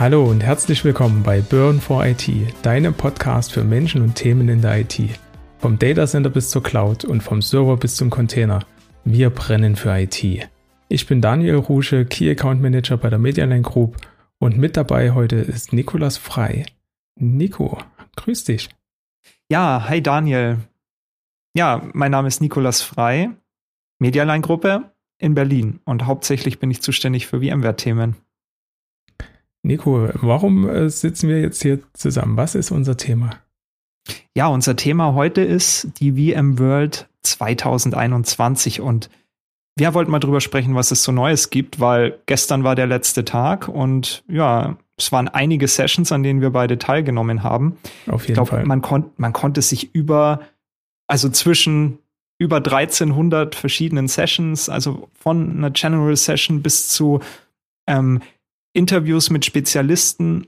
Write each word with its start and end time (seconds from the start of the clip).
Hallo 0.00 0.30
und 0.30 0.44
herzlich 0.44 0.84
willkommen 0.84 1.24
bei 1.24 1.40
Burn 1.40 1.80
for 1.80 2.06
IT, 2.06 2.30
deinem 2.62 2.94
Podcast 2.94 3.52
für 3.52 3.64
Menschen 3.64 4.00
und 4.00 4.14
Themen 4.14 4.48
in 4.48 4.62
der 4.62 4.78
IT. 4.78 4.96
Vom 5.58 5.76
Datacenter 5.76 6.30
bis 6.30 6.50
zur 6.50 6.62
Cloud 6.62 7.04
und 7.04 7.20
vom 7.20 7.42
Server 7.42 7.76
bis 7.76 7.96
zum 7.96 8.08
Container. 8.08 8.64
Wir 9.02 9.30
brennen 9.30 9.74
für 9.74 9.90
IT. 9.98 10.48
Ich 10.88 11.06
bin 11.08 11.20
Daniel 11.20 11.56
Rusche, 11.56 12.04
Key 12.04 12.30
Account 12.30 12.62
Manager 12.62 12.96
bei 12.96 13.10
der 13.10 13.18
Medialine 13.18 13.62
Group 13.62 13.96
und 14.38 14.56
mit 14.56 14.76
dabei 14.76 15.14
heute 15.14 15.34
ist 15.34 15.72
Nikolas 15.72 16.16
Frei. 16.16 16.64
Nico, 17.16 17.78
grüß 18.14 18.44
dich. 18.44 18.68
Ja, 19.50 19.88
hi 19.88 20.00
Daniel. 20.00 20.58
Ja, 21.54 21.82
mein 21.92 22.12
Name 22.12 22.28
ist 22.28 22.40
Nikolas 22.40 22.82
Frei, 22.82 23.30
Medialine 23.98 24.42
Gruppe 24.42 24.92
in 25.18 25.34
Berlin 25.34 25.80
und 25.84 26.06
hauptsächlich 26.06 26.60
bin 26.60 26.70
ich 26.70 26.82
zuständig 26.82 27.26
für 27.26 27.40
VMware-Themen. 27.40 28.14
Nico, 29.62 30.08
warum 30.14 30.68
äh, 30.68 30.88
sitzen 30.88 31.28
wir 31.28 31.40
jetzt 31.40 31.62
hier 31.62 31.80
zusammen? 31.92 32.36
Was 32.36 32.54
ist 32.54 32.70
unser 32.70 32.96
Thema? 32.96 33.30
Ja, 34.34 34.46
unser 34.48 34.76
Thema 34.76 35.14
heute 35.14 35.42
ist 35.42 35.88
die 36.00 36.12
VMworld 36.12 37.08
2021 37.22 38.80
und 38.80 39.10
wir 39.76 39.94
wollten 39.94 40.10
mal 40.10 40.18
drüber 40.18 40.40
sprechen, 40.40 40.74
was 40.74 40.90
es 40.90 41.02
so 41.04 41.12
Neues 41.12 41.50
gibt, 41.50 41.78
weil 41.78 42.18
gestern 42.26 42.64
war 42.64 42.74
der 42.74 42.86
letzte 42.86 43.24
Tag 43.24 43.68
und 43.68 44.24
ja, 44.28 44.76
es 44.96 45.12
waren 45.12 45.28
einige 45.28 45.68
Sessions, 45.68 46.10
an 46.10 46.22
denen 46.22 46.40
wir 46.40 46.50
beide 46.50 46.78
teilgenommen 46.78 47.42
haben. 47.44 47.78
Auf 48.08 48.22
jeden 48.22 48.32
ich 48.32 48.34
glaub, 48.34 48.48
Fall. 48.48 48.64
Man, 48.64 48.82
kon 48.82 49.10
man 49.16 49.32
konnte 49.32 49.62
sich 49.62 49.94
über, 49.94 50.40
also 51.06 51.28
zwischen 51.28 51.98
über 52.38 52.56
1300 52.56 53.54
verschiedenen 53.54 54.08
Sessions, 54.08 54.68
also 54.68 55.08
von 55.14 55.56
einer 55.56 55.70
General 55.70 56.16
Session 56.16 56.62
bis 56.62 56.88
zu 56.88 57.20
ähm, 57.86 58.20
Interviews 58.78 59.28
mit 59.28 59.44
Spezialisten, 59.44 60.46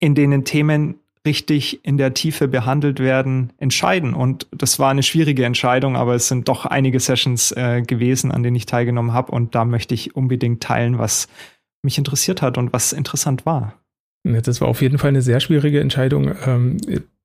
in 0.00 0.14
denen 0.14 0.44
Themen 0.44 0.96
richtig 1.24 1.84
in 1.84 1.98
der 1.98 2.14
Tiefe 2.14 2.48
behandelt 2.48 3.00
werden, 3.00 3.52
entscheiden. 3.58 4.14
Und 4.14 4.46
das 4.50 4.78
war 4.78 4.90
eine 4.90 5.02
schwierige 5.02 5.44
Entscheidung, 5.44 5.96
aber 5.96 6.14
es 6.14 6.28
sind 6.28 6.48
doch 6.48 6.66
einige 6.66 6.98
Sessions 6.98 7.52
äh, 7.52 7.82
gewesen, 7.82 8.32
an 8.32 8.42
denen 8.42 8.56
ich 8.56 8.66
teilgenommen 8.66 9.12
habe. 9.12 9.32
Und 9.32 9.54
da 9.54 9.64
möchte 9.64 9.94
ich 9.94 10.16
unbedingt 10.16 10.62
teilen, 10.62 10.98
was 10.98 11.28
mich 11.82 11.96
interessiert 11.96 12.42
hat 12.42 12.58
und 12.58 12.72
was 12.72 12.92
interessant 12.92 13.46
war. 13.46 13.74
Das 14.24 14.60
war 14.60 14.68
auf 14.68 14.82
jeden 14.82 14.98
Fall 14.98 15.08
eine 15.08 15.22
sehr 15.22 15.40
schwierige 15.40 15.80
Entscheidung. 15.80 16.34
Ähm, 16.44 16.76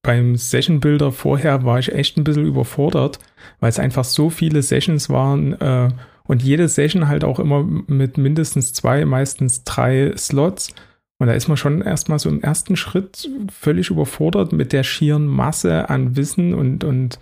beim 0.03 0.35
Session 0.35 0.79
Builder 0.79 1.11
vorher 1.11 1.63
war 1.63 1.79
ich 1.79 1.91
echt 1.91 2.17
ein 2.17 2.23
bisschen 2.23 2.45
überfordert, 2.45 3.19
weil 3.59 3.69
es 3.69 3.79
einfach 3.79 4.03
so 4.03 4.29
viele 4.29 4.61
Sessions 4.61 5.09
waren 5.09 5.53
äh, 5.53 5.89
und 6.27 6.41
jede 6.41 6.67
Session 6.67 7.07
halt 7.07 7.23
auch 7.23 7.39
immer 7.39 7.63
mit 7.63 8.17
mindestens 8.17 8.73
zwei, 8.73 9.05
meistens 9.05 9.63
drei 9.63 10.13
Slots. 10.17 10.73
Und 11.19 11.27
da 11.27 11.33
ist 11.33 11.47
man 11.47 11.57
schon 11.57 11.81
erstmal 11.81 12.19
so 12.19 12.29
im 12.29 12.41
ersten 12.41 12.75
Schritt 12.75 13.29
völlig 13.51 13.89
überfordert 13.89 14.51
mit 14.51 14.73
der 14.73 14.83
schieren 14.83 15.25
Masse 15.25 15.89
an 15.89 16.15
Wissen 16.15 16.53
und, 16.53 16.83
und 16.83 17.19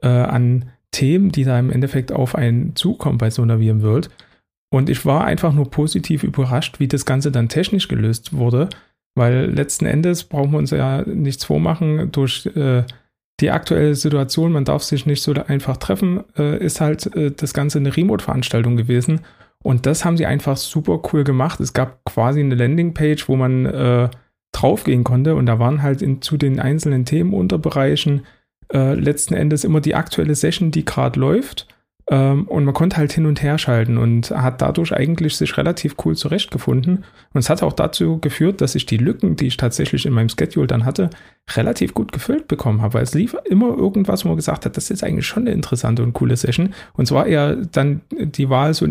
äh, 0.00 0.08
an 0.08 0.70
Themen, 0.90 1.32
die 1.32 1.44
da 1.44 1.58
im 1.58 1.70
Endeffekt 1.70 2.12
auf 2.12 2.34
einen 2.34 2.76
zukommen 2.76 3.18
bei 3.18 3.30
so 3.30 3.42
einer 3.42 3.58
VMworld. 3.58 4.10
Und 4.70 4.88
ich 4.88 5.04
war 5.04 5.24
einfach 5.24 5.52
nur 5.52 5.70
positiv 5.70 6.22
überrascht, 6.22 6.80
wie 6.80 6.88
das 6.88 7.04
Ganze 7.04 7.30
dann 7.30 7.48
technisch 7.48 7.88
gelöst 7.88 8.34
wurde, 8.34 8.70
weil 9.14 9.50
letzten 9.50 9.84
Endes 9.84 10.24
brauchen 10.24 10.52
wir 10.52 10.58
uns 10.58 10.70
ja 10.70 11.02
nichts 11.02 11.44
vormachen 11.44 12.10
durch 12.10 12.46
äh, 12.54 12.84
die 13.42 13.50
aktuelle 13.50 13.94
Situation, 13.94 14.52
man 14.52 14.64
darf 14.64 14.82
sich 14.82 15.04
nicht 15.04 15.22
so 15.22 15.32
einfach 15.32 15.76
treffen, 15.76 16.24
äh, 16.38 16.64
ist 16.64 16.80
halt 16.80 17.14
äh, 17.14 17.32
das 17.32 17.52
Ganze 17.52 17.78
eine 17.78 17.94
Remote-Veranstaltung 17.94 18.76
gewesen. 18.76 19.20
Und 19.62 19.86
das 19.86 20.04
haben 20.04 20.16
sie 20.16 20.26
einfach 20.26 20.56
super 20.56 21.00
cool 21.12 21.24
gemacht. 21.24 21.60
Es 21.60 21.72
gab 21.72 22.04
quasi 22.04 22.40
eine 22.40 22.54
Landingpage, 22.54 23.28
wo 23.28 23.36
man 23.36 23.66
äh, 23.66 24.08
draufgehen 24.52 25.04
konnte 25.04 25.34
und 25.34 25.46
da 25.46 25.58
waren 25.58 25.82
halt 25.82 26.02
in, 26.02 26.22
zu 26.22 26.36
den 26.36 26.60
einzelnen 26.60 27.04
Themenunterbereichen 27.04 28.26
äh, 28.72 28.94
letzten 28.94 29.34
Endes 29.34 29.64
immer 29.64 29.80
die 29.80 29.94
aktuelle 29.94 30.34
Session, 30.34 30.70
die 30.70 30.84
gerade 30.84 31.18
läuft. 31.18 31.66
Ähm, 32.12 32.44
und 32.44 32.66
man 32.66 32.74
konnte 32.74 32.98
halt 32.98 33.10
hin 33.10 33.24
und 33.24 33.42
her 33.42 33.56
schalten 33.56 33.96
und 33.96 34.30
hat 34.30 34.60
dadurch 34.60 34.92
eigentlich 34.92 35.34
sich 35.34 35.56
relativ 35.56 35.96
cool 36.04 36.14
zurechtgefunden. 36.14 37.04
Und 37.32 37.38
es 37.38 37.48
hat 37.48 37.62
auch 37.62 37.72
dazu 37.72 38.18
geführt, 38.18 38.60
dass 38.60 38.74
ich 38.74 38.84
die 38.84 38.98
Lücken, 38.98 39.34
die 39.34 39.46
ich 39.46 39.56
tatsächlich 39.56 40.04
in 40.04 40.12
meinem 40.12 40.28
Schedule 40.28 40.66
dann 40.66 40.84
hatte, 40.84 41.08
relativ 41.56 41.94
gut 41.94 42.12
gefüllt 42.12 42.48
bekommen 42.48 42.82
habe. 42.82 42.94
Weil 42.94 43.04
es 43.04 43.14
lief 43.14 43.34
immer 43.46 43.74
irgendwas, 43.78 44.26
wo 44.26 44.28
man 44.28 44.36
gesagt 44.36 44.66
hat, 44.66 44.76
das 44.76 44.90
ist 44.90 45.02
eigentlich 45.02 45.26
schon 45.26 45.44
eine 45.44 45.52
interessante 45.52 46.02
und 46.02 46.12
coole 46.12 46.36
Session. 46.36 46.74
Und 46.92 47.06
zwar 47.06 47.26
eher 47.26 47.56
dann 47.56 48.02
die 48.10 48.50
Wahl, 48.50 48.74
so 48.74 48.86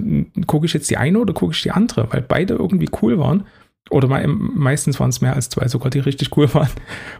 gucke 0.47 0.65
ich 0.65 0.73
jetzt 0.73 0.89
die 0.89 0.97
eine 0.97 1.19
oder 1.19 1.35
gucke 1.35 1.53
ich 1.53 1.61
die 1.61 1.71
andere, 1.71 2.11
weil 2.11 2.23
beide 2.23 2.55
irgendwie 2.55 2.89
cool 3.03 3.19
waren. 3.19 3.45
Oder 3.91 4.07
meistens 4.27 4.99
waren 4.99 5.09
es 5.09 5.21
mehr 5.21 5.35
als 5.35 5.49
zwei 5.49 5.67
sogar, 5.67 5.91
die 5.91 5.99
richtig 5.99 6.35
cool 6.37 6.51
waren. 6.55 6.69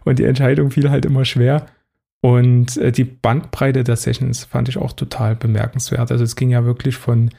Und 0.04 0.18
die 0.18 0.26
Entscheidung 0.26 0.72
fiel 0.72 0.90
halt 0.90 1.06
immer 1.06 1.26
schwer. 1.26 1.68
Und 2.22 2.78
äh, 2.78 2.92
die 2.92 3.04
Bandbreite 3.04 3.84
der 3.84 3.96
Sessions 3.96 4.46
fand 4.46 4.70
ich 4.70 4.78
auch 4.78 4.94
total 4.94 5.36
bemerkenswert. 5.36 6.12
Also 6.12 6.24
es 6.24 6.36
ging 6.36 6.52
ja 6.52 6.64
wirklich 6.66 6.96
von 6.96 7.32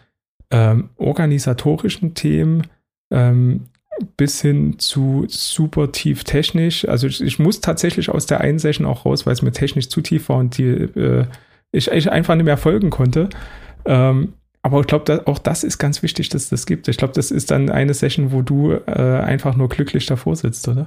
ähm, 0.51 0.91
organisatorischen 0.97 2.15
Themen 2.15 2.67
ähm, 3.11 3.69
bis 4.17 4.41
hin 4.43 4.79
zu 4.79 5.27
super 5.29 5.93
tief 5.93 6.25
technisch. 6.25 6.87
Also 6.89 7.07
ich, 7.07 7.21
ich, 7.21 7.39
muss 7.39 7.61
tatsächlich 7.61 8.11
aus 8.11 8.27
der 8.27 8.41
einen 8.41 8.59
Session 8.59 8.87
auch 8.87 9.05
raus, 9.05 9.25
weil 9.25 9.35
es 9.35 9.43
mir 9.43 9.53
technisch 9.53 9.89
zu 9.89 10.01
tief 10.01 10.29
war 10.29 10.39
und 10.39 10.59
die, 10.59 10.65
äh, 10.65 11.27
ich, 11.71 11.89
ich, 11.89 12.11
einfach 12.11 12.35
nicht 12.35 12.45
mehr 12.45 12.57
folgen 12.57 12.91
konnte. 12.91 13.29
Ähm, 13.85 14.35
aber 14.63 14.81
ich 14.81 14.87
glaube, 14.87 15.27
auch 15.27 15.39
das 15.39 15.65
ist 15.65 15.79
ganz 15.79 16.03
wichtig, 16.03 16.29
dass 16.29 16.49
das 16.49 16.67
gibt. 16.67 16.89
Ich 16.89 16.97
glaube, 16.97 17.15
das 17.15 17.31
ist 17.31 17.51
dann 17.51 17.69
eine 17.69 17.95
Session, 17.95 18.33
wo 18.33 18.43
du 18.43 18.73
äh, 18.73 19.21
einfach 19.21 19.57
nur 19.57 19.69
glücklich 19.69 20.07
davor 20.07 20.37
sitzt, 20.37 20.67
oder? 20.69 20.87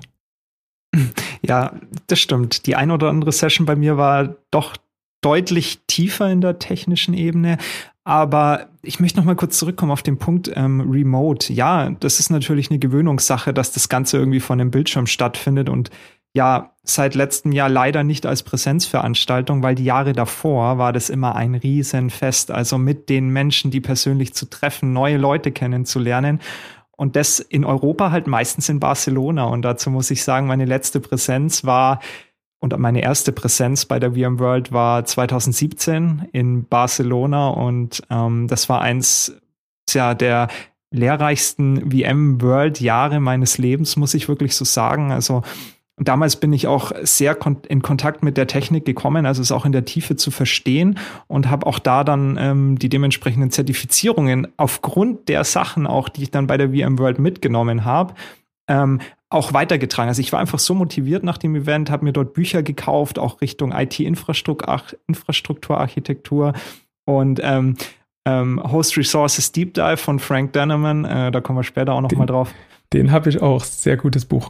Ja, 1.42 1.74
das 2.08 2.20
stimmt. 2.20 2.66
Die 2.66 2.76
ein 2.76 2.92
oder 2.92 3.10
andere 3.10 3.32
Session 3.32 3.66
bei 3.66 3.76
mir 3.76 3.98
war 3.98 4.36
doch 4.52 4.76
deutlich 5.22 5.80
tiefer 5.88 6.30
in 6.30 6.42
der 6.42 6.60
technischen 6.60 7.14
Ebene. 7.14 7.58
Aber 8.04 8.68
ich 8.84 9.00
möchte 9.00 9.20
noch 9.20 9.26
mal 9.26 9.36
kurz 9.36 9.58
zurückkommen 9.58 9.92
auf 9.92 10.04
den 10.04 10.20
Punkt 10.20 10.52
ähm, 10.56 10.82
Remote. 10.82 11.52
Ja, 11.52 11.90
das 11.90 12.20
ist 12.20 12.30
natürlich 12.30 12.70
eine 12.70 12.78
Gewöhnungssache, 12.78 13.52
dass 13.52 13.72
das 13.72 13.90
Ganze 13.90 14.18
irgendwie 14.18 14.40
von 14.40 14.60
dem 14.60 14.70
Bildschirm 14.70 15.08
stattfindet 15.08 15.70
und 15.70 15.90
ja, 16.36 16.74
seit 16.84 17.16
letztem 17.16 17.54
Jahr 17.54 17.70
leider 17.70 18.04
nicht 18.04 18.26
als 18.26 18.44
Präsenzveranstaltung, 18.44 19.64
weil 19.64 19.74
die 19.74 19.86
Jahre 19.86 20.12
davor 20.12 20.78
war 20.78 20.92
das 20.92 21.10
immer 21.10 21.34
ein 21.36 21.56
Riesenfest, 21.56 22.52
also 22.52 22.78
mit 22.78 23.10
den 23.10 23.30
Menschen, 23.30 23.72
die 23.72 23.80
persönlich 23.80 24.34
zu 24.34 24.50
treffen, 24.50 24.92
neue 24.92 25.18
Leute 25.18 25.54
kennenzulernen. 25.54 26.42
Und 26.98 27.16
das 27.16 27.40
in 27.40 27.66
Europa 27.66 28.12
halt 28.12 28.28
meistens 28.28 28.70
in 28.70 28.80
Barcelona. 28.80 29.46
Und 29.46 29.64
dazu 29.64 29.90
muss 29.90 30.12
ich 30.12 30.24
sagen, 30.24 30.48
meine 30.48 30.66
letzte 30.66 31.00
Präsenz 31.00 31.66
war 31.66 32.00
und 32.60 32.78
meine 32.80 33.02
erste 33.04 33.32
Präsenz 33.32 33.86
bei 33.86 34.00
der 34.00 34.14
VMworld 34.14 34.72
war 34.72 35.06
2017 35.06 36.30
in 36.32 36.66
Barcelona 36.66 37.50
und 37.50 38.02
ähm, 38.10 38.48
das 38.48 38.70
war 38.70 38.82
eins 38.82 39.36
ja, 39.92 40.16
der 40.16 40.48
lehrreichsten 40.92 41.92
VM-World-Jahre 41.92 43.20
meines 43.20 43.58
Lebens, 43.58 43.98
muss 43.98 44.14
ich 44.14 44.28
wirklich 44.28 44.56
so 44.56 44.66
sagen. 44.66 45.12
Also 45.12 45.44
damals 45.98 46.36
bin 46.36 46.54
ich 46.54 46.68
auch 46.68 46.92
sehr 47.04 47.36
in 47.68 47.82
Kontakt 47.82 48.24
mit 48.24 48.38
der 48.38 48.46
Technik 48.48 48.86
gekommen, 48.86 49.26
also 49.26 49.42
es 49.42 49.52
auch 49.52 49.66
in 49.66 49.72
der 49.72 49.86
Tiefe 49.86 50.16
zu 50.16 50.30
verstehen 50.32 51.00
und 51.28 51.50
habe 51.50 51.66
auch 51.66 51.80
da 51.80 52.04
dann 52.04 52.38
ähm, 52.40 52.78
die 52.78 52.90
dementsprechenden 52.90 53.50
Zertifizierungen 53.52 54.50
aufgrund 54.58 55.30
der 55.30 55.46
Sachen 55.46 55.88
auch, 55.88 56.10
die 56.10 56.24
ich 56.24 56.32
dann 56.32 56.48
bei 56.48 56.58
der 56.58 56.72
VMworld 56.72 57.20
mitgenommen 57.20 57.86
habe, 57.86 58.16
ähm, 58.68 59.00
auch 59.30 59.54
weitergetragen. 59.54 60.10
Also 60.10 60.20
ich 60.22 60.34
war 60.34 60.40
einfach 60.40 60.60
so 60.60 60.74
motiviert 60.74 61.24
nach 61.24 61.38
dem 61.38 61.56
Event, 61.56 61.90
habe 61.90 62.04
mir 62.06 62.14
dort 62.14 62.34
Bücher 62.34 62.64
gekauft, 62.64 63.20
auch 63.20 63.42
Richtung 63.42 63.72
IT-Infrastrukturarchitektur 63.72 66.54
und 67.06 67.40
ähm, 67.44 67.76
ähm, 68.26 68.62
Host 68.64 68.98
Resources 68.98 69.52
Deep 69.52 69.76
Dive 69.76 69.98
von 69.98 70.18
Frank 70.20 70.54
Denneman, 70.54 71.06
äh, 71.06 71.32
da 71.32 71.42
kommen 71.42 71.60
wir 71.60 71.64
später 71.64 71.94
auch 71.94 72.02
noch 72.02 72.10
den, 72.10 72.18
mal 72.18 72.26
drauf. 72.26 72.52
Den 72.92 73.12
habe 73.12 73.30
ich 73.30 73.40
auch, 73.42 73.64
sehr 73.64 73.98
gutes 73.98 74.26
Buch. 74.26 74.50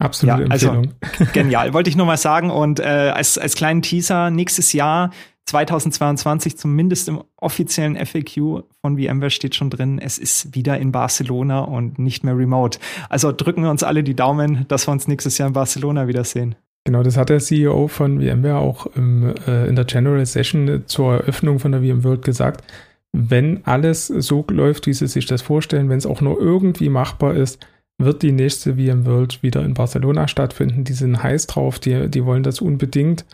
Absolute 0.00 0.42
ja, 0.42 0.48
also 0.48 0.68
Empfehlung. 0.68 0.94
Also, 1.00 1.24
genial, 1.32 1.72
wollte 1.74 1.90
ich 1.90 1.96
nur 1.96 2.06
mal 2.06 2.16
sagen. 2.16 2.50
Und 2.50 2.80
äh, 2.80 2.84
als, 2.84 3.38
als 3.38 3.54
kleinen 3.54 3.82
Teaser, 3.82 4.30
nächstes 4.30 4.72
Jahr, 4.72 5.10
2022, 5.46 6.56
zumindest 6.56 7.08
im 7.08 7.22
offiziellen 7.36 7.96
FAQ 7.96 8.64
von 8.80 8.98
VMware 8.98 9.30
steht 9.30 9.54
schon 9.54 9.68
drin, 9.68 9.98
es 9.98 10.16
ist 10.18 10.54
wieder 10.54 10.78
in 10.78 10.92
Barcelona 10.92 11.60
und 11.60 11.98
nicht 11.98 12.24
mehr 12.24 12.36
remote. 12.36 12.78
Also 13.08 13.32
drücken 13.32 13.62
wir 13.62 13.70
uns 13.70 13.82
alle 13.82 14.04
die 14.04 14.14
Daumen, 14.14 14.64
dass 14.68 14.86
wir 14.86 14.92
uns 14.92 15.08
nächstes 15.08 15.38
Jahr 15.38 15.48
in 15.48 15.54
Barcelona 15.54 16.06
wiedersehen. 16.06 16.54
Genau, 16.84 17.02
das 17.02 17.16
hat 17.16 17.28
der 17.28 17.40
CEO 17.40 17.88
von 17.88 18.20
VMware 18.20 18.58
auch 18.58 18.86
im, 18.94 19.34
äh, 19.46 19.66
in 19.68 19.76
der 19.76 19.84
General 19.84 20.24
Session 20.24 20.84
zur 20.86 21.14
Eröffnung 21.14 21.58
von 21.58 21.72
der 21.72 21.82
VMworld 21.82 22.24
gesagt. 22.24 22.64
Wenn 23.12 23.66
alles 23.66 24.06
so 24.06 24.46
läuft, 24.48 24.86
wie 24.86 24.94
sie 24.94 25.08
sich 25.08 25.26
das 25.26 25.42
vorstellen, 25.42 25.88
wenn 25.88 25.98
es 25.98 26.06
auch 26.06 26.20
nur 26.20 26.40
irgendwie 26.40 26.88
machbar 26.88 27.34
ist, 27.34 27.58
wird 28.00 28.22
die 28.22 28.32
nächste 28.32 28.74
VMworld 28.74 29.42
wieder 29.42 29.62
in 29.64 29.74
Barcelona 29.74 30.26
stattfinden. 30.26 30.84
Die 30.84 30.92
sind 30.92 31.22
heiß 31.22 31.46
drauf, 31.46 31.78
die, 31.78 32.08
die 32.08 32.24
wollen 32.24 32.42
das 32.42 32.60
unbedingt 32.60 33.24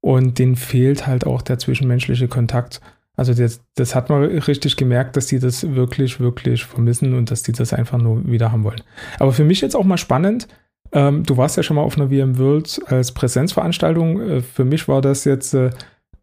und 0.00 0.38
denen 0.38 0.56
fehlt 0.56 1.06
halt 1.06 1.26
auch 1.26 1.42
der 1.42 1.58
zwischenmenschliche 1.58 2.28
Kontakt. 2.28 2.80
Also 3.16 3.32
das, 3.32 3.60
das 3.74 3.94
hat 3.94 4.10
man 4.10 4.22
richtig 4.24 4.76
gemerkt, 4.76 5.16
dass 5.16 5.26
die 5.26 5.38
das 5.38 5.74
wirklich, 5.74 6.20
wirklich 6.20 6.64
vermissen 6.64 7.14
und 7.14 7.30
dass 7.30 7.42
die 7.42 7.52
das 7.52 7.72
einfach 7.72 7.98
nur 7.98 8.26
wieder 8.30 8.52
haben 8.52 8.64
wollen. 8.64 8.82
Aber 9.18 9.32
für 9.32 9.44
mich 9.44 9.62
jetzt 9.62 9.74
auch 9.74 9.84
mal 9.84 9.96
spannend, 9.96 10.48
ähm, 10.92 11.24
du 11.24 11.36
warst 11.36 11.56
ja 11.56 11.62
schon 11.62 11.76
mal 11.76 11.82
auf 11.82 11.98
einer 11.98 12.10
VM 12.10 12.38
World 12.38 12.80
als 12.86 13.12
Präsenzveranstaltung. 13.12 14.20
Äh, 14.20 14.40
für 14.42 14.64
mich 14.64 14.86
war 14.86 15.00
das 15.00 15.24
jetzt 15.24 15.54
äh, 15.54 15.70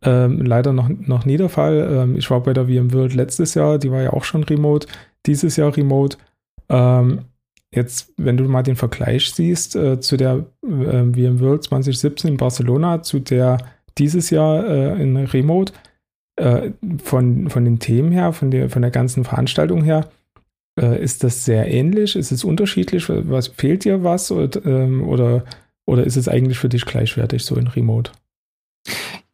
äh, 0.06 0.28
leider 0.28 0.72
noch, 0.72 0.90
noch 0.90 1.26
nie 1.26 1.38
der 1.38 1.50
Fall. 1.50 1.88
Ähm, 1.92 2.16
ich 2.16 2.30
war 2.30 2.42
bei 2.42 2.54
der 2.54 2.68
VM 2.68 2.94
World 2.94 3.16
letztes 3.16 3.56
Jahr, 3.56 3.80
die 3.80 3.92
war 3.92 4.02
ja 4.02 4.14
auch 4.14 4.24
schon 4.24 4.44
remote, 4.44 4.88
dieses 5.26 5.56
Jahr 5.56 5.76
remote. 5.76 6.18
Ähm, 6.70 7.22
jetzt, 7.74 8.14
wenn 8.18 8.38
du 8.38 8.46
mal 8.46 8.64
den 8.64 8.76
Vergleich 8.76 9.32
siehst 9.32 9.76
äh, 9.76 10.00
zu 10.00 10.18
der 10.18 10.46
äh, 10.64 10.68
VM 10.68 11.40
World 11.40 11.64
2017 11.64 12.32
in 12.32 12.38
Barcelona, 12.38 13.02
zu 13.02 13.20
der 13.20 13.58
dieses 13.98 14.30
Jahr 14.30 14.66
äh, 14.66 15.02
in 15.02 15.18
Remote, 15.18 15.74
äh, 16.36 16.72
von, 17.04 17.50
von 17.50 17.66
den 17.66 17.80
Themen 17.80 18.12
her, 18.12 18.34
von 18.34 18.52
der, 18.52 18.70
von 18.70 18.82
der 18.82 18.92
ganzen 18.92 19.24
Veranstaltung 19.24 19.84
her, 19.84 20.10
äh, 20.80 21.02
ist 21.02 21.24
das 21.24 21.46
sehr 21.46 21.72
ähnlich? 21.72 22.16
Ist 22.16 22.32
es 22.32 22.44
unterschiedlich? 22.44 23.06
Was 23.08 23.48
fehlt 23.48 23.86
dir 23.86 24.04
was? 24.04 24.32
Oder, 24.32 24.66
ähm, 24.66 25.08
oder, 25.08 25.44
oder 25.86 26.04
ist 26.04 26.18
es 26.18 26.28
eigentlich 26.28 26.58
für 26.58 26.70
dich 26.70 26.86
gleichwertig 26.86 27.44
so 27.44 27.56
in 27.56 27.68
Remote? 27.68 28.12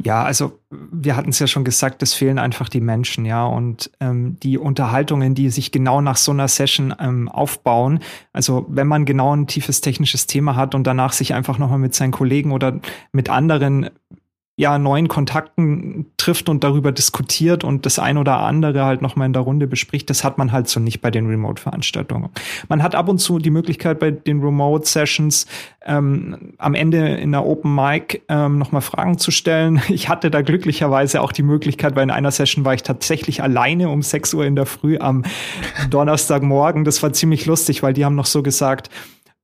Ja, 0.01 0.23
also 0.23 0.59
wir 0.69 1.17
hatten 1.17 1.31
es 1.31 1.39
ja 1.39 1.47
schon 1.47 1.65
gesagt, 1.65 2.01
es 2.01 2.13
fehlen 2.13 2.39
einfach 2.39 2.69
die 2.69 2.79
Menschen, 2.79 3.25
ja, 3.25 3.45
und 3.45 3.91
ähm, 3.99 4.37
die 4.39 4.57
Unterhaltungen, 4.57 5.35
die 5.35 5.49
sich 5.49 5.73
genau 5.73 5.99
nach 5.99 6.15
so 6.15 6.31
einer 6.31 6.47
Session 6.47 6.95
ähm, 6.99 7.27
aufbauen. 7.27 7.99
Also 8.31 8.65
wenn 8.69 8.87
man 8.87 9.03
genau 9.03 9.35
ein 9.35 9.47
tiefes 9.47 9.81
technisches 9.81 10.25
Thema 10.25 10.55
hat 10.55 10.73
und 10.73 10.87
danach 10.87 11.11
sich 11.11 11.33
einfach 11.33 11.57
nochmal 11.57 11.79
mit 11.79 11.95
seinen 11.95 12.11
Kollegen 12.11 12.53
oder 12.53 12.79
mit 13.11 13.29
anderen 13.29 13.89
ja, 14.59 14.77
neuen 14.77 15.07
Kontakten 15.07 16.07
trifft 16.17 16.49
und 16.49 16.65
darüber 16.65 16.91
diskutiert 16.91 17.63
und 17.63 17.85
das 17.85 17.97
ein 17.97 18.17
oder 18.17 18.39
andere 18.39 18.83
halt 18.83 19.01
nochmal 19.01 19.27
in 19.27 19.31
der 19.31 19.43
Runde 19.43 19.67
bespricht, 19.67 20.09
das 20.09 20.25
hat 20.25 20.37
man 20.37 20.51
halt 20.51 20.67
so 20.67 20.81
nicht 20.81 20.99
bei 20.99 21.11
den 21.11 21.27
Remote-Veranstaltungen. 21.27 22.27
Man 22.67 22.83
hat 22.83 22.93
ab 22.93 23.07
und 23.07 23.19
zu 23.19 23.39
die 23.39 23.51
Möglichkeit 23.51 23.99
bei 23.99 24.11
den 24.11 24.41
Remote-Sessions 24.41 25.47
ähm, 25.85 26.55
am 26.57 26.73
Ende 26.73 27.07
in 27.07 27.31
der 27.31 27.45
Open 27.45 27.73
Mic 27.73 28.21
ähm, 28.27 28.57
nochmal 28.57 28.81
Fragen 28.81 29.17
zu 29.17 29.31
stellen. 29.31 29.81
Ich 29.99 30.09
hatte 30.09 30.29
da 30.29 30.41
glücklicherweise 30.41 31.21
auch 31.21 31.31
die 31.31 31.43
Möglichkeit, 31.43 31.95
weil 31.95 32.03
in 32.03 32.11
einer 32.11 32.31
Session 32.31 32.65
war 32.65 32.73
ich 32.73 32.83
tatsächlich 32.83 33.41
alleine 33.41 33.89
um 33.89 34.01
6 34.01 34.33
Uhr 34.33 34.45
in 34.45 34.55
der 34.55 34.65
Früh 34.65 34.97
am 34.97 35.23
Donnerstagmorgen. 35.89 36.83
Das 36.83 37.01
war 37.01 37.13
ziemlich 37.13 37.45
lustig, 37.45 37.81
weil 37.81 37.93
die 37.93 38.03
haben 38.03 38.15
noch 38.15 38.25
so 38.25 38.43
gesagt, 38.43 38.89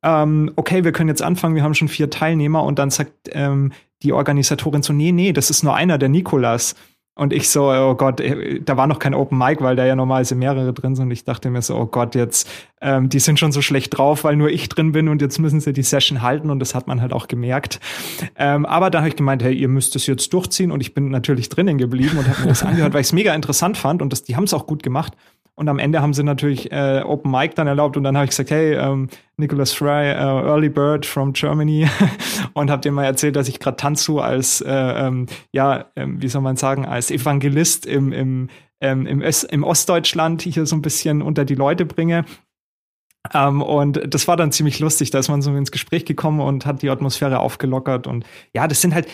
ähm, 0.05 0.51
okay, 0.55 0.83
wir 0.83 0.91
können 0.91 1.09
jetzt 1.09 1.23
anfangen, 1.23 1.55
wir 1.55 1.63
haben 1.63 1.73
schon 1.73 1.87
vier 1.87 2.11
Teilnehmer 2.11 2.63
und 2.63 2.77
dann 2.77 2.91
sagt 2.91 3.11
ähm, 3.31 3.71
die 4.03 4.13
Organisatorin 4.13 4.83
so, 4.83 4.93
nee, 4.93 5.11
nee, 5.11 5.33
das 5.33 5.49
ist 5.49 5.63
nur 5.63 5.75
einer, 5.75 5.97
der 5.97 6.09
Nikolas. 6.09 6.75
Und 7.17 7.31
ich 7.31 7.49
so, 7.49 7.71
oh 7.71 7.95
Gott, 7.95 8.19
äh, 8.19 8.59
da 8.59 8.77
war 8.77 8.87
noch 8.87 8.99
kein 8.99 9.15
Open 9.15 9.37
Mic, 9.37 9.61
weil 9.61 9.75
da 9.75 9.85
ja 9.85 9.95
normalerweise 9.95 10.35
mehrere 10.35 10.73
drin 10.73 10.95
sind. 10.95 11.05
Und 11.05 11.11
ich 11.11 11.23
dachte 11.23 11.49
mir 11.49 11.61
so, 11.61 11.75
oh 11.75 11.85
Gott, 11.85 12.13
jetzt, 12.13 12.47
ähm, 12.81 13.09
die 13.09 13.19
sind 13.19 13.39
schon 13.39 13.51
so 13.51 13.61
schlecht 13.61 13.97
drauf, 13.97 14.25
weil 14.25 14.35
nur 14.35 14.49
ich 14.49 14.69
drin 14.69 14.91
bin 14.91 15.07
und 15.07 15.21
jetzt 15.21 15.39
müssen 15.39 15.59
sie 15.59 15.73
die 15.73 15.81
Session 15.81 16.21
halten 16.21 16.51
und 16.51 16.59
das 16.59 16.75
hat 16.75 16.87
man 16.87 17.01
halt 17.01 17.13
auch 17.13 17.27
gemerkt. 17.27 17.79
Ähm, 18.37 18.65
aber 18.65 18.91
da 18.91 18.99
habe 18.99 19.07
ich 19.07 19.15
gemeint, 19.15 19.41
hey, 19.41 19.55
ihr 19.55 19.69
müsst 19.69 19.95
es 19.95 20.05
jetzt 20.05 20.31
durchziehen 20.33 20.71
und 20.71 20.81
ich 20.81 20.93
bin 20.93 21.09
natürlich 21.09 21.49
drinnen 21.49 21.77
geblieben 21.77 22.17
und 22.17 22.27
habe 22.27 22.41
mir 22.41 22.47
das 22.49 22.63
angehört, 22.63 22.93
weil 22.93 23.01
ich 23.01 23.07
es 23.07 23.13
mega 23.13 23.33
interessant 23.33 23.77
fand 23.77 24.01
und 24.01 24.11
das, 24.11 24.23
die 24.23 24.35
haben 24.35 24.43
es 24.43 24.53
auch 24.53 24.67
gut 24.67 24.83
gemacht. 24.83 25.13
Und 25.57 25.69
am 25.69 25.79
Ende 25.79 26.01
haben 26.01 26.13
sie 26.13 26.23
natürlich 26.23 26.71
äh, 26.73 27.01
Open 27.05 27.31
Mic 27.31 27.55
dann 27.55 27.67
erlaubt 27.67 27.95
und 27.95 28.03
dann 28.03 28.17
habe 28.17 28.25
ich 28.25 28.31
gesagt, 28.31 28.51
hey, 28.51 28.73
ähm, 28.73 29.07
Nicholas 29.37 29.71
Fry, 29.71 30.11
uh, 30.11 30.45
Early 30.45 30.67
Bird 30.67 31.05
from 31.05 31.31
Germany 31.31 31.87
und 32.53 32.69
habe 32.69 32.81
dem 32.81 32.93
mal 32.93 33.05
erzählt, 33.05 33.37
dass 33.37 33.47
ich 33.47 33.59
gerade 33.59 33.77
Tanzu 33.77 34.19
als, 34.19 34.59
äh, 34.59 34.71
ähm, 34.71 35.27
ja, 35.53 35.85
ähm, 35.95 36.21
wie 36.21 36.27
soll 36.27 36.41
man 36.41 36.57
sagen, 36.57 36.85
als 36.85 37.09
Evangelist 37.09 37.85
im, 37.85 38.11
im, 38.11 38.49
ähm, 38.81 39.07
im, 39.07 39.21
im 39.21 39.63
Ostdeutschland 39.63 40.41
hier 40.41 40.65
so 40.65 40.75
ein 40.75 40.81
bisschen 40.81 41.21
unter 41.21 41.45
die 41.45 41.55
Leute 41.55 41.85
bringe. 41.85 42.25
Ähm, 43.33 43.61
und 43.61 44.01
das 44.13 44.27
war 44.27 44.37
dann 44.37 44.51
ziemlich 44.51 44.79
lustig, 44.79 45.09
da 45.11 45.19
ist 45.19 45.29
man 45.29 45.41
so 45.41 45.55
ins 45.55 45.71
Gespräch 45.71 46.05
gekommen 46.05 46.41
und 46.41 46.65
hat 46.65 46.81
die 46.81 46.89
Atmosphäre 46.89 47.39
aufgelockert. 47.39 48.07
Und 48.07 48.25
ja, 48.53 48.67
das 48.67 48.81
sind 48.81 48.93
halt, 48.93 49.07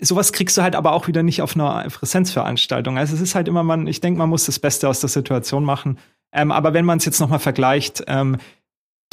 sowas 0.00 0.32
kriegst 0.32 0.56
du 0.56 0.62
halt 0.62 0.74
aber 0.74 0.92
auch 0.92 1.08
wieder 1.08 1.22
nicht 1.22 1.42
auf 1.42 1.54
einer 1.54 1.88
Präsenzveranstaltung. 1.88 2.98
Also 2.98 3.14
es 3.14 3.20
ist 3.20 3.34
halt 3.34 3.48
immer 3.48 3.62
man, 3.62 3.86
ich 3.86 4.00
denke, 4.00 4.18
man 4.18 4.28
muss 4.28 4.46
das 4.46 4.58
Beste 4.58 4.88
aus 4.88 5.00
der 5.00 5.08
Situation 5.08 5.64
machen. 5.64 5.98
Ähm, 6.32 6.50
aber 6.52 6.74
wenn 6.74 6.84
man 6.84 6.98
es 6.98 7.04
jetzt 7.04 7.20
nochmal 7.20 7.38
vergleicht, 7.38 8.04
ähm, 8.08 8.36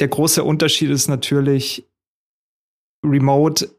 der 0.00 0.08
große 0.08 0.42
Unterschied 0.42 0.90
ist 0.90 1.08
natürlich 1.08 1.86
remote. 3.04 3.70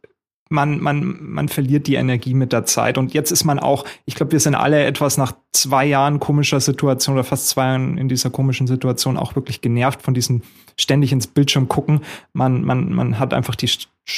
Man, 0.49 0.79
man, 0.79 1.17
man 1.19 1.49
verliert 1.49 1.87
die 1.87 1.95
Energie 1.95 2.35
mit 2.35 2.53
der 2.53 2.65
Zeit. 2.65 2.99
Und 2.99 3.13
jetzt 3.15 3.31
ist 3.31 3.45
man 3.45 3.57
auch, 3.57 3.83
ich 4.05 4.13
glaube, 4.13 4.31
wir 4.31 4.39
sind 4.39 4.53
alle 4.53 4.85
etwas 4.85 5.17
nach 5.17 5.33
zwei 5.53 5.85
Jahren 5.85 6.19
komischer 6.19 6.59
Situation 6.59 7.15
oder 7.15 7.23
fast 7.23 7.49
zwei 7.49 7.65
Jahren 7.65 7.97
in 7.97 8.09
dieser 8.09 8.29
komischen 8.29 8.67
Situation 8.67 9.17
auch 9.17 9.35
wirklich 9.35 9.61
genervt 9.61 10.03
von 10.03 10.13
diesem 10.13 10.43
ständig 10.77 11.11
ins 11.11 11.25
Bildschirm 11.25 11.67
gucken. 11.67 12.01
Man, 12.33 12.63
man, 12.63 12.93
man 12.93 13.17
hat 13.17 13.33
einfach 13.33 13.55
die 13.55 13.69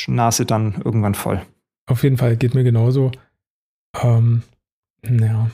Nase 0.07 0.45
dann 0.45 0.81
irgendwann 0.83 1.15
voll. 1.15 1.41
Auf 1.87 2.03
jeden 2.03 2.17
Fall 2.17 2.35
geht 2.35 2.53
mir 2.53 2.63
genauso. 2.63 3.11
Ähm, 4.01 4.43
ja. 5.03 5.49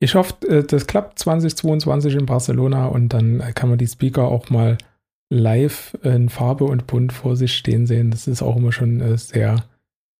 Ich 0.00 0.14
hoffe, 0.14 0.34
äh, 0.48 0.64
das 0.64 0.86
klappt 0.86 1.18
2022 1.18 2.14
in 2.14 2.26
Barcelona 2.26 2.86
und 2.86 3.10
dann 3.10 3.42
kann 3.54 3.68
man 3.68 3.78
die 3.78 3.86
Speaker 3.86 4.28
auch 4.28 4.50
mal 4.50 4.78
live 5.30 5.96
in 6.02 6.28
Farbe 6.28 6.64
und 6.64 6.86
bunt 6.86 7.12
vor 7.12 7.36
sich 7.36 7.54
stehen 7.54 7.86
sehen. 7.86 8.10
Das 8.10 8.26
ist 8.26 8.42
auch 8.42 8.56
immer 8.56 8.72
schon 8.72 9.00
äh, 9.00 9.18
sehr 9.18 9.64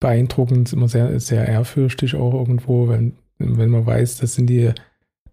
beeindruckend, 0.01 0.73
immer 0.73 0.89
sehr, 0.89 1.19
sehr 1.19 1.49
ehrfürchtig 1.49 2.15
auch 2.15 2.35
irgendwo, 2.35 2.89
wenn, 2.89 3.17
wenn 3.39 3.71
man 3.71 3.87
weiß, 3.87 4.19
das 4.19 4.35
sind 4.35 4.49
die, 4.49 4.73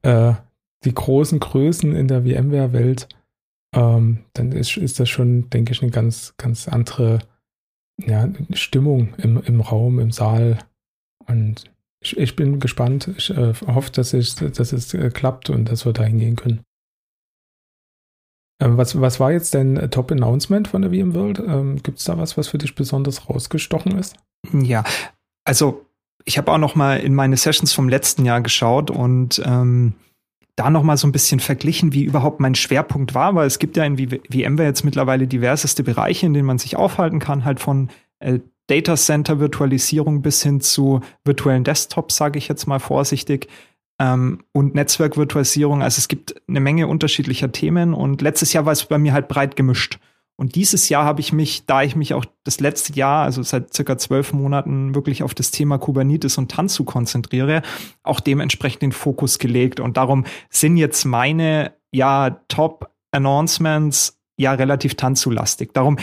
äh, 0.02 0.34
die 0.86 0.94
großen 0.94 1.40
Größen 1.40 1.96
in 1.96 2.08
der 2.08 2.24
VMware-Welt. 2.24 3.10
Ähm, 3.76 4.20
dann 4.34 4.52
ist, 4.54 4.78
ist 4.78 5.00
das 5.00 5.10
schon, 5.10 5.50
denke 5.50 5.74
ich, 5.74 5.82
eine 5.82 5.92
ganz, 5.92 6.34
ganz 6.38 6.68
andere 6.68 7.20
ja, 8.04 8.30
Stimmung 8.54 9.14
im, 9.18 9.42
im 9.42 9.62
Raum, 9.62 10.00
im 10.00 10.12
Saal. 10.12 10.60
Und 11.28 11.66
ich, 12.02 12.18
ich 12.18 12.36
bin 12.36 12.60
gespannt. 12.60 13.10
Ich 13.18 13.30
äh, 13.30 13.54
hoffe, 13.68 13.92
dass, 13.92 14.14
ich, 14.14 14.36
dass 14.36 14.74
es 14.74 14.94
äh, 14.94 15.10
klappt 15.10 15.50
und 15.50 15.72
dass 15.72 15.86
wir 15.86 15.94
da 15.94 16.04
hingehen 16.04 16.36
können. 16.36 16.62
Ähm, 18.62 18.78
was, 18.78 19.00
was 19.00 19.20
war 19.20 19.32
jetzt 19.32 19.54
dein 19.54 19.90
Top-Announcement 19.90 20.68
von 20.68 20.82
der 20.82 20.92
VMworld? 20.92 21.40
Ähm, 21.40 21.82
Gibt 21.84 22.00
es 22.00 22.06
da 22.06 22.18
was, 22.18 22.38
was 22.38 22.48
für 22.48 22.58
dich 22.58 22.76
besonders 22.76 23.30
rausgestochen 23.30 23.98
ist? 23.98 24.16
Ja, 24.54 24.84
also 25.44 25.86
ich 26.24 26.38
habe 26.38 26.52
auch 26.52 26.58
noch 26.58 26.76
mal 26.76 27.00
in 27.00 27.14
meine 27.16 27.38
Sessions 27.38 27.74
vom 27.74 27.90
letzten 27.90 28.26
Jahr 28.26 28.42
geschaut 28.42 28.92
und 28.92 29.42
ähm, 29.46 29.94
da 30.56 30.70
noch 30.70 30.84
mal 30.84 30.98
so 30.98 31.08
ein 31.08 31.12
bisschen 31.12 31.40
verglichen, 31.40 31.94
wie 31.94 32.04
überhaupt 32.04 32.40
mein 32.40 32.56
Schwerpunkt 32.56 33.14
war, 33.14 33.36
weil 33.36 33.48
es 33.48 33.60
gibt 33.60 33.76
ja 33.76 33.84
in 33.84 33.98
VMware 33.98 34.68
jetzt 34.68 34.86
mittlerweile 34.86 35.28
diverseste 35.28 35.84
Bereiche, 35.84 36.26
in 36.26 36.34
denen 36.34 36.48
man 36.48 36.58
sich 36.58 36.78
aufhalten 36.78 37.20
kann, 37.20 37.44
halt 37.44 37.60
von 37.60 37.90
äh, 38.20 38.40
Data 38.68 38.96
Center 38.96 39.40
Virtualisierung 39.40 40.22
bis 40.22 40.42
hin 40.42 40.62
zu 40.62 41.02
virtuellen 41.24 41.64
Desktops, 41.64 42.16
sage 42.16 42.40
ich 42.40 42.48
jetzt 42.48 42.66
mal 42.68 42.80
vorsichtig, 42.80 43.48
ähm, 44.00 44.44
und 44.54 44.76
Netzwerkvirtualisierung. 44.76 45.84
Also 45.84 46.00
es 46.00 46.08
gibt 46.08 46.36
eine 46.48 46.60
Menge 46.60 46.88
unterschiedlicher 46.88 47.52
Themen 47.52 47.94
und 47.94 48.22
letztes 48.22 48.54
Jahr 48.54 48.66
war 48.66 48.74
es 48.74 48.86
bei 48.86 48.98
mir 48.98 49.14
halt 49.14 49.28
breit 49.28 49.56
gemischt. 49.56 50.00
Und 50.38 50.56
dieses 50.56 50.90
Jahr 50.90 51.06
habe 51.06 51.22
ich 51.22 51.32
mich, 51.32 51.66
da 51.66 51.84
ich 51.84 51.96
mich 51.96 52.14
auch 52.14 52.26
das 52.44 52.60
letzte 52.60 52.94
Jahr, 52.94 53.24
also 53.24 53.42
seit 53.42 53.74
circa 53.74 53.98
zwölf 53.98 54.34
Monaten, 54.34 54.94
wirklich 54.94 55.24
auf 55.24 55.34
das 55.34 55.52
Thema 55.52 55.78
Kubernetes 55.78 56.38
und 56.38 56.52
Tanzu 56.52 56.84
konzentriere, 56.84 57.62
auch 58.04 58.20
dementsprechend 58.20 58.82
den 58.82 58.92
Fokus 58.92 59.40
gelegt. 59.40 59.80
Und 59.80 59.96
darum 59.98 60.26
sind 60.50 60.76
jetzt 60.78 61.06
meine, 61.06 61.74
ja, 61.92 62.42
Top-Announcements 62.50 64.20
ja 64.38 64.54
relativ 64.54 64.96
Tanzu-lastig. 64.96 65.74
Darum 65.74 65.98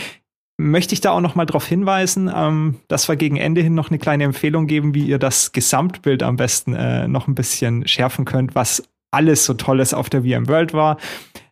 möchte 0.57 0.93
ich 0.93 1.01
da 1.01 1.11
auch 1.11 1.21
noch 1.21 1.35
mal 1.35 1.45
darauf 1.45 1.67
hinweisen, 1.67 2.31
ähm, 2.33 2.79
dass 2.87 3.07
wir 3.07 3.15
gegen 3.15 3.37
Ende 3.37 3.61
hin 3.61 3.75
noch 3.75 3.89
eine 3.89 3.99
kleine 3.99 4.23
Empfehlung 4.23 4.67
geben, 4.67 4.93
wie 4.93 5.05
ihr 5.05 5.19
das 5.19 5.51
Gesamtbild 5.51 6.23
am 6.23 6.37
besten 6.37 6.73
äh, 6.73 7.07
noch 7.07 7.27
ein 7.27 7.35
bisschen 7.35 7.87
schärfen 7.87 8.25
könnt, 8.25 8.55
was 8.55 8.83
alles 9.11 9.45
so 9.45 9.53
Tolles 9.53 9.93
auf 9.93 10.09
der 10.09 10.23
VMworld 10.23 10.73
war. 10.73 10.97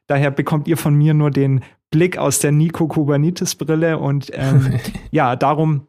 Daher 0.07 0.31
bekommt 0.31 0.67
ihr 0.67 0.77
von 0.77 0.95
mir 0.95 1.13
nur 1.13 1.31
den 1.31 1.61
Blick 1.91 2.17
aus 2.17 2.39
der 2.39 2.51
Nico 2.51 2.88
Kubernetes 2.88 3.55
Brille 3.55 4.00
und 4.00 4.31
ähm, 4.33 4.79
ja, 5.12 5.36
darum 5.36 5.88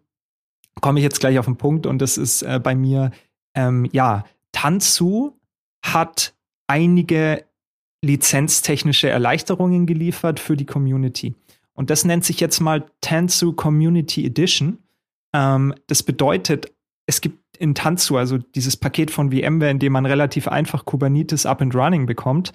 komme 0.80 0.98
ich 0.98 1.04
jetzt 1.04 1.20
gleich 1.20 1.38
auf 1.38 1.46
den 1.46 1.56
Punkt 1.56 1.86
und 1.86 2.00
das 2.00 2.18
ist 2.18 2.42
äh, 2.42 2.60
bei 2.62 2.74
mir, 2.74 3.12
ähm, 3.54 3.88
ja, 3.92 4.24
Tanzu 4.52 5.38
hat 5.82 6.34
einige 6.66 7.44
lizenztechnische 8.04 9.08
Erleichterungen 9.08 9.86
geliefert 9.86 10.40
für 10.40 10.56
die 10.56 10.66
Community. 10.66 11.34
Und 11.74 11.90
das 11.90 12.04
nennt 12.04 12.24
sich 12.24 12.40
jetzt 12.40 12.60
mal 12.60 12.84
Tanzu 13.00 13.52
Community 13.52 14.26
Edition. 14.26 14.78
Ähm, 15.32 15.74
das 15.86 16.02
bedeutet, 16.02 16.72
es 17.06 17.20
gibt 17.20 17.38
in 17.58 17.74
Tanzu, 17.74 18.16
also 18.16 18.38
dieses 18.38 18.76
Paket 18.76 19.10
von 19.10 19.30
VMware, 19.30 19.70
in 19.70 19.78
dem 19.78 19.92
man 19.92 20.06
relativ 20.06 20.48
einfach 20.48 20.84
Kubernetes 20.84 21.46
up 21.46 21.62
and 21.62 21.74
running 21.74 22.06
bekommt, 22.06 22.52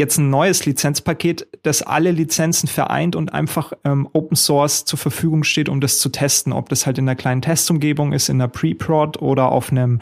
jetzt 0.00 0.18
ein 0.18 0.30
neues 0.30 0.66
Lizenzpaket, 0.66 1.46
das 1.62 1.82
alle 1.82 2.10
Lizenzen 2.10 2.66
vereint 2.66 3.14
und 3.14 3.32
einfach 3.32 3.72
ähm, 3.84 4.08
Open 4.12 4.36
Source 4.36 4.84
zur 4.84 4.98
Verfügung 4.98 5.44
steht, 5.44 5.68
um 5.68 5.80
das 5.80 5.98
zu 5.98 6.08
testen, 6.08 6.52
ob 6.52 6.68
das 6.68 6.86
halt 6.86 6.98
in 6.98 7.08
einer 7.08 7.14
kleinen 7.14 7.42
Testumgebung 7.42 8.12
ist, 8.12 8.28
in 8.28 8.40
einer 8.40 8.48
Pre-Prod 8.48 9.22
oder 9.22 9.52
auf 9.52 9.70
einem 9.70 10.00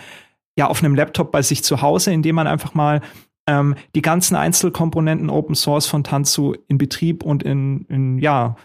ja 0.56 0.66
auf 0.66 0.82
einem 0.82 0.94
Laptop 0.94 1.30
bei 1.30 1.42
sich 1.42 1.62
zu 1.62 1.82
Hause, 1.82 2.12
indem 2.12 2.34
man 2.34 2.46
einfach 2.46 2.74
mal 2.74 3.00
ähm, 3.46 3.76
die 3.94 4.02
ganzen 4.02 4.34
Einzelkomponenten 4.34 5.30
Open 5.30 5.54
Source 5.54 5.86
von 5.86 6.02
Tanzu 6.04 6.56
in 6.68 6.78
Betrieb 6.78 7.22
und 7.22 7.42
in, 7.42 7.84
in 7.88 8.18
ja 8.18 8.56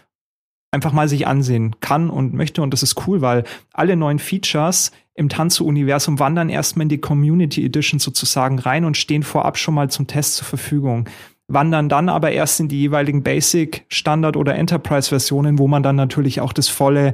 einfach 0.72 0.92
mal 0.92 1.08
sich 1.08 1.26
ansehen 1.26 1.76
kann 1.80 2.10
und 2.10 2.34
möchte. 2.34 2.62
Und 2.62 2.72
das 2.72 2.82
ist 2.82 3.06
cool, 3.06 3.20
weil 3.20 3.44
alle 3.72 3.96
neuen 3.96 4.18
Features 4.18 4.90
im 5.14 5.28
Tanzu-Universum 5.28 6.18
wandern 6.18 6.48
erstmal 6.48 6.84
in 6.84 6.88
die 6.88 7.00
Community 7.00 7.64
Edition 7.64 8.00
sozusagen 8.00 8.58
rein 8.58 8.84
und 8.84 8.96
stehen 8.96 9.22
vorab 9.22 9.56
schon 9.58 9.74
mal 9.74 9.88
zum 9.90 10.06
Test 10.06 10.36
zur 10.36 10.46
Verfügung. 10.46 11.08
Wandern 11.46 11.88
dann 11.88 12.08
aber 12.08 12.32
erst 12.32 12.58
in 12.60 12.68
die 12.68 12.80
jeweiligen 12.80 13.22
Basic, 13.22 13.84
Standard 13.88 14.36
oder 14.36 14.54
Enterprise-Versionen, 14.54 15.58
wo 15.58 15.68
man 15.68 15.82
dann 15.82 15.96
natürlich 15.96 16.40
auch 16.40 16.52
das 16.52 16.68
volle 16.68 17.12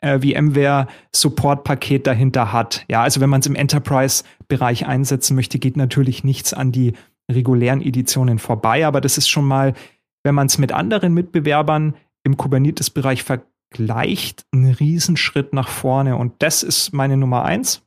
äh, 0.00 0.18
VMware-Support-Paket 0.20 2.06
dahinter 2.06 2.52
hat. 2.52 2.84
Ja, 2.88 3.02
also 3.02 3.20
wenn 3.20 3.30
man 3.30 3.40
es 3.40 3.46
im 3.46 3.56
Enterprise-Bereich 3.56 4.86
einsetzen 4.86 5.34
möchte, 5.34 5.58
geht 5.58 5.76
natürlich 5.76 6.24
nichts 6.24 6.52
an 6.52 6.72
die 6.72 6.92
regulären 7.30 7.80
Editionen 7.80 8.38
vorbei. 8.38 8.86
Aber 8.86 9.00
das 9.00 9.18
ist 9.18 9.28
schon 9.28 9.44
mal, 9.44 9.74
wenn 10.22 10.34
man 10.34 10.46
es 10.46 10.58
mit 10.58 10.72
anderen 10.72 11.14
Mitbewerbern 11.14 11.94
im 12.22 12.36
Kubernetes-Bereich 12.36 13.24
vergleicht, 13.70 14.44
ein 14.52 14.66
Riesenschritt 14.66 15.52
nach 15.52 15.68
vorne. 15.68 16.16
Und 16.16 16.34
das 16.40 16.62
ist 16.62 16.92
meine 16.92 17.16
Nummer 17.16 17.44
eins. 17.44 17.82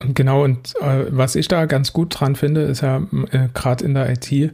Genau, 0.00 0.44
und 0.44 0.74
äh, 0.80 1.06
was 1.10 1.36
ich 1.36 1.48
da 1.48 1.64
ganz 1.64 1.92
gut 1.92 2.20
dran 2.20 2.36
finde, 2.36 2.62
ist 2.62 2.82
ja 2.82 3.02
äh, 3.30 3.48
gerade 3.54 3.84
in 3.84 3.94
der 3.94 4.10
IT, 4.10 4.30
äh, 4.32 4.50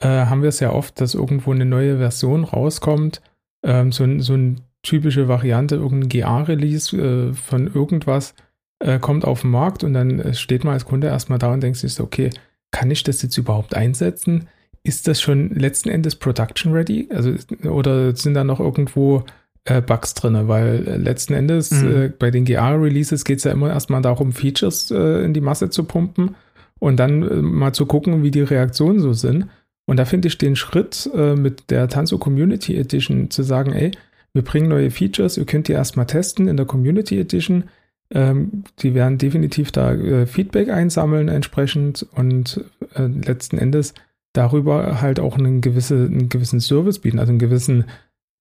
haben 0.00 0.42
wir 0.42 0.48
es 0.48 0.60
ja 0.60 0.72
oft, 0.72 1.00
dass 1.00 1.14
irgendwo 1.14 1.52
eine 1.52 1.66
neue 1.66 1.98
Version 1.98 2.44
rauskommt, 2.44 3.20
ähm, 3.62 3.92
so, 3.92 4.06
so 4.20 4.32
eine 4.32 4.56
typische 4.82 5.28
Variante, 5.28 5.74
irgendein 5.74 6.08
GA-Release 6.08 6.96
äh, 6.96 7.34
von 7.34 7.66
irgendwas 7.66 8.34
äh, 8.78 8.98
kommt 8.98 9.26
auf 9.26 9.42
den 9.42 9.50
Markt 9.50 9.84
und 9.84 9.92
dann 9.92 10.20
äh, 10.20 10.34
steht 10.34 10.64
man 10.64 10.72
als 10.72 10.86
Kunde 10.86 11.08
erstmal 11.08 11.38
da 11.38 11.52
und 11.52 11.62
denkt 11.62 11.78
sich 11.78 11.92
so, 11.92 12.04
okay, 12.04 12.30
kann 12.70 12.90
ich 12.90 13.02
das 13.02 13.20
jetzt 13.20 13.36
überhaupt 13.36 13.74
einsetzen? 13.74 14.48
Ist 14.84 15.06
das 15.06 15.20
schon 15.20 15.50
letzten 15.50 15.90
Endes 15.90 16.16
production 16.16 16.72
ready? 16.72 17.08
Also, 17.12 17.34
oder 17.68 18.16
sind 18.16 18.34
da 18.34 18.44
noch 18.44 18.60
irgendwo 18.60 19.24
äh, 19.68 19.80
Bugs 19.80 20.14
drin? 20.14 20.48
Weil 20.48 20.86
äh, 20.86 20.96
letzten 20.96 21.34
Endes 21.34 21.70
mhm. 21.70 21.96
äh, 21.96 22.08
bei 22.08 22.30
den 22.30 22.44
GA-Releases 22.44 23.24
geht 23.24 23.38
es 23.38 23.44
ja 23.44 23.52
immer 23.52 23.70
erstmal 23.70 24.02
darum, 24.02 24.32
Features 24.32 24.90
äh, 24.90 25.24
in 25.24 25.34
die 25.34 25.40
Masse 25.40 25.70
zu 25.70 25.84
pumpen 25.84 26.36
und 26.78 26.96
dann 26.98 27.22
äh, 27.22 27.36
mal 27.36 27.72
zu 27.72 27.86
gucken, 27.86 28.22
wie 28.22 28.30
die 28.30 28.42
Reaktionen 28.42 29.00
so 29.00 29.12
sind. 29.12 29.46
Und 29.86 29.96
da 29.96 30.04
finde 30.04 30.28
ich 30.28 30.36
den 30.36 30.54
Schritt 30.54 31.10
mit 31.14 31.70
der 31.70 31.88
Tanzo 31.88 32.18
Community 32.18 32.76
Edition 32.76 33.30
zu 33.30 33.42
sagen, 33.42 33.72
ey, 33.72 33.92
wir 34.34 34.42
bringen 34.42 34.68
neue 34.68 34.90
Features, 34.90 35.38
ihr 35.38 35.46
könnt 35.46 35.66
die 35.66 35.72
erstmal 35.72 36.04
testen 36.04 36.46
in 36.46 36.58
der 36.58 36.66
Community 36.66 37.18
Edition 37.18 37.64
ähm, 38.10 38.64
die 38.80 38.94
werden 38.94 39.16
definitiv 39.16 39.72
da 39.72 39.96
Feedback 40.26 40.68
einsammeln 40.68 41.28
entsprechend 41.28 42.06
und 42.14 42.62
letzten 42.94 43.56
Endes 43.56 43.94
darüber 44.32 45.00
halt 45.00 45.20
auch 45.20 45.36
einen, 45.36 45.60
gewisse, 45.60 45.96
einen 45.96 46.28
gewissen 46.28 46.60
Service 46.60 46.98
bieten, 46.98 47.18
also 47.18 47.30
einen 47.30 47.38
gewissen, 47.38 47.84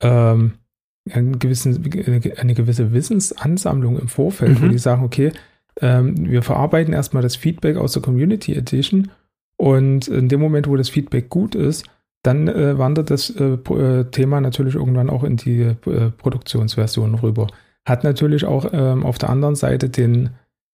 ähm, 0.02 0.54
einen 1.12 1.40
gewissen, 1.40 1.84
eine 2.38 2.54
gewisse 2.54 2.94
Wissensansammlung 2.94 4.00
im 4.00 4.08
Vorfeld, 4.08 4.60
mhm. 4.60 4.66
wo 4.66 4.68
die 4.70 4.78
sagen, 4.78 5.04
okay, 5.04 5.32
ähm, 5.82 6.30
wir 6.30 6.42
verarbeiten 6.42 6.94
erstmal 6.94 7.24
das 7.24 7.36
Feedback 7.36 7.78
aus 7.78 7.94
der 7.94 8.02
Community 8.02 8.54
Edition 8.54 9.10
und 9.58 10.08
in 10.08 10.30
dem 10.30 10.40
Moment, 10.40 10.68
wo 10.68 10.76
das 10.76 10.90
Feedback 10.90 11.30
gut 11.30 11.56
ist, 11.56 11.86
dann 12.24 12.48
äh, 12.48 12.78
wandert 12.78 13.10
das 13.10 13.30
äh, 13.30 13.54
äh 13.54 14.04
Thema 14.06 14.42
natürlich 14.42 14.76
irgendwann 14.76 15.10
auch 15.10 15.24
in 15.24 15.38
die 15.38 15.62
äh, 15.62 16.12
Produktionsversion 16.18 17.16
rüber. 17.16 17.48
Hat 17.88 18.04
natürlich 18.04 18.46
auch 18.46 18.70
ähm, 18.74 19.06
auf 19.06 19.18
der 19.18 19.30
anderen 19.30 19.56
Seite 19.56 19.90
den 19.90 20.32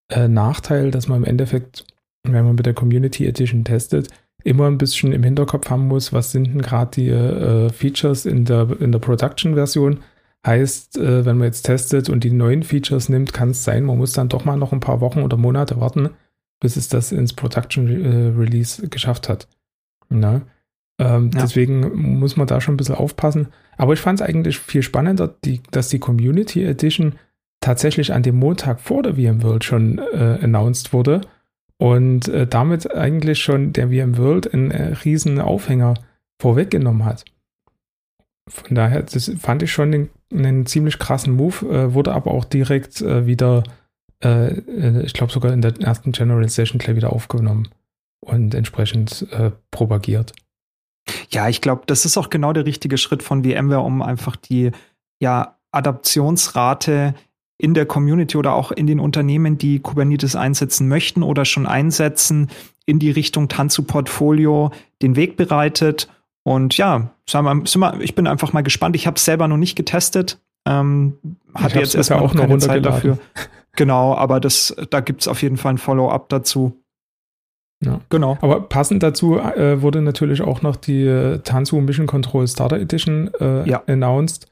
äh, 0.09 0.27
Nachteil, 0.27 0.91
dass 0.91 1.07
man 1.07 1.19
im 1.19 1.25
Endeffekt, 1.25 1.85
wenn 2.23 2.45
man 2.45 2.55
mit 2.55 2.65
der 2.65 2.73
Community 2.73 3.27
Edition 3.27 3.63
testet, 3.63 4.09
immer 4.43 4.67
ein 4.67 4.77
bisschen 4.77 5.13
im 5.13 5.23
Hinterkopf 5.23 5.69
haben 5.69 5.87
muss, 5.87 6.11
was 6.11 6.31
sind 6.31 6.47
denn 6.47 6.61
gerade 6.61 6.91
die 6.91 7.09
äh, 7.09 7.69
Features 7.69 8.25
in 8.25 8.45
der, 8.45 8.67
in 8.79 8.91
der 8.91 8.99
Production-Version. 8.99 9.99
Heißt, 10.45 10.97
äh, 10.97 11.25
wenn 11.25 11.37
man 11.37 11.47
jetzt 11.47 11.63
testet 11.63 12.09
und 12.09 12.23
die 12.23 12.31
neuen 12.31 12.63
Features 12.63 13.07
nimmt, 13.09 13.31
kann 13.31 13.51
es 13.51 13.63
sein, 13.63 13.85
man 13.85 13.97
muss 13.97 14.13
dann 14.13 14.29
doch 14.29 14.43
mal 14.43 14.57
noch 14.57 14.73
ein 14.73 14.81
paar 14.81 14.99
Wochen 14.99 15.21
oder 15.21 15.37
Monate 15.37 15.79
warten, 15.79 16.09
bis 16.59 16.75
es 16.75 16.89
das 16.89 17.11
ins 17.11 17.33
Production 17.33 17.87
äh, 17.87 18.37
Release 18.37 18.87
geschafft 18.89 19.29
hat. 19.29 19.47
Na? 20.09 20.41
Ähm, 20.99 21.31
ja. 21.33 21.41
Deswegen 21.41 22.19
muss 22.19 22.35
man 22.35 22.47
da 22.47 22.61
schon 22.61 22.73
ein 22.73 22.77
bisschen 22.77 22.95
aufpassen. 22.95 23.47
Aber 23.77 23.93
ich 23.93 23.99
fand 23.99 24.19
es 24.19 24.27
eigentlich 24.27 24.59
viel 24.59 24.83
spannender, 24.83 25.33
die, 25.43 25.61
dass 25.71 25.89
die 25.89 25.99
Community 25.99 26.63
Edition 26.63 27.15
tatsächlich 27.61 28.13
an 28.13 28.23
dem 28.23 28.35
Montag 28.35 28.81
vor 28.81 29.03
der 29.03 29.15
VMworld 29.15 29.63
schon 29.63 29.97
äh, 29.97 30.39
announced 30.41 30.93
wurde 30.93 31.21
und 31.77 32.27
äh, 32.27 32.45
damit 32.45 32.93
eigentlich 32.93 33.39
schon 33.39 33.73
der 33.73 33.87
VMworld 33.87 34.53
einen 34.53 34.71
äh, 34.71 34.93
riesen 35.05 35.39
Aufhänger 35.39 35.95
vorweggenommen 36.39 37.05
hat. 37.05 37.23
Von 38.49 38.75
daher, 38.75 39.03
das 39.03 39.31
fand 39.39 39.63
ich 39.63 39.71
schon 39.71 39.93
einen, 39.93 40.09
einen 40.31 40.65
ziemlich 40.65 40.99
krassen 40.99 41.35
Move, 41.35 41.65
äh, 41.65 41.93
wurde 41.93 42.13
aber 42.13 42.31
auch 42.31 42.45
direkt 42.45 43.01
äh, 43.01 43.25
wieder, 43.25 43.63
äh, 44.23 44.57
äh, 44.57 45.05
ich 45.05 45.13
glaube 45.13 45.31
sogar 45.31 45.53
in 45.53 45.61
der 45.61 45.79
ersten 45.79 46.11
General 46.11 46.47
Session 46.49 46.79
gleich 46.79 46.95
wieder 46.95 47.13
aufgenommen 47.13 47.69
und 48.19 48.53
entsprechend 48.53 49.27
propagiert. 49.71 50.33
Ja, 51.29 51.49
ich 51.49 51.59
glaube, 51.59 51.83
das 51.87 52.05
ist 52.05 52.17
auch 52.17 52.29
genau 52.29 52.53
der 52.53 52.65
richtige 52.65 52.97
Schritt 52.97 53.21
von 53.21 53.43
VMware, 53.43 53.81
um 53.81 54.01
einfach 54.01 54.37
die 54.37 54.71
ja, 55.19 55.57
Adaptionsrate 55.71 57.15
in 57.57 57.73
der 57.73 57.85
Community 57.85 58.37
oder 58.37 58.53
auch 58.53 58.71
in 58.71 58.87
den 58.87 58.99
Unternehmen, 58.99 59.57
die 59.57 59.79
Kubernetes 59.79 60.35
einsetzen 60.35 60.87
möchten 60.87 61.23
oder 61.23 61.45
schon 61.45 61.65
einsetzen, 61.65 62.49
in 62.85 62.99
die 62.99 63.11
Richtung 63.11 63.47
Tanzu-Portfolio 63.47 64.71
den 65.01 65.15
Weg 65.15 65.37
bereitet. 65.37 66.09
Und 66.43 66.77
ja, 66.77 67.11
ich 67.99 68.15
bin 68.15 68.27
einfach 68.27 68.53
mal 68.53 68.63
gespannt. 68.63 68.95
Ich 68.95 69.07
habe 69.07 69.15
es 69.15 69.25
selber 69.25 69.47
noch 69.47 69.57
nicht 69.57 69.75
getestet. 69.75 70.39
Ähm, 70.65 71.17
hatte 71.53 71.79
jetzt 71.79 71.95
erstmal 71.95 72.19
auch 72.19 72.33
noch 72.33 72.41
keine 72.41 72.57
Zeit 72.57 72.85
dafür. 72.85 73.17
Genau, 73.75 74.15
aber 74.15 74.39
das, 74.39 74.75
da 74.89 74.99
gibt 74.99 75.21
es 75.21 75.27
auf 75.27 75.41
jeden 75.41 75.57
Fall 75.57 75.73
ein 75.73 75.77
Follow-up 75.77 76.29
dazu. 76.29 76.79
Ja. 77.83 77.99
Genau. 78.09 78.37
Aber 78.41 78.61
passend 78.61 79.03
dazu 79.03 79.37
äh, 79.37 79.81
wurde 79.81 80.01
natürlich 80.01 80.41
auch 80.41 80.61
noch 80.61 80.75
die 80.75 81.05
äh, 81.05 81.39
Tanzu 81.39 81.77
Mission 81.77 82.07
Control 82.07 82.47
Starter 82.47 82.77
Edition 82.77 83.31
äh, 83.39 83.67
ja. 83.67 83.83
announced. 83.87 84.47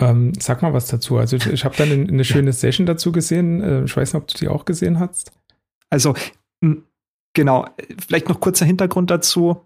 Ähm, 0.00 0.32
sag 0.38 0.62
mal 0.62 0.72
was 0.72 0.88
dazu. 0.88 1.16
Also 1.16 1.36
ich, 1.36 1.46
ich 1.46 1.64
habe 1.64 1.76
dann 1.76 1.90
eine, 1.90 2.08
eine 2.08 2.24
schöne 2.24 2.48
ja. 2.48 2.52
Session 2.52 2.86
dazu 2.86 3.12
gesehen. 3.12 3.62
Äh, 3.62 3.84
ich 3.84 3.96
weiß 3.96 4.12
nicht, 4.12 4.22
ob 4.22 4.28
du 4.28 4.38
die 4.38 4.48
auch 4.48 4.64
gesehen 4.64 4.98
hast. 4.98 5.32
Also 5.90 6.14
genau, 7.34 7.66
vielleicht 7.98 8.28
noch 8.28 8.40
kurzer 8.40 8.66
Hintergrund 8.66 9.10
dazu. 9.10 9.60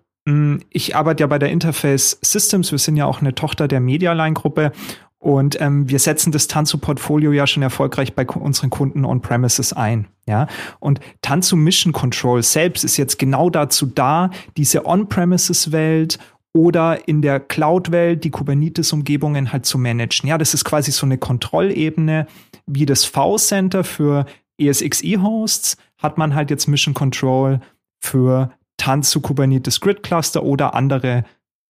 Ich 0.70 0.96
arbeite 0.96 1.22
ja 1.22 1.26
bei 1.26 1.38
der 1.38 1.50
Interface 1.50 2.18
Systems. 2.22 2.70
Wir 2.70 2.78
sind 2.78 2.96
ja 2.96 3.04
auch 3.04 3.20
eine 3.20 3.34
Tochter 3.34 3.68
der 3.68 3.80
Medialine-Gruppe 3.80 4.72
und 5.18 5.58
ähm, 5.60 5.88
wir 5.88 5.98
setzen 5.98 6.32
das 6.32 6.48
Tanzu-Portfolio 6.48 7.32
ja 7.32 7.46
schon 7.46 7.62
erfolgreich 7.62 8.14
bei 8.14 8.26
unseren 8.26 8.68
Kunden 8.68 9.06
on-premises 9.06 9.72
ein. 9.72 10.06
Ja, 10.26 10.48
und 10.80 11.00
Tanzu 11.22 11.56
Mission 11.56 11.92
Control 11.92 12.42
selbst 12.42 12.84
ist 12.84 12.98
jetzt 12.98 13.18
genau 13.18 13.48
dazu 13.48 13.86
da, 13.86 14.30
diese 14.56 14.86
On-Premises-Welt 14.86 16.18
oder 16.52 17.08
in 17.08 17.22
der 17.22 17.40
Cloud-Welt 17.40 18.22
die 18.24 18.30
Kubernetes-Umgebungen 18.30 19.52
halt 19.52 19.66
zu 19.66 19.76
managen. 19.78 20.28
Ja, 20.28 20.38
das 20.38 20.54
ist 20.54 20.64
quasi 20.64 20.92
so 20.92 21.06
eine 21.06 21.18
Kontrollebene 21.18 22.26
wie 22.66 22.86
das 22.86 23.04
V-Center 23.04 23.82
für 23.82 24.26
ESXi-Hosts, 24.58 25.76
hat 25.98 26.16
man 26.16 26.34
halt 26.34 26.50
jetzt 26.50 26.68
Mission 26.68 26.94
Control 26.94 27.60
für 27.98 28.52
Tanzu 28.84 29.22
Kubernetes 29.22 29.80
Grid 29.80 30.02
Cluster 30.02 30.42
oder 30.42 30.74
andere, 30.74 31.24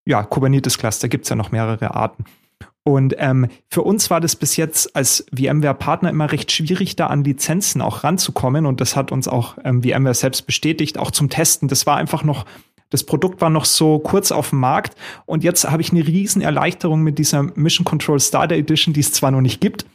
ja, 0.05 0.25
Kubernetes 0.25 0.79
Cluster 0.79 1.09
gibt's 1.09 1.29
ja 1.29 1.37
noch 1.37 1.53
mehrere 1.53 1.95
Arten. 1.95 2.25
Und 2.83 3.15
ähm, 3.19 3.47
für 3.71 3.83
uns 3.83 4.11
war 4.11 4.21
das 4.21 4.35
bis 4.35 4.57
jetzt 4.57 4.97
als 4.97 5.25
VMware-Partner 5.33 6.11
immer 6.11 6.33
recht 6.33 6.51
schwierig, 6.51 6.97
da 6.97 7.07
an 7.07 7.23
Lizenzen 7.23 7.83
auch 7.83 8.03
ranzukommen. 8.03 8.67
Und 8.67 8.81
das 8.81 8.97
hat 8.97 9.13
uns 9.13 9.29
auch 9.29 9.57
ähm, 9.63 9.85
VMware 9.85 10.15
selbst 10.15 10.45
bestätigt, 10.45 10.99
auch 10.99 11.13
zum 11.13 11.31
Testen. 11.31 11.69
Das 11.69 11.87
war 11.87 11.99
einfach 11.99 12.25
noch, 12.25 12.47
das 12.91 13.05
Produkt 13.05 13.41
war 13.41 13.49
noch 13.49 13.65
so 13.65 14.01
kurz 14.01 14.33
auf 14.33 14.51
dem 14.51 14.59
Markt. 14.59 14.97
Und 15.25 15.45
jetzt 15.45 15.71
habe 15.71 15.83
ich 15.83 15.93
eine 15.93 16.05
riesen 16.05 16.43
Erleichterung 16.43 17.03
mit 17.03 17.21
dieser 17.21 17.45
Mission 17.45 17.85
Control 17.85 18.19
Starter 18.19 18.57
Edition, 18.57 18.93
die 18.93 19.01
es 19.01 19.13
zwar 19.13 19.31
noch 19.31 19.41
nicht 19.41 19.61
gibt. 19.61 19.87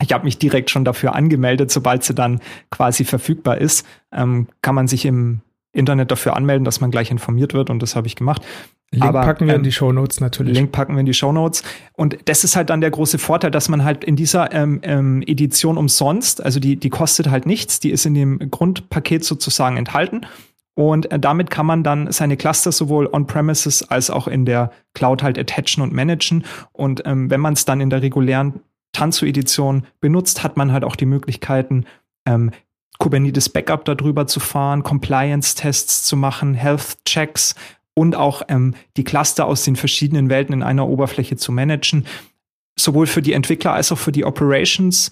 Ich 0.00 0.12
habe 0.12 0.24
mich 0.24 0.38
direkt 0.38 0.70
schon 0.70 0.84
dafür 0.84 1.16
angemeldet, 1.16 1.72
sobald 1.72 2.04
sie 2.04 2.14
dann 2.14 2.40
quasi 2.70 3.02
verfügbar 3.02 3.58
ist, 3.58 3.84
ähm, 4.12 4.46
kann 4.62 4.76
man 4.76 4.86
sich 4.86 5.04
im 5.04 5.40
Internet 5.78 6.10
dafür 6.10 6.36
anmelden, 6.36 6.64
dass 6.64 6.80
man 6.80 6.90
gleich 6.90 7.10
informiert 7.10 7.54
wird 7.54 7.70
und 7.70 7.82
das 7.82 7.96
habe 7.96 8.06
ich 8.06 8.16
gemacht. 8.16 8.42
Link 8.90 9.04
Aber, 9.04 9.20
packen 9.20 9.46
wir 9.46 9.54
ähm, 9.54 9.60
in 9.60 9.64
die 9.64 9.72
Show 9.72 9.92
Notes 9.92 10.20
natürlich. 10.20 10.54
Link 10.54 10.72
packen 10.72 10.94
wir 10.94 11.00
in 11.00 11.06
die 11.06 11.14
Show 11.14 11.30
Notes. 11.30 11.62
Und 11.92 12.16
das 12.24 12.42
ist 12.42 12.56
halt 12.56 12.70
dann 12.70 12.80
der 12.80 12.90
große 12.90 13.18
Vorteil, 13.18 13.50
dass 13.50 13.68
man 13.68 13.84
halt 13.84 14.02
in 14.02 14.16
dieser 14.16 14.52
ähm, 14.52 14.80
ähm, 14.82 15.22
Edition 15.26 15.76
umsonst, 15.76 16.42
also 16.42 16.58
die, 16.58 16.76
die 16.76 16.88
kostet 16.88 17.30
halt 17.30 17.44
nichts, 17.44 17.80
die 17.80 17.90
ist 17.90 18.06
in 18.06 18.14
dem 18.14 18.38
Grundpaket 18.50 19.24
sozusagen 19.24 19.76
enthalten. 19.76 20.22
Und 20.74 21.10
äh, 21.10 21.18
damit 21.18 21.50
kann 21.50 21.66
man 21.66 21.82
dann 21.82 22.10
seine 22.12 22.36
Cluster 22.36 22.72
sowohl 22.72 23.08
on-premises 23.12 23.90
als 23.90 24.10
auch 24.10 24.26
in 24.26 24.46
der 24.46 24.70
Cloud 24.94 25.22
halt 25.22 25.38
attachen 25.38 25.82
und 25.82 25.92
managen. 25.92 26.44
Und 26.72 27.02
ähm, 27.04 27.30
wenn 27.30 27.40
man 27.40 27.54
es 27.54 27.64
dann 27.66 27.80
in 27.80 27.90
der 27.90 28.00
regulären 28.00 28.60
Tanzu-Edition 28.92 29.86
benutzt, 30.00 30.42
hat 30.42 30.56
man 30.56 30.72
halt 30.72 30.84
auch 30.84 30.96
die 30.96 31.06
Möglichkeiten, 31.06 31.84
ähm, 32.26 32.52
Kubernetes 32.98 33.48
Backup 33.48 33.84
darüber 33.84 34.26
zu 34.26 34.40
fahren, 34.40 34.82
Compliance-Tests 34.82 36.02
zu 36.04 36.16
machen, 36.16 36.54
Health-Checks 36.54 37.54
und 37.94 38.14
auch 38.14 38.42
ähm, 38.48 38.74
die 38.96 39.04
Cluster 39.04 39.46
aus 39.46 39.64
den 39.64 39.76
verschiedenen 39.76 40.30
Welten 40.30 40.52
in 40.52 40.62
einer 40.62 40.86
Oberfläche 40.88 41.36
zu 41.36 41.52
managen. 41.52 42.06
Sowohl 42.76 43.06
für 43.06 43.22
die 43.22 43.32
Entwickler 43.32 43.72
als 43.72 43.90
auch 43.90 43.98
für 43.98 44.12
die 44.12 44.24
Operations 44.24 45.10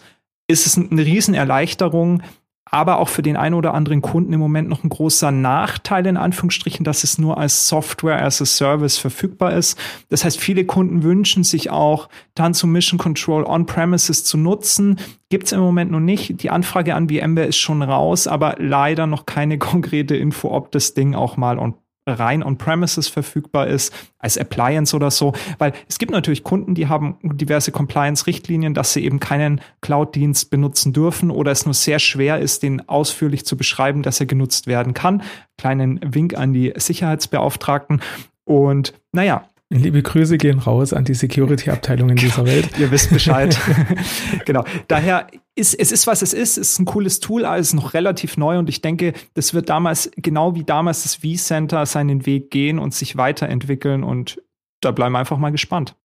ist 0.49 0.66
es 0.66 0.76
eine 0.78 1.05
Riesenerleichterung, 1.05 2.23
aber 2.69 2.99
auch 2.99 3.09
für 3.09 3.23
den 3.23 3.37
einen 3.37 3.55
oder 3.55 3.75
anderen 3.75 4.03
Kunden 4.03 4.33
im 4.33 4.41
Moment 4.41 4.69
noch 4.69 4.83
ein 4.83 4.89
großer 4.89 5.31
Nachteil 5.31 6.05
in 6.07 6.17
Anführungsstrichen, 6.17 6.85
dass 6.85 7.05
es 7.05 7.17
nur 7.17 7.39
als 7.39 7.69
Software 7.69 8.23
as 8.23 8.43
a 8.43 8.45
Service 8.45 8.99
verfügbar 8.99 9.53
ist. 9.53 9.79
Das 10.09 10.25
heißt, 10.25 10.41
viele 10.41 10.65
Kunden 10.65 11.05
wünschen 11.05 11.45
sich 11.45 11.71
auch 11.71 12.09
Tanzu 12.35 12.67
Mission 12.67 12.99
Control 12.99 13.45
on-premises 13.45 14.25
zu 14.25 14.37
nutzen. 14.37 14.99
Gibt 15.31 15.47
es 15.47 15.53
im 15.53 15.61
Moment 15.61 15.93
noch 15.93 16.01
nicht. 16.01 16.43
Die 16.43 16.51
Anfrage 16.51 16.97
an 16.97 17.09
VMware 17.09 17.47
ist 17.47 17.59
schon 17.59 17.83
raus, 17.83 18.27
aber 18.27 18.57
leider 18.59 19.07
noch 19.07 19.27
keine 19.27 19.59
konkrete 19.67 20.17
Info, 20.17 20.51
ob 20.51 20.73
das 20.73 20.95
Ding 20.95 21.15
auch 21.15 21.37
mal 21.37 21.59
on 21.59 21.75
rein 22.07 22.43
on-premises 22.43 23.09
verfügbar 23.09 23.67
ist, 23.67 23.93
als 24.19 24.39
Appliance 24.39 24.95
oder 24.95 25.11
so. 25.11 25.33
Weil 25.59 25.73
es 25.89 25.99
gibt 25.99 26.13
natürlich 26.13 26.45
Kunden, 26.45 26.75
die 26.75 26.89
haben 26.89 27.19
diverse 27.23 27.73
Compliance-Richtlinien, 27.73 28.75
dass 28.75 28.93
sie 28.93 29.05
eben 29.05 29.21
keinen 29.21 29.61
Cloud-Dienst 29.81 30.51
benutzen 30.51 30.93
dürfen 30.93 31.31
oder 31.31 31.51
es 31.51 31.65
nur 31.65 31.75
sehr 31.75 31.99
schwer 31.99 32.39
ist, 32.39 32.63
den 32.63 32.89
ausführlich 32.89 33.45
zu 33.45 33.57
beschreiben, 33.57 34.03
dass 34.03 34.21
er 34.21 34.27
genutzt 34.27 34.67
werden 34.67 34.95
kann. 34.95 35.23
Kleinen 35.59 36.01
Wink 36.03 36.37
an 36.37 36.53
die 36.53 36.73
Sicherheitsbeauftragten. 36.77 38.01
Und 38.45 38.95
naja, 39.13 39.49
Liebe 39.69 40.01
Grüße 40.01 40.39
gehen 40.39 40.61
raus 40.61 40.93
an 40.93 41.05
die 41.05 41.15
Security-Abteilung 41.15 42.11
in 42.11 42.17
dieser 42.17 42.47
Welt. 42.47 42.79
Ihr 42.79 42.91
wisst 42.93 43.11
Bescheid. 43.11 43.59
genau. 44.45 44.65
Daher 44.87 45.27
ist 45.57 45.75
es 45.75 45.91
ist, 45.91 46.07
was 46.07 46.23
es 46.23 46.33
ist. 46.33 46.57
Es 46.57 46.71
ist 46.71 46.79
ein 46.79 46.85
cooles 46.85 47.19
Tool, 47.19 47.45
alles 47.45 47.73
noch 47.73 47.93
relativ 47.93 48.37
neu 48.37 48.59
und 48.59 48.69
ich 48.69 48.81
denke, 48.81 49.13
das 49.35 49.55
wird 49.55 49.69
damals, 49.69 50.11
genau 50.17 50.55
wie 50.55 50.63
damals 50.63 51.03
das 51.03 51.17
V-Center, 51.17 51.85
seinen 51.85 52.27
Weg 52.27 52.51
gehen 52.51 52.79
und 52.79 52.95
sich 52.95 53.17
weiterentwickeln 53.17 54.05
und 54.05 54.41
da 54.81 54.93
bleiben 54.93 55.15
wir 55.15 55.19
einfach 55.19 55.39
mal 55.39 55.51
gespannt. 55.51 55.97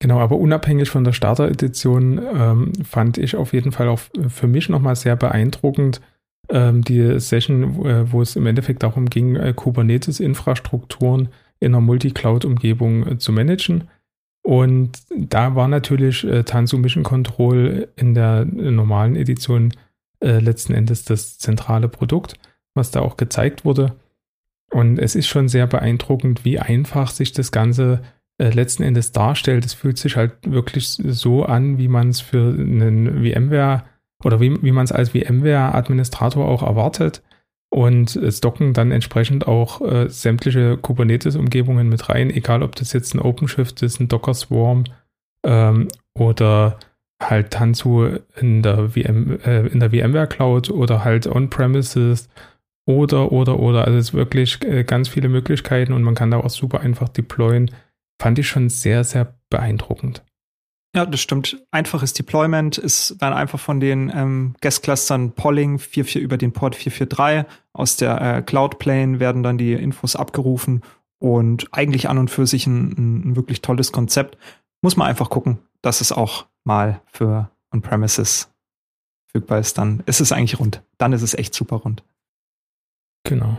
Genau, 0.00 0.18
aber 0.18 0.36
unabhängig 0.36 0.90
von 0.90 1.04
der 1.04 1.12
Starter-Edition 1.12 2.18
ähm, 2.18 2.72
fand 2.84 3.18
ich 3.18 3.36
auf 3.36 3.52
jeden 3.52 3.70
Fall 3.70 3.88
auch 3.88 4.00
für 4.28 4.48
mich 4.48 4.68
nochmal 4.68 4.96
sehr 4.96 5.14
beeindruckend 5.14 6.00
ähm, 6.50 6.82
die 6.82 7.20
Session, 7.20 7.86
äh, 7.86 8.10
wo 8.10 8.20
es 8.20 8.36
im 8.36 8.46
Endeffekt 8.46 8.82
darum 8.82 9.08
ging, 9.08 9.36
äh, 9.36 9.52
Kubernetes-Infrastrukturen 9.54 11.28
in 11.64 11.74
einer 11.74 11.80
Multi-Cloud-Umgebung 11.80 13.06
äh, 13.06 13.18
zu 13.18 13.32
managen. 13.32 13.88
Und 14.42 14.98
da 15.16 15.54
war 15.54 15.68
natürlich 15.68 16.24
äh, 16.24 16.44
Tanzu 16.44 16.78
Mission 16.78 17.02
Control 17.02 17.88
in 17.96 18.14
der 18.14 18.44
normalen 18.44 19.16
Edition 19.16 19.72
äh, 20.20 20.38
letzten 20.38 20.74
Endes 20.74 21.04
das 21.04 21.38
zentrale 21.38 21.88
Produkt, 21.88 22.34
was 22.74 22.90
da 22.90 23.00
auch 23.00 23.16
gezeigt 23.16 23.64
wurde. 23.64 23.96
Und 24.70 24.98
es 24.98 25.14
ist 25.14 25.28
schon 25.28 25.48
sehr 25.48 25.66
beeindruckend, 25.66 26.44
wie 26.44 26.58
einfach 26.58 27.10
sich 27.10 27.32
das 27.32 27.52
Ganze 27.52 28.02
äh, 28.38 28.50
letzten 28.50 28.82
Endes 28.82 29.12
darstellt. 29.12 29.64
Es 29.64 29.72
fühlt 29.72 29.96
sich 29.96 30.16
halt 30.16 30.32
wirklich 30.44 30.88
so 30.88 31.44
an, 31.44 31.78
wie 31.78 31.88
man 31.88 32.10
es 32.10 32.20
für 32.20 32.52
einen 32.52 33.24
VMware 33.24 33.84
oder 34.22 34.40
wie, 34.40 34.62
wie 34.62 34.72
man 34.72 34.84
es 34.84 34.92
als 34.92 35.10
VMware-Administrator 35.10 36.46
auch 36.46 36.62
erwartet 36.62 37.22
und 37.74 38.14
es 38.14 38.40
docken 38.40 38.72
dann 38.72 38.92
entsprechend 38.92 39.48
auch 39.48 39.80
äh, 39.80 40.08
sämtliche 40.08 40.76
Kubernetes-Umgebungen 40.76 41.88
mit 41.88 42.08
rein, 42.08 42.30
egal 42.30 42.62
ob 42.62 42.76
das 42.76 42.92
jetzt 42.92 43.14
ein 43.14 43.18
OpenShift 43.18 43.82
ist, 43.82 43.98
ein 43.98 44.06
Docker 44.06 44.32
Swarm 44.32 44.84
ähm, 45.44 45.88
oder 46.16 46.78
halt 47.20 47.50
Tanzu 47.50 48.10
in 48.40 48.62
der, 48.62 48.90
VM, 48.90 49.40
äh, 49.44 49.66
in 49.66 49.80
der 49.80 49.90
VMware 49.90 50.28
Cloud 50.28 50.70
oder 50.70 51.04
halt 51.04 51.26
On-Premises 51.26 52.28
oder, 52.86 53.32
oder, 53.32 53.58
oder. 53.58 53.86
Also 53.86 53.98
es 53.98 54.08
ist 54.10 54.14
wirklich 54.14 54.62
äh, 54.62 54.84
ganz 54.84 55.08
viele 55.08 55.28
Möglichkeiten 55.28 55.94
und 55.94 56.04
man 56.04 56.14
kann 56.14 56.30
da 56.30 56.36
auch 56.36 56.50
super 56.50 56.78
einfach 56.80 57.08
deployen. 57.08 57.72
Fand 58.22 58.38
ich 58.38 58.46
schon 58.46 58.68
sehr, 58.68 59.02
sehr 59.02 59.34
beeindruckend. 59.50 60.22
Ja, 60.94 61.04
das 61.06 61.20
stimmt. 61.20 61.60
Einfaches 61.72 62.12
Deployment 62.12 62.78
ist 62.78 63.16
dann 63.18 63.32
einfach 63.32 63.58
von 63.58 63.80
den 63.80 64.12
ähm, 64.14 64.54
Guest-Clustern 64.60 65.32
Polling 65.32 65.76
4.4 65.78 66.20
über 66.20 66.36
den 66.36 66.52
Port 66.52 66.76
443 66.76 67.52
aus 67.72 67.96
der 67.96 68.20
äh, 68.20 68.42
Cloud 68.42 68.78
Plane 68.78 69.18
werden 69.18 69.42
dann 69.42 69.58
die 69.58 69.72
Infos 69.72 70.14
abgerufen 70.14 70.82
und 71.18 71.66
eigentlich 71.72 72.08
an 72.08 72.18
und 72.18 72.30
für 72.30 72.46
sich 72.46 72.68
ein, 72.68 73.30
ein 73.30 73.36
wirklich 73.36 73.60
tolles 73.60 73.90
Konzept. 73.90 74.38
Muss 74.82 74.96
man 74.96 75.08
einfach 75.08 75.30
gucken, 75.30 75.58
dass 75.82 76.00
es 76.00 76.12
auch 76.12 76.46
mal 76.62 77.00
für 77.06 77.50
On-Premises 77.72 78.52
verfügbar 79.26 79.58
ist. 79.58 79.76
Dann 79.78 80.02
ist 80.06 80.20
es 80.20 80.30
eigentlich 80.30 80.60
rund. 80.60 80.82
Dann 80.98 81.12
ist 81.12 81.22
es 81.22 81.34
echt 81.34 81.54
super 81.54 81.76
rund. 81.76 82.04
Genau. 83.24 83.58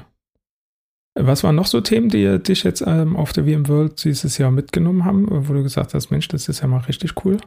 Was 1.17 1.43
waren 1.43 1.55
noch 1.55 1.67
so 1.67 1.79
Themen, 1.79 2.09
die 2.09 2.39
dich 2.39 2.63
jetzt 2.63 2.83
ähm, 2.85 3.15
auf 3.15 3.31
der 3.31 3.45
VMworld 3.45 4.03
dieses 4.03 4.37
Jahr 4.37 4.51
mitgenommen 4.51 5.05
haben, 5.05 5.27
wo 5.47 5.53
du 5.53 5.63
gesagt 5.63 5.93
hast, 5.93 6.11
Mensch, 6.11 6.27
das 6.27 6.49
ist 6.49 6.61
ja 6.61 6.67
mal 6.67 6.79
richtig 6.79 7.13
cool? 7.23 7.37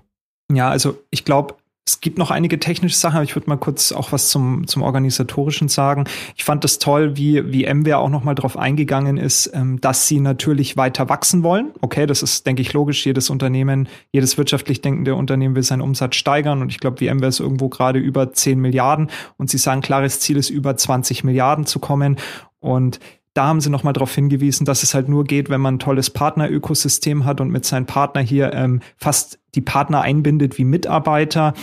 Ja, 0.51 0.71
also 0.71 0.99
ich 1.11 1.27
glaube, 1.27 1.57
es 1.89 2.01
gibt 2.01 2.19
noch 2.19 2.31
einige 2.31 2.59
technische 2.59 2.97
Sachen, 2.97 3.17
aber 3.17 3.25
ich 3.25 3.35
würde 3.35 3.49
mal 3.49 3.57
kurz 3.57 3.93
auch 3.93 4.13
was 4.13 4.29
zum, 4.29 4.67
zum 4.67 4.83
Organisatorischen 4.83 5.69
sagen. 5.69 6.05
Ich 6.37 6.45
fand 6.45 6.65
es 6.65 6.79
toll, 6.79 7.17
wie, 7.17 7.51
wie 7.51 7.73
MWare 7.73 7.99
auch 7.99 8.11
nochmal 8.11 8.35
darauf 8.35 8.59
eingegangen 8.59 9.17
ist, 9.17 9.51
ähm, 9.55 9.81
dass 9.81 10.07
sie 10.07 10.21
natürlich 10.21 10.77
weiter 10.77 11.09
wachsen 11.09 11.43
wollen. 11.43 11.73
Okay, 11.81 12.07
das 12.07 12.23
ist, 12.23 12.47
denke 12.47 12.61
ich, 12.61 12.75
logisch. 12.75 13.07
Jedes 13.07 13.31
Unternehmen, 13.31 13.89
jedes 14.13 14.37
wirtschaftlich 14.37 14.83
denkende 14.83 15.15
Unternehmen 15.15 15.57
will 15.57 15.63
seinen 15.63 15.81
Umsatz 15.81 16.17
steigern 16.17 16.61
und 16.61 16.71
ich 16.71 16.79
glaube, 16.79 16.99
VMware 16.99 17.29
ist 17.29 17.41
irgendwo 17.41 17.71
gerade 17.71 17.99
über 17.99 18.33
10 18.35 18.61
Milliarden 18.61 19.11
und 19.39 19.49
sie 19.49 19.59
sagen, 19.59 19.81
klares 19.81 20.21
Ziel 20.21 20.37
ist, 20.37 20.51
über 20.51 20.77
20 20.77 21.25
Milliarden 21.25 21.65
zu 21.65 21.79
kommen. 21.79 22.17
Und 22.61 22.99
da 23.39 23.47
haben 23.47 23.61
sie 23.61 23.71
nochmal 23.71 23.93
darauf 23.93 24.13
hingewiesen, 24.13 24.65
dass 24.65 24.83
es 24.83 24.95
halt 24.95 25.09
nur 25.09 25.23
geht, 25.23 25.49
wenn 25.49 25.61
man 25.61 25.77
ein 25.77 25.79
tolles 25.79 26.11
Partnerökosystem 26.11 27.25
hat 27.25 27.41
und 27.41 27.51
mit 27.53 27.65
seinen 27.65 27.87
Partner 27.87 28.21
hier 28.21 28.53
ähm, 28.53 28.81
fast 28.97 29.39
die 29.55 29.61
Partner 29.61 30.01
einbindet 30.01 30.59
wie 30.59 30.65
Mitarbeiter. 30.65 31.55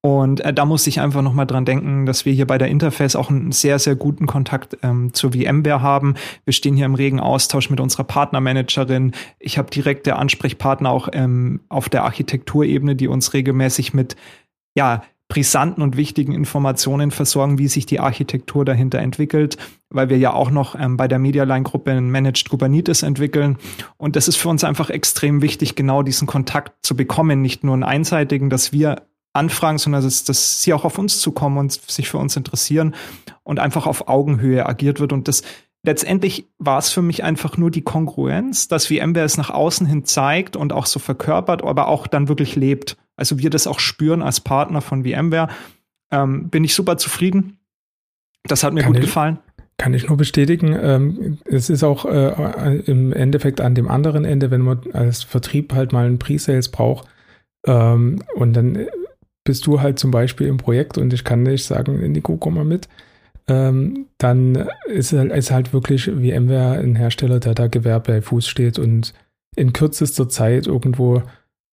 Und 0.00 0.42
äh, 0.42 0.54
da 0.54 0.64
muss 0.64 0.86
ich 0.86 1.00
einfach 1.00 1.22
nochmal 1.22 1.48
dran 1.48 1.64
denken, 1.64 2.06
dass 2.06 2.24
wir 2.24 2.32
hier 2.32 2.46
bei 2.46 2.56
der 2.56 2.68
Interface 2.68 3.16
auch 3.16 3.30
einen 3.30 3.50
sehr, 3.50 3.80
sehr 3.80 3.96
guten 3.96 4.28
Kontakt 4.28 4.76
ähm, 4.84 5.12
zur 5.12 5.32
VMware 5.32 5.82
haben. 5.82 6.14
Wir 6.44 6.52
stehen 6.52 6.76
hier 6.76 6.86
im 6.86 6.94
regen 6.94 7.18
Austausch 7.18 7.68
mit 7.68 7.80
unserer 7.80 8.04
Partnermanagerin. 8.04 9.10
Ich 9.40 9.58
habe 9.58 9.70
direkte 9.70 10.14
Ansprechpartner 10.14 10.88
auch 10.88 11.08
ähm, 11.12 11.62
auf 11.68 11.88
der 11.88 12.04
Architekturebene, 12.04 12.94
die 12.94 13.08
uns 13.08 13.32
regelmäßig 13.32 13.92
mit 13.92 14.14
ja, 14.76 15.02
brisanten 15.28 15.82
und 15.82 15.96
wichtigen 15.96 16.32
Informationen 16.32 17.10
versorgen, 17.10 17.58
wie 17.58 17.68
sich 17.68 17.86
die 17.86 18.00
Architektur 18.00 18.64
dahinter 18.64 18.98
entwickelt, 18.98 19.56
weil 19.88 20.10
wir 20.10 20.18
ja 20.18 20.32
auch 20.32 20.50
noch 20.50 20.78
ähm, 20.78 20.96
bei 20.96 21.08
der 21.08 21.18
Medialine-Gruppe 21.18 21.92
ein 21.92 22.10
Managed 22.10 22.50
Kubernetes 22.50 23.02
entwickeln. 23.02 23.56
Und 23.96 24.16
das 24.16 24.28
ist 24.28 24.36
für 24.36 24.48
uns 24.48 24.64
einfach 24.64 24.90
extrem 24.90 25.40
wichtig, 25.40 25.76
genau 25.76 26.02
diesen 26.02 26.26
Kontakt 26.26 26.84
zu 26.84 26.94
bekommen, 26.94 27.40
nicht 27.40 27.64
nur 27.64 27.74
einen 27.74 27.84
einseitigen, 27.84 28.50
dass 28.50 28.72
wir 28.72 29.02
anfragen, 29.32 29.78
sondern 29.78 30.02
dass, 30.02 30.24
dass 30.24 30.62
sie 30.62 30.72
auch 30.74 30.84
auf 30.84 30.98
uns 30.98 31.18
zukommen 31.18 31.58
und 31.58 31.72
sich 31.72 32.08
für 32.08 32.18
uns 32.18 32.36
interessieren 32.36 32.94
und 33.42 33.58
einfach 33.58 33.86
auf 33.86 34.08
Augenhöhe 34.08 34.66
agiert 34.66 35.00
wird. 35.00 35.12
Und 35.12 35.26
das 35.26 35.42
letztendlich 35.82 36.48
war 36.58 36.78
es 36.78 36.90
für 36.90 37.02
mich 37.02 37.24
einfach 37.24 37.56
nur 37.56 37.70
die 37.70 37.82
Kongruenz, 37.82 38.68
dass 38.68 38.86
VMware 38.86 39.24
es 39.24 39.36
nach 39.36 39.50
außen 39.50 39.86
hin 39.86 40.04
zeigt 40.04 40.54
und 40.54 40.72
auch 40.72 40.86
so 40.86 41.00
verkörpert, 41.00 41.64
aber 41.64 41.88
auch 41.88 42.06
dann 42.06 42.28
wirklich 42.28 42.56
lebt 42.56 42.96
also 43.16 43.38
wir 43.38 43.50
das 43.50 43.66
auch 43.66 43.80
spüren 43.80 44.22
als 44.22 44.40
Partner 44.40 44.80
von 44.80 45.04
VMware, 45.04 45.48
ähm, 46.10 46.48
bin 46.48 46.64
ich 46.64 46.74
super 46.74 46.96
zufrieden. 46.96 47.58
Das 48.44 48.62
hat 48.62 48.74
mir 48.74 48.82
kann 48.82 48.92
gut 48.92 49.00
ich, 49.00 49.06
gefallen. 49.06 49.38
Kann 49.78 49.94
ich 49.94 50.08
nur 50.08 50.16
bestätigen. 50.16 50.76
Ähm, 50.80 51.38
es 51.44 51.70
ist 51.70 51.82
auch 51.82 52.04
äh, 52.04 52.78
im 52.86 53.12
Endeffekt 53.12 53.60
an 53.60 53.74
dem 53.74 53.88
anderen 53.88 54.24
Ende, 54.24 54.50
wenn 54.50 54.60
man 54.60 54.80
als 54.92 55.22
Vertrieb 55.22 55.72
halt 55.72 55.92
mal 55.92 56.06
einen 56.06 56.18
Pre-Sales 56.18 56.68
braucht 56.70 57.08
ähm, 57.66 58.22
und 58.34 58.52
dann 58.54 58.86
bist 59.44 59.66
du 59.66 59.80
halt 59.80 59.98
zum 59.98 60.10
Beispiel 60.10 60.46
im 60.46 60.56
Projekt 60.56 60.98
und 60.98 61.12
ich 61.12 61.24
kann 61.24 61.42
nicht 61.42 61.64
sagen, 61.64 62.00
Nico, 62.12 62.36
komm 62.36 62.54
mal 62.54 62.64
mit. 62.64 62.88
Ähm, 63.46 64.06
dann 64.16 64.68
ist, 64.86 65.12
ist 65.12 65.50
halt 65.50 65.74
wirklich 65.74 66.04
VMware 66.04 66.78
ein 66.78 66.96
Hersteller, 66.96 67.40
der 67.40 67.54
da 67.54 67.66
Gewerbe 67.66 68.12
bei 68.12 68.22
Fuß 68.22 68.46
steht 68.48 68.78
und 68.78 69.12
in 69.54 69.74
kürzester 69.74 70.28
Zeit 70.28 70.66
irgendwo 70.66 71.22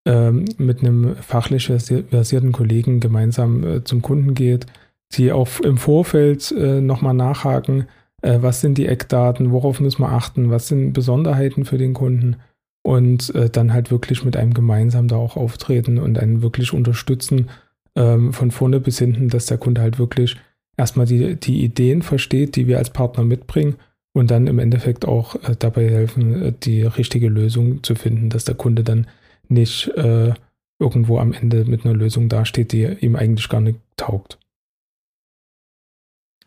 mit 0.04 0.80
einem 0.80 1.16
fachlich 1.18 1.68
versierten 1.68 2.52
Kollegen 2.52 3.00
gemeinsam 3.00 3.64
äh, 3.64 3.84
zum 3.84 4.02
Kunden 4.02 4.34
geht, 4.34 4.66
die 5.14 5.32
auch 5.32 5.60
im 5.60 5.78
Vorfeld 5.78 6.52
äh, 6.52 6.82
nochmal 6.82 7.14
nachhaken, 7.14 7.88
äh, 8.22 8.40
was 8.42 8.62
sind 8.62 8.78
die 8.78 8.88
Eckdaten, 8.88 9.52
worauf 9.52 9.80
müssen 9.80 10.02
wir 10.02 10.12
achten, 10.12 10.50
was 10.50 10.68
sind 10.68 10.94
Besonderheiten 10.94 11.66
für 11.66 11.78
den 11.78 11.94
Kunden 11.94 12.38
und 12.84 13.34
äh, 13.36 13.50
dann 13.50 13.74
halt 13.74 13.92
wirklich 13.92 14.24
mit 14.26 14.38
einem 14.38 14.54
gemeinsam 14.54 15.08
da 15.08 15.18
auch 15.18 15.38
auftreten 15.38 16.00
und 16.00 16.18
einen 16.18 16.42
wirklich 16.42 16.74
unterstützen 16.74 17.50
ähm, 17.96 18.34
von 18.34 18.52
vorne 18.52 18.80
bis 18.80 19.00
hinten, 19.00 19.30
dass 19.30 19.46
der 19.46 19.58
Kunde 19.58 19.82
halt 19.82 20.00
wirklich 20.00 20.38
erstmal 20.78 21.06
die, 21.06 21.36
die 21.36 21.64
Ideen 21.64 22.02
versteht, 22.02 22.56
die 22.56 22.68
wir 22.68 22.78
als 22.78 22.90
Partner 22.90 23.24
mitbringen 23.24 23.76
und 24.14 24.32
dann 24.32 24.48
im 24.48 24.60
Endeffekt 24.60 25.06
auch 25.06 25.36
dabei 25.60 25.90
helfen, 25.90 26.56
die 26.64 26.82
richtige 26.82 27.30
Lösung 27.30 27.82
zu 27.84 27.96
finden, 27.96 28.30
dass 28.30 28.44
der 28.44 28.56
Kunde 28.56 28.84
dann 28.84 29.08
nicht 29.52 29.88
äh, 29.90 30.34
irgendwo 30.80 31.20
am 31.20 31.34
Ende 31.34 31.66
mit 31.66 31.86
einer 31.86 31.94
Lösung 31.94 32.30
dasteht, 32.30 32.72
die 32.72 32.84
ihm 32.86 33.16
eigentlich 33.16 33.50
gar 33.50 33.62
nicht 33.62 33.80
taugt. 33.98 34.40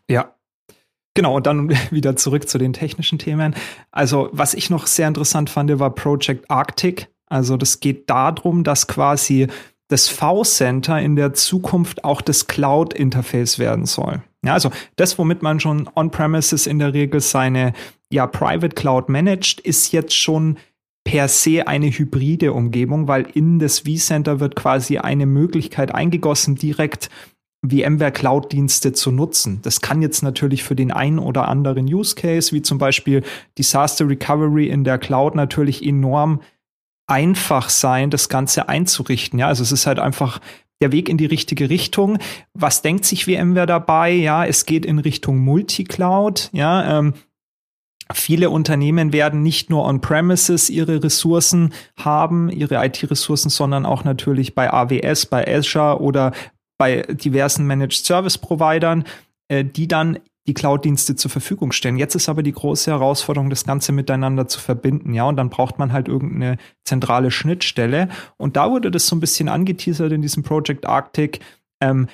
Ja, 0.09 0.35
Genau, 1.15 1.37
und 1.37 1.47
dann 1.47 1.69
wieder 1.91 2.15
zurück 2.15 2.47
zu 2.47 2.59
den 2.59 2.73
technischen 2.73 3.17
Themen. 3.17 3.55
Also, 3.91 4.29
was 4.31 4.53
ich 4.53 4.69
noch 4.69 4.85
sehr 4.85 5.07
interessant 5.07 5.49
fand, 5.49 5.79
war 5.79 5.89
Project 5.89 6.51
Arctic. 6.51 7.07
Also, 7.27 7.57
das 7.57 7.79
geht 7.79 8.09
darum, 8.09 8.63
dass 8.63 8.87
quasi 8.87 9.47
das 9.87 10.09
V-Center 10.09 10.99
in 10.99 11.15
der 11.15 11.33
Zukunft 11.33 12.03
auch 12.03 12.21
das 12.21 12.47
Cloud-Interface 12.47 13.59
werden 13.59 13.85
soll. 13.85 14.21
Ja, 14.43 14.53
also 14.53 14.71
das, 14.95 15.17
womit 15.17 15.41
man 15.41 15.59
schon 15.59 15.89
on-premises 15.95 16.67
in 16.67 16.79
der 16.79 16.93
Regel 16.93 17.19
seine 17.19 17.73
ja, 18.11 18.27
Private 18.27 18.75
Cloud 18.75 19.09
managt, 19.09 19.59
ist 19.59 19.91
jetzt 19.91 20.15
schon 20.15 20.57
per 21.05 21.29
se 21.29 21.67
eine 21.67 21.87
hybride 21.87 22.51
Umgebung, 22.51 23.07
weil 23.07 23.27
in 23.33 23.59
das 23.59 23.81
vCenter 23.81 24.41
wird 24.41 24.55
quasi 24.55 24.97
eine 24.97 25.25
Möglichkeit 25.25 25.93
eingegossen, 25.95 26.55
direkt 26.55 27.09
VMware 27.63 28.11
Cloud-Dienste 28.11 28.93
zu 28.93 29.11
nutzen. 29.11 29.59
Das 29.61 29.81
kann 29.81 30.01
jetzt 30.01 30.23
natürlich 30.23 30.63
für 30.63 30.75
den 30.75 30.91
einen 30.91 31.19
oder 31.19 31.47
anderen 31.47 31.85
Use 31.85 32.15
Case, 32.15 32.51
wie 32.51 32.61
zum 32.61 32.77
Beispiel 32.77 33.23
Disaster 33.57 34.07
Recovery 34.07 34.67
in 34.67 34.83
der 34.83 34.97
Cloud, 34.97 35.35
natürlich 35.35 35.85
enorm 35.85 36.41
einfach 37.07 37.69
sein, 37.69 38.09
das 38.09 38.29
Ganze 38.29 38.67
einzurichten. 38.67 39.39
Ja, 39.39 39.47
also 39.47 39.63
es 39.63 39.71
ist 39.71 39.85
halt 39.85 39.99
einfach 39.99 40.41
der 40.81 40.91
Weg 40.91 41.07
in 41.07 41.17
die 41.17 41.25
richtige 41.25 41.69
Richtung. 41.69 42.17
Was 42.53 42.81
denkt 42.81 43.05
sich 43.05 43.25
VMware 43.25 43.67
dabei? 43.67 44.11
Ja, 44.11 44.45
es 44.45 44.65
geht 44.65 44.85
in 44.85 44.99
Richtung 44.99 45.37
Multicloud. 45.39 46.49
Ja, 46.51 46.99
ähm, 46.99 47.13
Viele 48.13 48.51
Unternehmen 48.51 49.13
werden 49.13 49.41
nicht 49.41 49.69
nur 49.69 49.85
on-premises 49.85 50.69
ihre 50.69 51.03
Ressourcen 51.03 51.73
haben, 51.97 52.49
ihre 52.49 52.85
IT-Ressourcen, 52.85 53.49
sondern 53.49 53.85
auch 53.85 54.03
natürlich 54.03 54.53
bei 54.53 54.71
AWS, 54.71 55.25
bei 55.25 55.47
Azure 55.47 55.99
oder 56.01 56.31
bei 56.77 57.01
diversen 57.09 57.65
Managed 57.65 58.05
Service 58.05 58.37
Providern, 58.37 59.05
äh, 59.47 59.63
die 59.63 59.87
dann 59.87 60.19
die 60.47 60.53
Cloud-Dienste 60.53 61.15
zur 61.15 61.31
Verfügung 61.31 61.71
stellen. 61.71 61.97
Jetzt 61.97 62.15
ist 62.15 62.29
aber 62.29 62.43
die 62.43 62.51
große 62.51 62.91
Herausforderung, 62.91 63.49
das 63.49 63.65
Ganze 63.65 63.91
miteinander 63.91 64.47
zu 64.47 64.59
verbinden, 64.59 65.13
ja, 65.13 65.23
und 65.23 65.37
dann 65.37 65.49
braucht 65.49 65.79
man 65.79 65.91
halt 65.91 66.07
irgendeine 66.07 66.57
zentrale 66.83 67.31
Schnittstelle. 67.31 68.09
Und 68.37 68.55
da 68.55 68.69
wurde 68.69 68.91
das 68.91 69.07
so 69.07 69.15
ein 69.15 69.19
bisschen 69.19 69.49
angeteasert 69.49 70.11
in 70.11 70.21
diesem 70.21 70.43
Project 70.43 70.85
Arctic. 70.85 71.39
Ähm, 71.81 72.07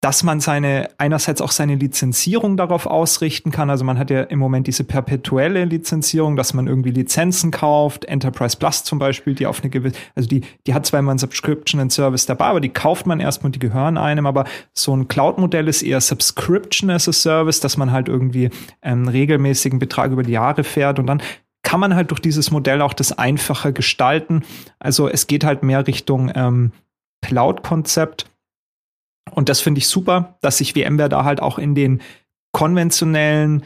dass 0.00 0.22
man 0.22 0.38
seine, 0.38 0.90
einerseits 0.98 1.40
auch 1.40 1.50
seine 1.50 1.74
Lizenzierung 1.74 2.56
darauf 2.56 2.86
ausrichten 2.86 3.50
kann. 3.50 3.68
Also 3.68 3.84
man 3.84 3.98
hat 3.98 4.10
ja 4.10 4.22
im 4.22 4.38
Moment 4.38 4.68
diese 4.68 4.84
perpetuelle 4.84 5.64
Lizenzierung, 5.64 6.36
dass 6.36 6.54
man 6.54 6.68
irgendwie 6.68 6.92
Lizenzen 6.92 7.50
kauft, 7.50 8.04
Enterprise 8.04 8.56
Plus 8.56 8.84
zum 8.84 9.00
Beispiel, 9.00 9.34
die 9.34 9.46
auf 9.46 9.60
eine 9.60 9.70
gewisse, 9.70 9.96
also 10.14 10.28
die, 10.28 10.42
die 10.66 10.74
hat 10.74 10.86
zwar 10.86 11.00
immer 11.00 11.12
ein 11.12 11.18
Subscription 11.18 11.80
and 11.80 11.92
Service 11.92 12.26
dabei, 12.26 12.46
aber 12.46 12.60
die 12.60 12.68
kauft 12.68 13.06
man 13.06 13.18
erstmal 13.18 13.48
und 13.48 13.56
die 13.56 13.60
gehören 13.60 13.96
einem. 13.98 14.26
Aber 14.26 14.44
so 14.72 14.94
ein 14.94 15.08
Cloud-Modell 15.08 15.66
ist 15.66 15.82
eher 15.82 16.00
Subscription 16.00 16.90
as 16.90 17.08
a 17.08 17.12
Service, 17.12 17.58
dass 17.58 17.76
man 17.76 17.90
halt 17.90 18.08
irgendwie 18.08 18.50
einen 18.80 19.08
regelmäßigen 19.08 19.80
Betrag 19.80 20.12
über 20.12 20.22
die 20.22 20.32
Jahre 20.32 20.62
fährt 20.62 21.00
und 21.00 21.06
dann 21.06 21.20
kann 21.64 21.80
man 21.80 21.96
halt 21.96 22.12
durch 22.12 22.20
dieses 22.20 22.52
Modell 22.52 22.82
auch 22.82 22.94
das 22.94 23.18
einfacher 23.18 23.72
gestalten. 23.72 24.44
Also 24.78 25.08
es 25.08 25.26
geht 25.26 25.44
halt 25.44 25.64
mehr 25.64 25.86
Richtung 25.88 26.30
ähm, 26.34 26.70
Cloud-Konzept 27.20 28.26
und 29.32 29.48
das 29.48 29.60
finde 29.60 29.78
ich 29.78 29.88
super, 29.88 30.36
dass 30.40 30.58
sich 30.58 30.72
VMware 30.72 31.08
da 31.08 31.24
halt 31.24 31.40
auch 31.40 31.58
in 31.58 31.74
den 31.74 32.00
konventionellen 32.52 33.62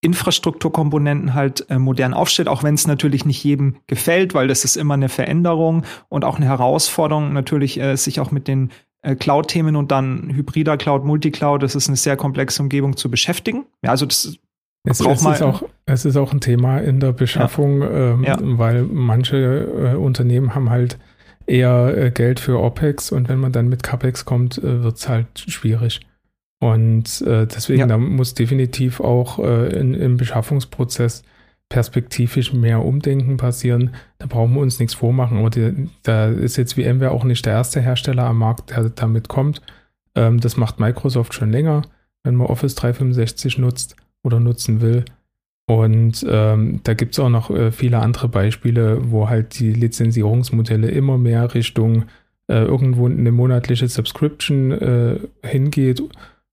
Infrastrukturkomponenten 0.00 1.34
halt 1.34 1.68
äh, 1.70 1.78
modern 1.78 2.14
aufstellt, 2.14 2.48
auch 2.48 2.62
wenn 2.62 2.74
es 2.74 2.86
natürlich 2.86 3.24
nicht 3.24 3.42
jedem 3.42 3.76
gefällt, 3.88 4.32
weil 4.32 4.46
das 4.46 4.64
ist 4.64 4.76
immer 4.76 4.94
eine 4.94 5.08
Veränderung 5.08 5.84
und 6.08 6.24
auch 6.24 6.36
eine 6.36 6.46
Herausforderung, 6.46 7.32
natürlich 7.32 7.80
äh, 7.80 7.96
sich 7.96 8.20
auch 8.20 8.30
mit 8.30 8.46
den 8.46 8.70
äh, 9.02 9.16
Cloud-Themen 9.16 9.74
und 9.74 9.90
dann 9.90 10.32
hybrider 10.32 10.76
Cloud, 10.76 11.04
Multicloud, 11.04 11.62
das 11.62 11.74
ist 11.74 11.88
eine 11.88 11.96
sehr 11.96 12.16
komplexe 12.16 12.62
Umgebung 12.62 12.96
zu 12.96 13.10
beschäftigen. 13.10 13.66
Ja, 13.82 13.90
also 13.90 14.06
das 14.06 14.38
es, 14.84 15.00
es, 15.00 15.24
ist 15.24 15.42
auch, 15.42 15.62
es 15.86 16.04
ist 16.04 16.16
auch 16.16 16.32
ein 16.32 16.40
Thema 16.40 16.78
in 16.78 17.00
der 17.00 17.12
Beschaffung, 17.12 17.82
ja. 17.82 18.12
Ähm, 18.12 18.24
ja. 18.24 18.38
weil 18.40 18.84
manche 18.84 19.36
äh, 19.36 19.96
Unternehmen 19.96 20.54
haben 20.54 20.70
halt 20.70 20.98
eher 21.48 21.96
äh, 21.96 22.10
Geld 22.10 22.40
für 22.40 22.60
OPEX 22.60 23.12
und 23.12 23.28
wenn 23.28 23.38
man 23.38 23.52
dann 23.52 23.68
mit 23.68 23.82
CAPEX 23.82 24.24
kommt, 24.24 24.58
äh, 24.58 24.82
wird 24.82 24.96
es 24.96 25.08
halt 25.08 25.38
schwierig. 25.38 26.00
Und 26.60 27.22
äh, 27.22 27.46
deswegen, 27.46 27.80
ja. 27.80 27.86
da 27.86 27.98
muss 27.98 28.34
definitiv 28.34 29.00
auch 29.00 29.38
in, 29.38 29.94
im 29.94 30.16
Beschaffungsprozess 30.16 31.22
perspektivisch 31.68 32.52
mehr 32.52 32.84
Umdenken 32.84 33.36
passieren. 33.36 33.94
Da 34.18 34.26
brauchen 34.26 34.54
wir 34.54 34.60
uns 34.60 34.78
nichts 34.78 34.94
vormachen. 34.94 35.38
Aber 35.38 35.50
die, 35.50 35.88
da 36.02 36.28
ist 36.28 36.56
jetzt 36.56 36.74
VMware 36.74 37.10
auch 37.10 37.24
nicht 37.24 37.44
der 37.44 37.52
erste 37.52 37.80
Hersteller 37.80 38.24
am 38.24 38.38
Markt, 38.38 38.70
der 38.70 38.88
damit 38.90 39.28
kommt. 39.28 39.62
Ähm, 40.14 40.40
das 40.40 40.56
macht 40.56 40.80
Microsoft 40.80 41.34
schon 41.34 41.52
länger, 41.52 41.82
wenn 42.24 42.34
man 42.34 42.46
Office 42.46 42.74
365 42.74 43.58
nutzt 43.58 43.96
oder 44.22 44.40
nutzen 44.40 44.80
will. 44.80 45.04
Und 45.68 46.24
ähm, 46.26 46.80
da 46.82 46.94
gibt 46.94 47.12
es 47.12 47.18
auch 47.18 47.28
noch 47.28 47.50
äh, 47.50 47.70
viele 47.70 47.98
andere 47.98 48.28
Beispiele, 48.28 49.10
wo 49.10 49.28
halt 49.28 49.58
die 49.60 49.74
Lizenzierungsmodelle 49.74 50.88
immer 50.88 51.18
mehr 51.18 51.52
Richtung 51.54 52.04
äh, 52.46 52.64
irgendwo 52.64 53.06
eine 53.06 53.30
monatliche 53.30 53.86
Subscription 53.86 54.72
äh, 54.72 55.18
hingeht. 55.44 56.02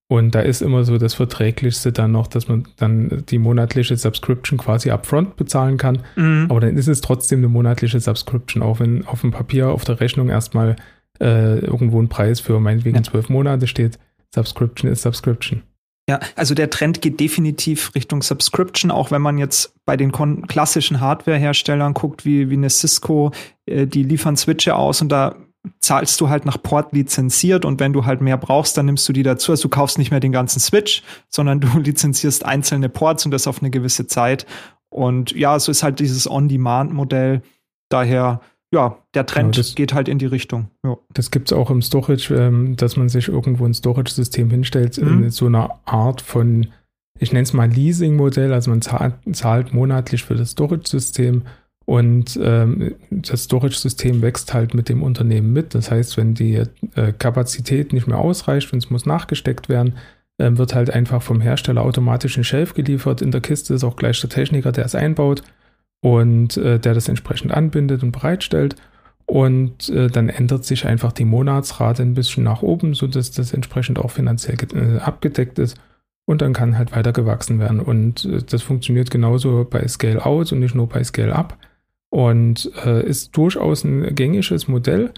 Und 0.10 0.36
da 0.36 0.42
ist 0.42 0.62
immer 0.62 0.84
so 0.84 0.98
das 0.98 1.14
Verträglichste 1.14 1.94
dann 1.94 2.12
noch, 2.12 2.28
dass 2.28 2.50
man 2.50 2.68
dann 2.76 3.24
die 3.30 3.40
monatliche 3.40 3.96
Subscription 3.96 4.60
quasi 4.60 4.92
upfront 4.92 5.38
bezahlen 5.38 5.78
kann. 5.78 6.00
Mhm. 6.18 6.48
Aber 6.50 6.60
dann 6.60 6.76
ist 6.76 6.90
es 6.90 7.00
trotzdem 7.00 7.40
eine 7.40 7.48
monatliche 7.48 8.02
Subscription, 8.02 8.62
auch 8.62 8.82
wenn 8.82 9.06
auf 9.08 9.22
dem 9.22 9.32
Papier, 9.32 9.70
auf 9.70 9.86
der 9.86 10.02
Rechnung 10.02 10.28
erstmal 10.28 10.76
äh, 11.22 11.60
irgendwo 11.60 12.02
ein 12.02 12.10
Preis 12.10 12.42
für 12.42 12.60
meinetwegen 12.60 13.02
zwölf 13.06 13.30
ja. 13.30 13.34
Monate 13.34 13.68
steht. 13.68 13.98
Subscription 14.34 14.92
ist 14.92 15.04
Subscription. 15.04 15.64
Ja, 16.08 16.20
also 16.36 16.54
der 16.54 16.70
Trend 16.70 17.02
geht 17.02 17.20
definitiv 17.20 17.96
Richtung 17.96 18.22
Subscription, 18.22 18.92
auch 18.92 19.10
wenn 19.10 19.24
man 19.24 19.40
jetzt 19.40 19.74
bei 19.86 19.98
den 19.98 20.12
klassischen 20.12 21.00
Hardware-Herstellern 21.00 21.96
guckt, 21.96 22.26
wie, 22.26 22.52
wie 22.52 22.58
eine 22.58 22.70
Cisco, 22.70 23.32
äh, 23.66 23.88
die 23.88 24.04
liefern 24.04 24.38
Switche 24.38 24.76
aus 24.76 25.02
und 25.02 25.10
da 25.10 25.36
zahlst 25.80 26.22
du 26.22 26.30
halt 26.30 26.46
nach 26.46 26.62
Port 26.62 26.94
lizenziert 26.94 27.66
und 27.66 27.80
wenn 27.80 27.92
du 27.92 28.06
halt 28.06 28.22
mehr 28.22 28.38
brauchst, 28.38 28.78
dann 28.78 28.86
nimmst 28.86 29.08
du 29.10 29.14
die 29.14 29.24
dazu. 29.24 29.52
Also 29.52 29.64
du 29.64 29.70
kaufst 29.70 29.98
nicht 29.98 30.12
mehr 30.12 30.20
den 30.20 30.32
ganzen 30.32 30.60
Switch, 30.60 31.02
sondern 31.30 31.60
du 31.60 31.68
lizenzierst 31.80 32.46
einzelne 32.46 32.90
Ports 32.90 33.26
und 33.26 33.32
das 33.32 33.48
auf 33.48 33.62
eine 33.62 33.72
gewisse 33.72 34.06
Zeit. 34.06 34.46
Und 34.90 35.32
ja, 35.32 35.58
so 35.60 35.72
ist 35.72 35.82
halt 35.82 36.00
dieses 36.00 36.30
On-Demand-Modell. 36.30 37.42
Daher 37.90 38.42
ja, 38.76 38.98
der 39.14 39.26
Trend 39.26 39.56
genau, 39.56 39.64
das, 39.64 39.74
geht 39.74 39.94
halt 39.94 40.10
in 40.10 40.20
die 40.20 40.26
Richtung. 40.26 40.68
Ja. 40.84 40.98
Das 41.14 41.32
gibt 41.32 41.50
es 41.50 41.58
auch 41.58 41.72
im 41.72 41.82
Storage, 41.82 42.36
ähm, 42.36 42.76
dass 42.76 42.98
man 42.98 43.08
sich 43.08 43.30
irgendwo 43.30 43.66
ein 43.66 43.74
Storage-System 43.74 44.50
hinstellt, 44.50 44.98
mhm. 44.98 45.24
in 45.24 45.30
so 45.30 45.46
einer 45.46 45.80
Art 45.86 46.22
von, 46.22 46.68
ich 47.18 47.32
nenne 47.32 47.44
es 47.44 47.54
mal 47.54 47.70
Leasing-Modell, 47.70 48.52
also 48.52 48.70
man 48.72 48.82
zahlt, 48.82 49.16
zahlt, 49.32 49.74
monatlich 49.74 50.24
für 50.24 50.36
das 50.36 50.52
Storage-System 50.52 51.44
und 51.86 52.38
ähm, 52.44 52.96
das 53.10 53.44
Storage-System 53.44 54.22
wächst 54.22 54.54
halt 54.54 54.74
mit 54.74 54.90
dem 54.90 55.04
Unternehmen 55.04 55.54
mit. 55.54 55.74
Das 55.74 55.90
heißt, 55.90 56.18
wenn 56.18 56.34
die 56.34 56.64
äh, 56.96 57.14
Kapazität 57.18 57.94
nicht 57.94 58.08
mehr 58.08 58.18
ausreicht 58.18 58.74
und 58.74 58.80
es 58.80 58.90
muss 58.90 59.06
nachgesteckt 59.06 59.70
werden, 59.70 59.94
äh, 60.38 60.52
wird 60.58 60.76
halt 60.76 60.90
einfach 60.90 61.22
vom 61.22 61.40
Hersteller 61.40 61.84
automatisch 61.84 62.38
ein 62.38 62.44
Shelf 62.44 62.74
geliefert. 62.74 63.22
In 63.22 63.32
der 63.32 63.42
Kiste 63.42 63.74
ist 63.74 63.86
auch 63.86 63.96
gleich 63.96 64.20
der 64.20 64.30
Techniker, 64.30 64.74
der 64.74 64.84
es 64.84 64.96
einbaut 64.96 65.44
und 66.06 66.56
äh, 66.58 66.80
der 66.80 66.94
das 66.94 67.10
entsprechend 67.10 67.52
anbindet 67.52 68.04
und 68.04 68.12
bereitstellt. 68.12 68.76
Und 69.26 69.90
äh, 69.90 70.08
dann 70.08 70.30
ändert 70.30 70.64
sich 70.64 70.86
einfach 70.86 71.12
die 71.12 71.26
Monatsrate 71.26 72.04
ein 72.04 72.14
bisschen 72.14 72.44
nach 72.44 72.62
oben, 72.62 72.94
sodass 72.94 73.32
das 73.32 73.54
entsprechend 73.56 73.98
auch 73.98 74.12
finanziell 74.12 74.56
äh, 74.76 75.00
abgedeckt 75.00 75.58
ist. 75.58 75.80
Und 76.26 76.44
dann 76.44 76.54
kann 76.54 76.78
halt 76.78 76.96
weiter 76.96 77.12
gewachsen 77.12 77.58
werden. 77.58 77.80
Und 77.80 78.24
äh, 78.26 78.44
das 78.44 78.62
funktioniert 78.62 79.10
genauso 79.10 79.66
bei 79.68 79.88
Scale 79.88 80.24
Out 80.24 80.52
und 80.52 80.60
nicht 80.60 80.76
nur 80.76 80.88
bei 80.88 81.04
Scale 81.04 81.36
Up. 81.36 81.58
Und 82.12 82.72
äh, 82.86 83.04
ist 83.04 83.36
durchaus 83.36 83.84
ein 83.84 84.14
gängiges 84.14 84.68
Modell. 84.68 85.12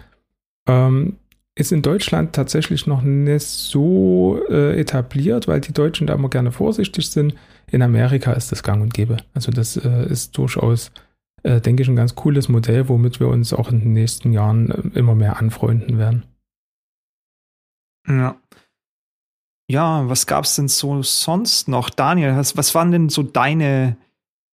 Ähm, 0.69 1.17
ist 1.57 1.71
in 1.71 1.81
Deutschland 1.81 2.33
tatsächlich 2.33 2.85
noch 2.85 3.01
nicht 3.01 3.41
so 3.41 4.39
äh, 4.47 4.79
etabliert, 4.79 5.47
weil 5.47 5.59
die 5.59 5.73
Deutschen 5.73 6.05
da 6.05 6.13
immer 6.13 6.29
gerne 6.29 6.51
vorsichtig 6.51 7.09
sind. 7.09 7.33
In 7.71 7.81
Amerika 7.81 8.33
ist 8.33 8.51
das 8.51 8.61
gang 8.61 8.81
und 8.83 8.93
gäbe. 8.93 9.17
Also 9.33 9.51
das 9.51 9.75
äh, 9.75 10.05
ist 10.07 10.37
durchaus, 10.37 10.91
äh, 11.41 11.59
denke 11.59 11.81
ich, 11.81 11.89
ein 11.89 11.95
ganz 11.95 12.13
cooles 12.13 12.47
Modell, 12.47 12.87
womit 12.89 13.19
wir 13.19 13.27
uns 13.27 13.53
auch 13.53 13.71
in 13.71 13.79
den 13.79 13.93
nächsten 13.93 14.33
Jahren 14.33 14.69
äh, 14.69 14.99
immer 14.99 15.15
mehr 15.15 15.37
anfreunden 15.37 15.97
werden. 15.97 16.25
Ja. 18.07 18.39
Ja, 19.69 20.07
was 20.07 20.27
gab 20.27 20.45
es 20.45 20.55
denn 20.55 20.67
so 20.67 21.01
sonst 21.01 21.67
noch? 21.67 21.89
Daniel, 21.89 22.37
was, 22.37 22.55
was 22.55 22.73
waren 22.75 22.91
denn 22.91 23.09
so 23.09 23.23
deine 23.23 23.97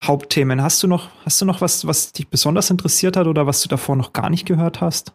Hauptthemen? 0.03 0.61
Hast 0.61 0.81
du 0.81 0.87
noch, 0.87 1.09
hast 1.23 1.39
du 1.39 1.45
noch 1.45 1.61
was, 1.61 1.85
was 1.85 2.13
dich 2.13 2.27
besonders 2.27 2.71
interessiert 2.71 3.15
hat 3.15 3.27
oder 3.27 3.45
was 3.45 3.61
du 3.61 3.69
davor 3.69 3.95
noch 3.95 4.11
gar 4.11 4.31
nicht 4.31 4.45
gehört 4.45 4.81
hast? 4.81 5.13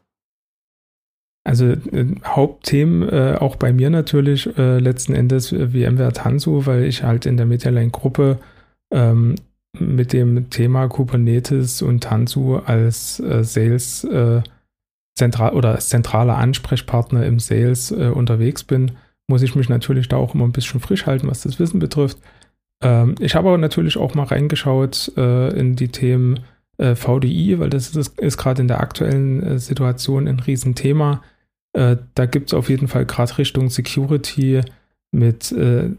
Also 1.45 1.67
äh, 1.67 2.07
Hauptthemen 2.25 3.09
äh, 3.09 3.37
auch 3.39 3.57
bei 3.57 3.73
mir 3.73 3.91
natürlich 3.91 4.47
äh, 4.59 4.79
letzten 4.79 5.15
Endes 5.15 5.53
äh, 5.53 5.69
VMware 5.69 6.13
Tanzu, 6.13 6.67
weil 6.67 6.85
ich 6.85 7.03
halt 7.03 7.27
in 7.27 7.37
der 7.37 7.47
Medialine-Gruppe 7.47 8.39
ähm, 8.93 9.37
mit 9.79 10.13
dem 10.13 10.51
Thema 10.51 10.89
Kubernetes 10.89 11.81
und 11.83 12.03
Tanzu 12.03 12.61
als 12.65 13.21
äh, 13.21 13.43
Sales 13.45 14.05
äh, 14.05 14.43
zentral 15.17 15.53
oder 15.55 15.73
als 15.73 15.89
zentraler 15.89 16.37
Ansprechpartner 16.37 17.25
im 17.27 17.41
Sales 17.41 17.93
unterwegs 17.93 18.65
bin, 18.65 18.93
muss 19.29 19.43
ich 19.43 19.55
mich 19.55 19.69
natürlich 19.69 20.09
da 20.09 20.17
auch 20.17 20.35
immer 20.35 20.45
ein 20.45 20.53
bisschen 20.53 20.81
frisch 20.81 21.05
halten, 21.05 21.29
was 21.29 21.43
das 21.43 21.59
Wissen 21.59 21.79
betrifft. 21.79 22.19
Ähm, 22.83 23.15
ich 23.21 23.35
habe 23.35 23.49
aber 23.49 23.59
natürlich 23.59 23.97
auch 23.97 24.15
mal 24.15 24.25
reingeschaut 24.25 25.13
äh, 25.17 25.59
in 25.59 25.77
die 25.77 25.89
Themen 25.89 26.41
äh, 26.81 26.97
VDI, 26.97 27.59
weil 27.59 27.71
das 27.71 27.95
ist, 27.95 28.19
ist 28.19 28.39
gerade 28.39 28.63
in 28.63 28.69
der 28.69 28.81
aktuellen 28.81 29.43
äh, 29.43 29.59
Situation 29.59 30.27
ein 30.27 30.41
Riesenthema. 30.41 31.23
Äh, 31.73 31.97
da 32.15 32.27
gibt 32.27 32.51
es 32.51 32.55
auf 32.55 32.69
jeden 32.69 32.89
Fall 32.89 33.07
gerade 33.07 33.39
Richtung 33.39 33.71
Security 33.71 34.63
mit 35.13 35.53
äh, 35.53 35.91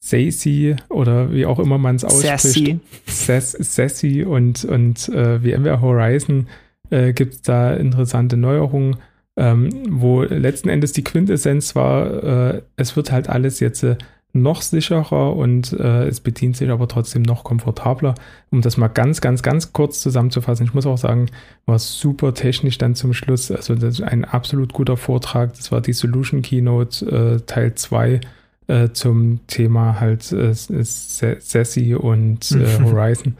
Sassy 0.00 0.76
oder 0.88 1.32
wie 1.32 1.44
auch 1.44 1.58
immer 1.58 1.78
man 1.78 1.96
es 1.96 2.04
ausspricht. 2.04 2.80
Sassy. 3.06 3.62
Sassy 3.62 4.24
und, 4.24 4.64
und 4.64 5.08
äh, 5.08 5.40
VMware 5.40 5.80
Horizon 5.80 6.46
äh, 6.90 7.12
gibt 7.12 7.34
es 7.34 7.42
da 7.42 7.74
interessante 7.74 8.36
Neuerungen, 8.36 8.96
ähm, 9.36 9.70
wo 9.88 10.22
letzten 10.22 10.68
Endes 10.68 10.92
die 10.92 11.04
Quintessenz 11.04 11.74
war, 11.74 12.54
äh, 12.54 12.62
es 12.76 12.96
wird 12.96 13.12
halt 13.12 13.28
alles 13.28 13.60
jetzt 13.60 13.82
äh, 13.82 13.96
noch 14.32 14.62
sicherer 14.62 15.34
und 15.34 15.72
äh, 15.72 16.06
es 16.06 16.20
bedient 16.20 16.56
sich 16.56 16.68
aber 16.70 16.86
trotzdem 16.86 17.22
noch 17.22 17.44
komfortabler. 17.44 18.14
Um 18.50 18.60
das 18.60 18.76
mal 18.76 18.88
ganz, 18.88 19.20
ganz, 19.20 19.42
ganz 19.42 19.72
kurz 19.72 20.00
zusammenzufassen, 20.00 20.66
ich 20.66 20.74
muss 20.74 20.86
auch 20.86 20.98
sagen, 20.98 21.26
war 21.66 21.78
super 21.78 22.34
technisch 22.34 22.78
dann 22.78 22.94
zum 22.94 23.14
Schluss. 23.14 23.50
Also 23.50 23.74
das 23.74 23.94
ist 23.94 24.02
ein 24.02 24.24
absolut 24.24 24.72
guter 24.72 24.96
Vortrag. 24.96 25.54
Das 25.54 25.72
war 25.72 25.80
die 25.80 25.94
Solution 25.94 26.42
Keynote 26.42 27.06
äh, 27.06 27.40
Teil 27.46 27.74
2 27.74 28.20
äh, 28.66 28.90
zum 28.90 29.40
Thema 29.46 29.98
halt 29.98 30.30
äh, 30.32 30.52
Sassy 30.52 31.94
und 31.94 32.50
äh, 32.52 32.82
Horizon. 32.84 33.36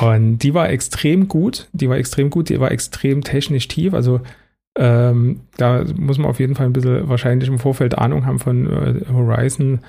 Und 0.00 0.38
die 0.38 0.54
war 0.54 0.70
extrem 0.70 1.28
gut. 1.28 1.68
Die 1.72 1.88
war 1.88 1.98
extrem 1.98 2.30
gut. 2.30 2.48
Die 2.48 2.58
war 2.58 2.70
extrem 2.70 3.22
technisch 3.22 3.68
tief. 3.68 3.92
Also 3.92 4.20
ähm, 4.76 5.40
da 5.56 5.84
muss 5.96 6.18
man 6.18 6.28
auf 6.28 6.40
jeden 6.40 6.54
Fall 6.56 6.66
ein 6.66 6.72
bisschen 6.72 7.08
wahrscheinlich 7.08 7.48
im 7.48 7.58
Vorfeld 7.58 7.96
Ahnung 7.96 8.26
haben 8.26 8.40
von 8.40 8.66
äh, 8.66 9.12
Horizon 9.12 9.80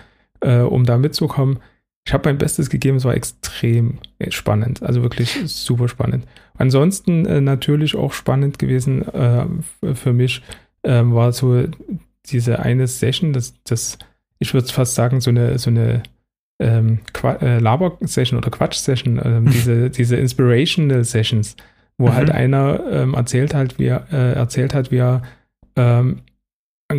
äh, 0.41 0.59
um 0.59 0.85
da 0.85 0.97
mitzukommen. 0.97 1.59
Ich 2.07 2.13
habe 2.13 2.29
mein 2.29 2.37
Bestes 2.37 2.69
gegeben, 2.69 2.97
es 2.97 3.05
war 3.05 3.15
extrem 3.15 3.97
spannend, 4.29 4.83
also 4.83 5.01
wirklich 5.01 5.31
super 5.45 5.87
spannend. 5.87 6.25
Ansonsten 6.57 7.25
äh, 7.25 7.41
natürlich 7.41 7.95
auch 7.95 8.13
spannend 8.13 8.59
gewesen 8.59 9.07
äh, 9.07 9.45
für 9.93 10.13
mich 10.13 10.43
ähm, 10.83 11.15
war 11.15 11.31
so 11.31 11.65
diese 12.27 12.59
eine 12.59 12.87
Session, 12.87 13.33
das, 13.33 13.55
das 13.63 13.97
ich 14.39 14.53
würde 14.53 14.67
fast 14.67 14.95
sagen, 14.95 15.21
so 15.21 15.31
eine, 15.31 15.57
so 15.57 15.69
eine 15.69 16.03
ähm, 16.59 16.99
äh, 17.23 17.59
Laber-Session 17.59 18.37
oder 18.37 18.49
Quatsch-Session, 18.49 19.19
ähm, 19.23 19.45
diese, 19.51 19.89
diese 19.89 20.15
Inspirational 20.15 21.03
Sessions, 21.03 21.55
wo 21.97 22.13
halt 22.13 22.29
mhm. 22.29 22.33
halt 22.33 22.41
einer 22.43 22.79
ähm, 22.91 23.13
erzählt 23.13 23.53
halt, 23.53 23.79
wie 23.79 23.87
er, 23.87 24.07
äh, 24.11 24.33
erzählt 24.33 24.73
hat, 24.73 24.91
wie 24.91 24.97
er 24.97 25.21
ähm, 25.75 26.21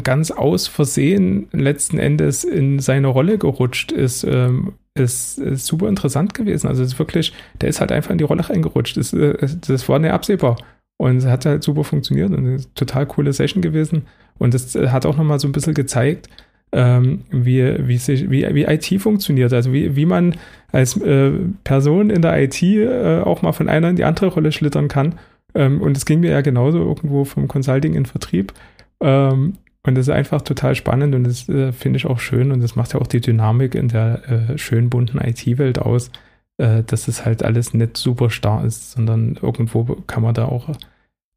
ganz 0.02 0.30
aus 0.30 0.66
Versehen 0.66 1.48
letzten 1.52 1.98
Endes 1.98 2.44
in 2.44 2.80
seine 2.80 3.06
Rolle 3.08 3.38
gerutscht 3.38 3.92
ist, 3.92 4.24
ähm, 4.24 4.74
ist, 4.94 5.38
ist, 5.38 5.66
super 5.66 5.88
interessant 5.88 6.34
gewesen. 6.34 6.66
Also 6.66 6.82
es 6.82 6.92
ist 6.94 6.98
wirklich, 6.98 7.32
der 7.60 7.68
ist 7.68 7.80
halt 7.80 7.92
einfach 7.92 8.10
in 8.10 8.18
die 8.18 8.24
Rolle 8.24 8.48
reingerutscht. 8.48 8.96
Das, 8.96 9.12
äh, 9.12 9.36
das 9.66 9.88
war 9.88 9.98
nicht 9.98 10.10
absehbar. 10.10 10.56
Und 10.98 11.18
es 11.18 11.26
hat 11.26 11.44
halt 11.46 11.62
super 11.62 11.84
funktioniert 11.84 12.30
und 12.30 12.38
eine 12.38 12.74
total 12.74 13.06
coole 13.06 13.32
Session 13.32 13.62
gewesen. 13.62 14.06
Und 14.38 14.54
es 14.54 14.74
äh, 14.74 14.88
hat 14.88 15.06
auch 15.06 15.16
nochmal 15.16 15.38
so 15.38 15.46
ein 15.46 15.52
bisschen 15.52 15.74
gezeigt, 15.74 16.28
ähm, 16.72 17.22
wie, 17.30 17.86
wie, 17.86 17.98
sich, 17.98 18.28
wie, 18.30 18.42
wie 18.54 18.64
IT 18.64 19.00
funktioniert. 19.00 19.52
Also 19.52 19.72
wie, 19.72 19.94
wie 19.94 20.06
man 20.06 20.34
als 20.72 20.96
äh, 20.96 21.30
Person 21.62 22.10
in 22.10 22.22
der 22.22 22.42
IT 22.42 22.60
äh, 22.62 23.20
auch 23.20 23.42
mal 23.42 23.52
von 23.52 23.68
einer 23.68 23.90
in 23.90 23.96
die 23.96 24.04
andere 24.04 24.26
Rolle 24.28 24.50
schlittern 24.50 24.88
kann. 24.88 25.14
Ähm, 25.54 25.80
und 25.80 25.96
es 25.96 26.06
ging 26.06 26.20
mir 26.20 26.32
ja 26.32 26.40
genauso 26.40 26.78
irgendwo 26.78 27.24
vom 27.24 27.46
Consulting 27.46 27.94
in 27.94 28.06
Vertrieb. 28.06 28.52
Ähm, 29.00 29.54
und 29.86 29.94
das 29.94 30.08
ist 30.08 30.14
einfach 30.14 30.42
total 30.42 30.74
spannend 30.74 31.14
und 31.14 31.24
das 31.24 31.48
äh, 31.48 31.72
finde 31.72 31.98
ich 31.98 32.06
auch 32.06 32.18
schön 32.18 32.52
und 32.52 32.60
das 32.60 32.76
macht 32.76 32.92
ja 32.92 33.00
auch 33.00 33.06
die 33.06 33.20
Dynamik 33.20 33.74
in 33.74 33.88
der 33.88 34.50
äh, 34.50 34.58
schön 34.58 34.90
bunten 34.90 35.18
IT-Welt 35.18 35.78
aus, 35.78 36.10
äh, 36.58 36.82
dass 36.82 37.08
es 37.08 37.24
halt 37.24 37.44
alles 37.44 37.72
nicht 37.72 37.96
super 37.96 38.30
starr 38.30 38.64
ist, 38.64 38.92
sondern 38.92 39.38
irgendwo 39.40 39.84
kann 40.06 40.22
man 40.22 40.34
da 40.34 40.46
auch 40.46 40.70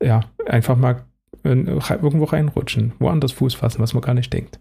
ja 0.04 0.22
einfach 0.48 0.78
mal 0.78 1.04
irgendwo 1.44 2.26
reinrutschen, 2.26 2.94
woanders 3.00 3.32
Fuß 3.34 3.54
fassen, 3.54 3.82
was 3.82 3.94
man 3.94 4.02
gar 4.02 4.14
nicht 4.14 4.34
denkt. 4.34 4.60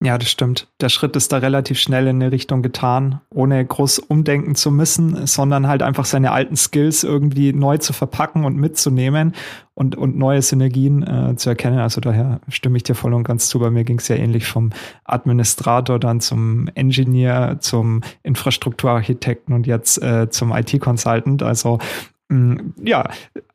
Ja, 0.00 0.16
das 0.16 0.30
stimmt. 0.30 0.68
Der 0.80 0.90
Schritt 0.90 1.16
ist 1.16 1.32
da 1.32 1.38
relativ 1.38 1.80
schnell 1.80 2.06
in 2.06 2.22
eine 2.22 2.30
Richtung 2.30 2.62
getan, 2.62 3.20
ohne 3.30 3.64
groß 3.64 3.98
umdenken 3.98 4.54
zu 4.54 4.70
müssen, 4.70 5.26
sondern 5.26 5.66
halt 5.66 5.82
einfach 5.82 6.04
seine 6.04 6.30
alten 6.30 6.54
Skills 6.54 7.02
irgendwie 7.02 7.52
neu 7.52 7.78
zu 7.78 7.92
verpacken 7.92 8.44
und 8.44 8.56
mitzunehmen 8.56 9.34
und, 9.74 9.96
und 9.96 10.16
neue 10.16 10.40
Synergien 10.40 11.02
äh, 11.02 11.34
zu 11.34 11.48
erkennen. 11.48 11.80
Also 11.80 12.00
daher 12.00 12.40
stimme 12.48 12.76
ich 12.76 12.84
dir 12.84 12.94
voll 12.94 13.12
und 13.12 13.24
ganz 13.24 13.48
zu. 13.48 13.58
Bei 13.58 13.70
mir 13.70 13.82
ging 13.82 13.98
es 13.98 14.06
ja 14.06 14.14
ähnlich 14.14 14.46
vom 14.46 14.70
Administrator 15.02 15.98
dann 15.98 16.20
zum 16.20 16.68
Engineer, 16.76 17.56
zum 17.58 18.02
Infrastrukturarchitekten 18.22 19.52
und 19.52 19.66
jetzt 19.66 20.00
äh, 20.00 20.30
zum 20.30 20.52
IT-Consultant. 20.52 21.42
Also 21.42 21.80
mm, 22.28 22.56
ja, 22.84 23.10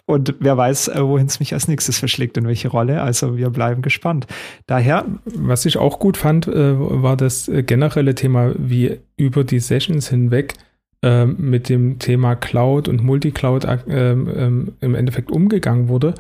und 0.06 0.36
wer 0.39 0.58
weiß, 0.58 0.89
äh, 0.89 1.02
wohin 1.02 1.28
es 1.28 1.39
mich 1.39 1.54
als 1.54 1.68
nächstes 1.68 1.98
verschlägt, 2.00 2.38
in 2.38 2.46
welche 2.46 2.68
Rolle. 2.68 3.02
Also 3.02 3.38
wir 3.38 3.50
bleiben 3.50 3.82
gespannt. 3.82 4.28
Daher. 4.68 5.06
Was 5.26 5.66
ich 5.66 5.78
auch 5.78 6.00
gut 6.00 6.18
fand, 6.18 6.48
äh, 6.48 6.76
war 6.78 7.16
das 7.16 7.48
äh, 7.48 7.63
generelle 7.63 8.16
Thema, 8.16 8.54
wie 8.58 9.00
über 9.18 9.44
die 9.44 9.60
Sessions 9.60 10.10
hinweg 10.10 10.54
mit 11.06 11.68
dem 11.68 12.00
Thema 12.00 12.38
Cloud 12.38 12.88
und 12.88 13.04
Multicloud 13.04 13.68
ähm, 13.89 14.72
im 14.80 14.96
Endeffekt 14.96 15.32
umgegangen 15.32 15.89
wurde, 15.89 16.13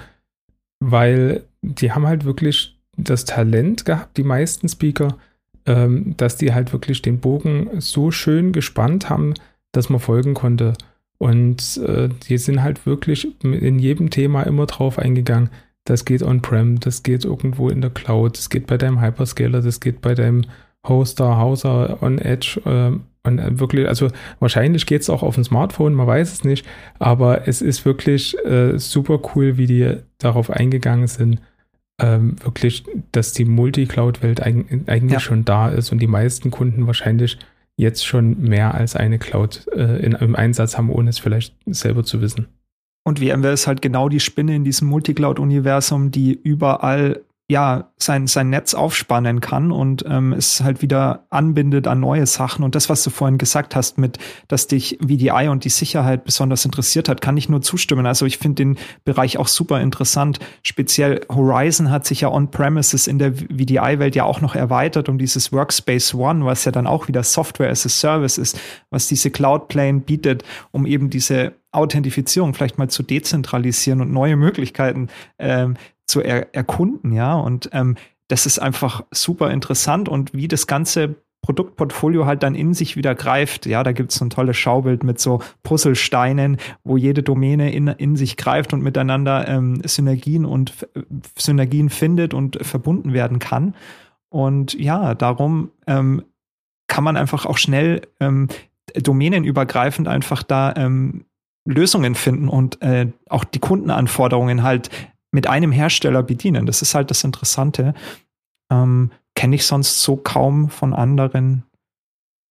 weil 0.81 1.43
die 1.61 1.93
haben 1.93 2.05
halt 2.05 2.25
wirklich 2.25 2.77
das 2.97 3.23
Talent 3.23 3.85
gehabt, 3.85 4.17
die 4.17 4.25
meisten 4.25 4.67
Speaker, 4.67 5.17
ähm, 5.65 6.15
dass 6.17 6.35
die 6.35 6.53
halt 6.53 6.73
wirklich 6.73 7.01
den 7.01 7.19
Bogen 7.19 7.69
so 7.79 8.11
schön 8.11 8.51
gespannt 8.51 9.09
haben, 9.09 9.35
dass 9.71 9.89
man 9.89 10.01
folgen 10.01 10.33
konnte. 10.33 10.73
Und 11.17 11.77
äh, 11.77 12.09
die 12.27 12.37
sind 12.37 12.61
halt 12.61 12.85
wirklich 12.85 13.27
in 13.43 13.79
jedem 13.79 14.09
Thema 14.09 14.43
immer 14.43 14.65
drauf 14.65 14.99
eingegangen. 14.99 15.49
Das 15.85 16.05
geht 16.05 16.23
on-prem, 16.23 16.79
das 16.79 17.03
geht 17.03 17.25
irgendwo 17.25 17.69
in 17.69 17.81
der 17.81 17.89
Cloud, 17.89 18.37
das 18.37 18.49
geht 18.49 18.67
bei 18.67 18.77
deinem 18.77 19.01
Hyperscaler, 19.01 19.61
das 19.61 19.79
geht 19.79 20.01
bei 20.01 20.15
deinem 20.15 20.45
Hoster, 20.87 21.37
Hauser, 21.37 22.01
on 22.01 22.17
Edge. 22.17 22.61
Äh, 22.65 22.99
und 23.25 23.59
wirklich, 23.59 23.87
also 23.87 24.09
wahrscheinlich 24.39 24.85
geht 24.85 25.01
es 25.01 25.09
auch 25.09 25.23
auf 25.23 25.35
dem 25.35 25.45
Smartphone, 25.45 25.93
man 25.93 26.07
weiß 26.07 26.33
es 26.33 26.43
nicht, 26.43 26.65
aber 26.99 27.47
es 27.47 27.61
ist 27.61 27.85
wirklich 27.85 28.37
äh, 28.45 28.77
super 28.77 29.19
cool, 29.33 29.57
wie 29.57 29.65
die 29.65 29.95
darauf 30.17 30.49
eingegangen 30.49 31.07
sind, 31.07 31.39
ähm, 32.01 32.35
wirklich, 32.43 32.83
dass 33.13 33.31
die 33.31 33.45
Multi-Cloud-Welt 33.45 34.41
eigentlich 34.41 35.11
ja. 35.11 35.19
schon 35.21 35.45
da 35.45 35.69
ist 35.69 35.93
und 35.93 35.99
die 35.99 36.07
meisten 36.07 36.51
Kunden 36.51 36.85
wahrscheinlich 36.85 37.37
jetzt 37.77 38.05
schon 38.05 38.39
mehr 38.39 38.73
als 38.73 38.95
eine 38.95 39.19
Cloud 39.19 39.67
äh, 39.75 40.05
in, 40.05 40.13
im 40.13 40.35
Einsatz 40.35 40.77
haben, 40.77 40.89
ohne 40.89 41.09
es 41.09 41.19
vielleicht 41.19 41.55
selber 41.65 42.03
zu 42.03 42.21
wissen. 42.21 42.47
Und 43.05 43.19
VMware 43.19 43.53
ist 43.53 43.67
halt 43.67 43.81
genau 43.81 44.07
die 44.09 44.19
Spinne 44.19 44.55
in 44.55 44.63
diesem 44.63 44.87
Multicloud-Universum, 44.87 46.11
die 46.11 46.33
überall 46.33 47.21
ja, 47.53 47.91
sein, 47.97 48.25
sein 48.25 48.49
Netz 48.49 48.73
aufspannen 48.73 49.39
kann 49.39 49.71
und 49.71 50.03
ähm, 50.07 50.33
es 50.33 50.63
halt 50.63 50.81
wieder 50.81 51.27
anbindet 51.29 51.87
an 51.87 51.99
neue 51.99 52.25
Sachen. 52.25 52.65
Und 52.65 52.73
das, 52.73 52.89
was 52.89 53.03
du 53.03 53.11
vorhin 53.11 53.37
gesagt 53.37 53.75
hast, 53.75 53.99
mit, 53.99 54.17
dass 54.47 54.65
dich 54.65 54.97
VDI 54.99 55.49
und 55.49 55.63
die 55.63 55.69
Sicherheit 55.69 56.25
besonders 56.25 56.65
interessiert 56.65 57.09
hat, 57.09 57.21
kann 57.21 57.37
ich 57.37 57.49
nur 57.49 57.61
zustimmen. 57.61 58.07
Also 58.07 58.25
ich 58.25 58.39
finde 58.39 58.55
den 58.55 58.77
Bereich 59.05 59.37
auch 59.37 59.47
super 59.47 59.79
interessant. 59.81 60.39
Speziell 60.63 61.21
Horizon 61.29 61.91
hat 61.91 62.07
sich 62.07 62.21
ja 62.21 62.29
on-premises 62.29 63.05
in 63.05 63.19
der 63.19 63.35
VDI-Welt 63.35 64.15
ja 64.15 64.23
auch 64.23 64.41
noch 64.41 64.55
erweitert 64.55 65.07
um 65.07 65.19
dieses 65.19 65.51
Workspace 65.51 66.15
ONE, 66.15 66.45
was 66.45 66.65
ja 66.65 66.71
dann 66.71 66.87
auch 66.87 67.07
wieder 67.07 67.21
Software 67.21 67.69
as 67.69 67.85
a 67.85 67.89
Service 67.89 68.39
ist, 68.39 68.59
was 68.89 69.05
diese 69.05 69.29
Cloud 69.29 69.67
Plane 69.67 69.99
bietet, 69.99 70.43
um 70.71 70.87
eben 70.87 71.11
diese 71.11 71.53
Authentifizierung 71.73 72.53
vielleicht 72.53 72.77
mal 72.77 72.89
zu 72.89 73.03
dezentralisieren 73.03 73.99
und 74.01 74.11
neue 74.11 74.35
Möglichkeiten 74.35 75.09
ähm, 75.39 75.75
zu 76.07 76.21
er 76.21 76.53
erkunden, 76.53 77.11
ja. 77.11 77.35
Und 77.35 77.69
ähm, 77.73 77.95
das 78.27 78.45
ist 78.45 78.59
einfach 78.59 79.03
super 79.11 79.51
interessant 79.51 80.09
und 80.09 80.33
wie 80.33 80.47
das 80.47 80.67
ganze 80.67 81.15
Produktportfolio 81.43 82.25
halt 82.25 82.41
dann 82.41 82.55
in 82.55 82.73
sich 82.73 82.95
wieder 82.95 83.15
greift. 83.15 83.65
Ja, 83.65 83.83
da 83.83 83.91
gibt 83.91 84.11
es 84.11 84.17
so 84.17 84.25
ein 84.25 84.29
tolles 84.29 84.57
Schaubild 84.57 85.03
mit 85.03 85.19
so 85.19 85.41
Puzzlesteinen, 85.61 86.57
wo 86.83 86.95
jede 86.95 87.21
Domäne 87.21 87.71
in, 87.73 87.87
in 87.87 88.15
sich 88.15 88.37
greift 88.37 88.73
und 88.73 88.81
miteinander 88.81 89.47
ähm, 89.47 89.81
Synergien 89.85 90.45
und 90.45 90.73
Synergien 91.37 91.89
findet 91.89 92.33
und 92.33 92.65
verbunden 92.65 93.13
werden 93.13 93.39
kann. 93.39 93.75
Und 94.29 94.73
ja, 94.73 95.13
darum 95.15 95.71
ähm, 95.85 96.23
kann 96.87 97.03
man 97.03 97.17
einfach 97.17 97.45
auch 97.45 97.57
schnell 97.57 98.01
ähm, 98.19 98.47
domänenübergreifend 98.95 100.07
einfach 100.07 100.43
da 100.43 100.73
ähm, 100.77 101.25
Lösungen 101.65 102.15
finden 102.15 102.47
und 102.47 102.81
äh, 102.81 103.07
auch 103.29 103.43
die 103.43 103.59
Kundenanforderungen 103.59 104.63
halt 104.63 104.89
mit 105.33 105.47
einem 105.47 105.71
Hersteller 105.71 106.23
bedienen. 106.23 106.65
Das 106.65 106.81
ist 106.81 106.95
halt 106.95 107.09
das 107.09 107.23
Interessante. 107.23 107.93
Ähm, 108.71 109.11
Kenne 109.35 109.55
ich 109.55 109.65
sonst 109.65 110.01
so 110.01 110.15
kaum 110.15 110.69
von 110.69 110.93
anderen 110.93 111.63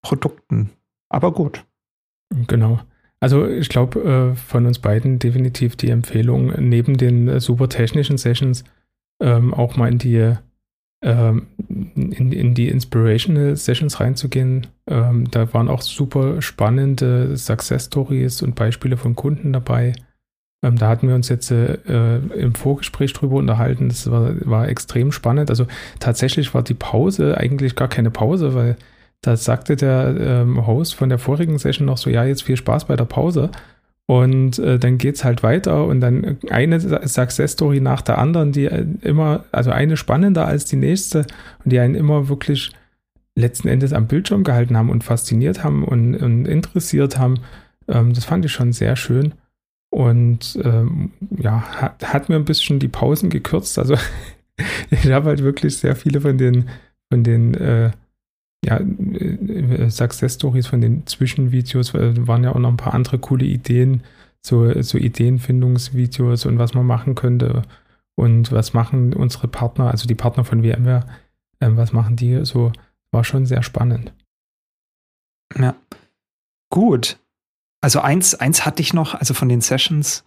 Produkten. 0.03 0.71
Aber 1.09 1.33
gut. 1.33 1.65
Genau. 2.49 2.81
Also 3.21 3.47
ich 3.47 3.69
glaube, 3.69 4.33
äh, 4.33 4.35
von 4.35 4.67
uns 4.67 4.81
beiden 4.81 5.21
definitiv 5.21 5.77
die 5.77 5.91
Empfehlung, 5.91 6.49
neben 6.59 6.97
den 6.97 7.29
äh, 7.29 7.41
super 7.41 7.69
technischen 7.69 8.19
Sessions 8.19 8.65
ähm, 9.23 9.55
auch 9.55 9.77
mal 9.77 9.89
in 9.89 9.99
die 9.99 10.35
ähm, 11.05 11.47
in, 11.69 12.33
in 12.33 12.55
die 12.55 12.69
Inspirational 12.69 13.57
Sessions 13.57 14.01
reinzugehen. 14.01 14.67
Ähm, 14.89 15.31
da 15.31 15.53
waren 15.55 15.69
auch 15.69 15.83
super 15.83 16.43
spannende 16.43 17.37
Success 17.37 17.87
Stories 17.87 18.43
und 18.43 18.55
Beispiele 18.55 18.97
von 18.97 19.15
Kunden 19.15 19.53
dabei. 19.53 19.93
Ähm, 20.63 20.77
da 20.77 20.89
hatten 20.89 21.09
wir 21.09 21.15
uns 21.15 21.29
jetzt 21.29 21.51
äh, 21.51 22.19
im 22.19 22.55
Vorgespräch 22.55 23.13
drüber 23.13 23.37
unterhalten. 23.37 23.89
Das 23.89 24.11
war, 24.11 24.35
war 24.43 24.69
extrem 24.69 25.13
spannend. 25.13 25.51
Also 25.51 25.67
tatsächlich 25.99 26.55
war 26.55 26.63
die 26.63 26.75
Pause 26.75 27.37
eigentlich 27.37 27.75
gar 27.75 27.89
keine 27.89 28.11
Pause, 28.11 28.55
weil 28.55 28.77
da 29.23 29.37
sagte 29.37 29.77
der 29.77 30.17
ähm, 30.19 30.67
Host 30.67 30.95
von 30.95 31.09
der 31.09 31.19
vorigen 31.19 31.59
Session 31.59 31.87
noch 31.87 31.99
so, 31.99 32.11
ja, 32.11 32.25
jetzt 32.25 32.43
viel 32.43 32.57
Spaß 32.57 32.87
bei 32.87 32.97
der 32.97 33.05
Pause. 33.05 33.51
Und 34.07 34.59
äh, 34.59 34.79
dann 34.79 34.99
es 34.99 35.25
halt 35.25 35.43
weiter 35.43 35.87
und 35.87 36.01
dann 36.01 36.39
eine 36.51 36.81
Success-Story 36.81 37.81
nach 37.81 38.03
der 38.03 38.19
anderen, 38.19 38.53
die 38.53 38.67
äh, 38.67 38.85
immer, 39.03 39.45
also 39.53 39.71
eine 39.71 39.97
spannender 39.97 40.47
als 40.47 40.65
die 40.65 40.77
nächste 40.77 41.21
und 41.65 41.73
die 41.73 41.79
einen 41.79 41.95
immer 41.95 42.29
wirklich 42.29 42.73
letzten 43.37 43.69
Endes 43.69 43.93
am 43.93 44.09
Bildschirm 44.09 44.45
gehalten 44.45 44.77
haben 44.77 44.91
und 44.91 45.05
fasziniert 45.05 45.65
haben 45.65 45.85
und, 45.85 46.17
und 46.17 46.47
interessiert 46.47 47.19
haben. 47.19 47.39
Ähm, 47.89 48.13
das 48.13 48.25
fand 48.25 48.45
ich 48.45 48.53
schon 48.53 48.73
sehr 48.73 48.97
schön. 48.97 49.35
Und 49.93 50.59
ähm, 50.65 51.13
ja, 51.37 51.61
hat, 51.61 52.15
hat 52.15 52.29
mir 52.31 52.37
ein 52.37 52.47
bisschen 52.47 52.79
die 52.79 52.89
Pausen 52.89 53.29
gekürzt. 53.29 53.79
Also 53.79 53.97
ich 54.91 55.11
habe 55.11 55.27
halt 55.29 55.43
wirklich 55.43 55.77
sehr 55.77 55.95
viele 55.95 56.23
von 56.23 56.39
den, 56.39 56.71
von 57.11 57.23
den 57.23 57.53
äh, 57.55 57.91
ja, 58.65 58.79
äh, 58.79 59.91
Success 59.91 60.35
Stories 60.37 60.67
von 60.67 60.81
den 60.81 61.07
Zwischenvideos 61.07 61.93
waren 61.93 62.45
ja 62.45 62.55
auch 62.55 62.59
noch 62.59 62.71
ein 62.71 62.79
paar 62.79 62.95
andere 62.95 63.19
coole 63.19 63.45
Ideen, 63.45 64.03
so, 64.41 64.81
so 64.81 64.97
Ideenfindungsvideos 64.97 66.47
und 66.47 66.59
was 66.59 66.73
man 66.73 66.87
machen 66.87 67.15
könnte 67.15 67.63
und 68.15 68.51
was 68.51 68.73
machen 68.73 69.13
unsere 69.13 69.47
Partner, 69.47 69.91
also 69.91 70.07
die 70.07 70.15
Partner 70.15 70.45
von 70.45 70.63
VMware, 70.63 71.05
äh, 71.61 71.69
was 71.71 71.93
machen 71.93 72.17
die 72.17 72.47
so, 72.47 72.73
war 73.11 73.25
schon 73.25 73.45
sehr 73.45 73.63
spannend. 73.63 74.15
Ja. 75.59 75.75
Gut. 76.71 77.19
Also 77.83 78.01
eins, 78.01 78.35
eins 78.35 78.65
hatte 78.65 78.81
ich 78.81 78.95
noch, 78.95 79.15
also 79.15 79.35
von 79.35 79.51
den 79.51 79.61
Sessions, 79.61 80.25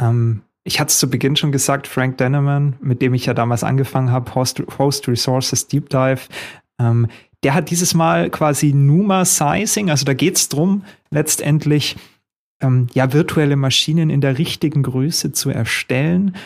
ähm, 0.00 0.42
ich 0.64 0.78
hatte 0.78 0.90
es 0.90 0.98
zu 0.98 1.10
Beginn 1.10 1.36
schon 1.36 1.52
gesagt, 1.52 1.88
Frank 1.88 2.18
Denneman, 2.18 2.76
mit 2.80 3.02
dem 3.02 3.14
ich 3.14 3.26
ja 3.26 3.34
damals 3.34 3.64
angefangen 3.64 4.10
habe, 4.10 4.34
Host, 4.34 4.62
Host 4.78 5.08
Resources 5.08 5.66
Deep 5.66 5.90
Dive, 5.90 6.20
ähm, 6.80 7.08
der 7.42 7.54
hat 7.54 7.70
dieses 7.70 7.94
Mal 7.94 8.30
quasi 8.30 8.72
Numa 8.72 9.24
Sizing, 9.24 9.90
also 9.90 10.04
da 10.04 10.14
geht 10.14 10.36
es 10.36 10.48
darum, 10.48 10.84
letztendlich 11.10 11.96
ähm, 12.60 12.86
ja 12.94 13.12
virtuelle 13.12 13.56
Maschinen 13.56 14.08
in 14.08 14.20
der 14.20 14.38
richtigen 14.38 14.84
Größe 14.84 15.32
zu 15.32 15.50
erstellen. 15.50 16.36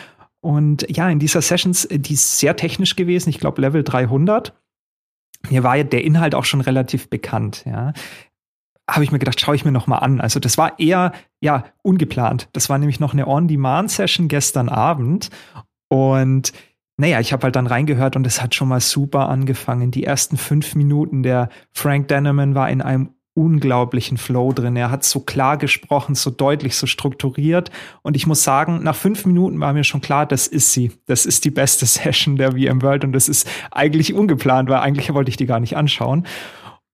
Und 0.41 0.87
ja, 0.89 1.09
in 1.09 1.19
dieser 1.19 1.43
Sessions, 1.43 1.87
die 1.91 2.13
ist 2.13 2.39
sehr 2.39 2.55
technisch 2.55 2.95
gewesen, 2.95 3.29
ich 3.29 3.39
glaube 3.39 3.61
Level 3.61 3.83
300. 3.83 4.53
Mir 5.49 5.63
war 5.63 5.75
ja 5.75 5.83
der 5.83 6.03
Inhalt 6.03 6.33
auch 6.33 6.45
schon 6.45 6.61
relativ 6.61 7.09
bekannt, 7.09 7.63
ja. 7.67 7.93
Habe 8.89 9.03
ich 9.03 9.11
mir 9.11 9.19
gedacht, 9.19 9.39
schaue 9.39 9.55
ich 9.55 9.65
mir 9.65 9.71
noch 9.71 9.87
mal 9.87 9.97
an. 9.97 10.21
Also 10.21 10.39
das 10.39 10.57
war 10.57 10.79
eher 10.79 11.11
ja 11.41 11.65
ungeplant. 11.81 12.49
Das 12.53 12.69
war 12.69 12.77
nämlich 12.77 12.99
noch 12.99 13.13
eine 13.13 13.27
On-Demand-Session 13.27 14.27
gestern 14.27 14.69
Abend 14.69 15.29
und 15.89 16.53
naja, 16.99 17.19
ich 17.19 17.31
habe 17.31 17.43
halt 17.43 17.55
dann 17.55 17.67
reingehört 17.67 18.15
und 18.15 18.25
es 18.25 18.41
hat 18.41 18.55
schon 18.55 18.69
mal 18.69 18.79
super 18.79 19.29
angefangen. 19.29 19.91
Die 19.91 20.03
ersten 20.03 20.35
fünf 20.35 20.73
Minuten, 20.73 21.21
der 21.21 21.49
Frank 21.71 22.07
Denneman 22.07 22.55
war 22.55 22.69
in 22.71 22.81
einem 22.81 23.11
unglaublichen 23.35 24.17
Flow 24.17 24.51
drin. 24.51 24.75
Er 24.75 24.89
hat 24.89 25.03
so 25.03 25.19
klar 25.19 25.57
gesprochen, 25.57 26.15
so 26.15 26.31
deutlich, 26.31 26.75
so 26.75 26.87
strukturiert. 26.87 27.69
Und 28.01 28.15
ich 28.15 28.25
muss 28.25 28.43
sagen, 28.43 28.81
nach 28.81 28.95
fünf 28.95 29.27
Minuten 29.27 29.59
war 29.59 29.73
mir 29.73 29.83
schon 29.83 30.01
klar, 30.01 30.25
das 30.25 30.47
ist 30.47 30.73
sie. 30.73 30.91
Das 31.05 31.27
ist 31.27 31.45
die 31.45 31.51
beste 31.51 31.85
Session 31.85 32.35
der 32.35 32.53
VM 32.53 32.81
World 32.81 33.03
und 33.03 33.13
das 33.13 33.29
ist 33.29 33.47
eigentlich 33.69 34.15
ungeplant, 34.15 34.69
weil 34.69 34.79
eigentlich 34.79 35.13
wollte 35.13 35.29
ich 35.29 35.37
die 35.37 35.45
gar 35.45 35.59
nicht 35.59 35.77
anschauen. 35.77 36.25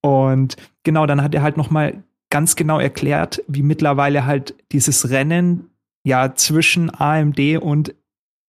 Und 0.06 0.58
genau, 0.84 1.06
dann 1.06 1.22
hat 1.22 1.34
er 1.34 1.42
halt 1.42 1.58
noch 1.58 1.70
mal 1.70 2.04
ganz 2.30 2.56
genau 2.56 2.80
erklärt, 2.80 3.42
wie 3.48 3.64
mittlerweile 3.64 4.26
halt 4.26 4.56
dieses 4.72 5.10
Rennen 5.10 5.70
ja 6.04 6.36
zwischen 6.36 6.94
AMD 6.94 7.58
und 7.62 7.96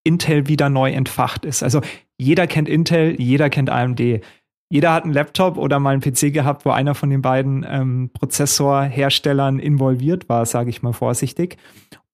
Intel 0.05 0.49
wieder 0.49 0.69
neu 0.69 0.91
entfacht 0.91 1.45
ist. 1.45 1.63
Also 1.63 1.81
jeder 2.19 2.47
kennt 2.47 2.69
Intel, 2.69 3.21
jeder 3.21 3.51
kennt 3.51 3.71
AMD. 3.71 4.01
Jeder 4.71 4.93
hat 4.93 5.05
einen 5.05 5.13
Laptop 5.13 5.57
oder 5.57 5.79
mal 5.79 5.91
einen 5.91 6.01
PC 6.01 6.33
gehabt, 6.33 6.65
wo 6.65 6.71
einer 6.71 6.95
von 6.95 7.11
den 7.11 7.23
beiden 7.23 7.65
ähm, 7.69 8.11
Prozessorherstellern 8.13 9.59
involviert 9.59 10.29
war, 10.29 10.47
sage 10.47 10.71
ich 10.71 10.83
mal 10.83 10.93
vorsichtig. 10.93 11.59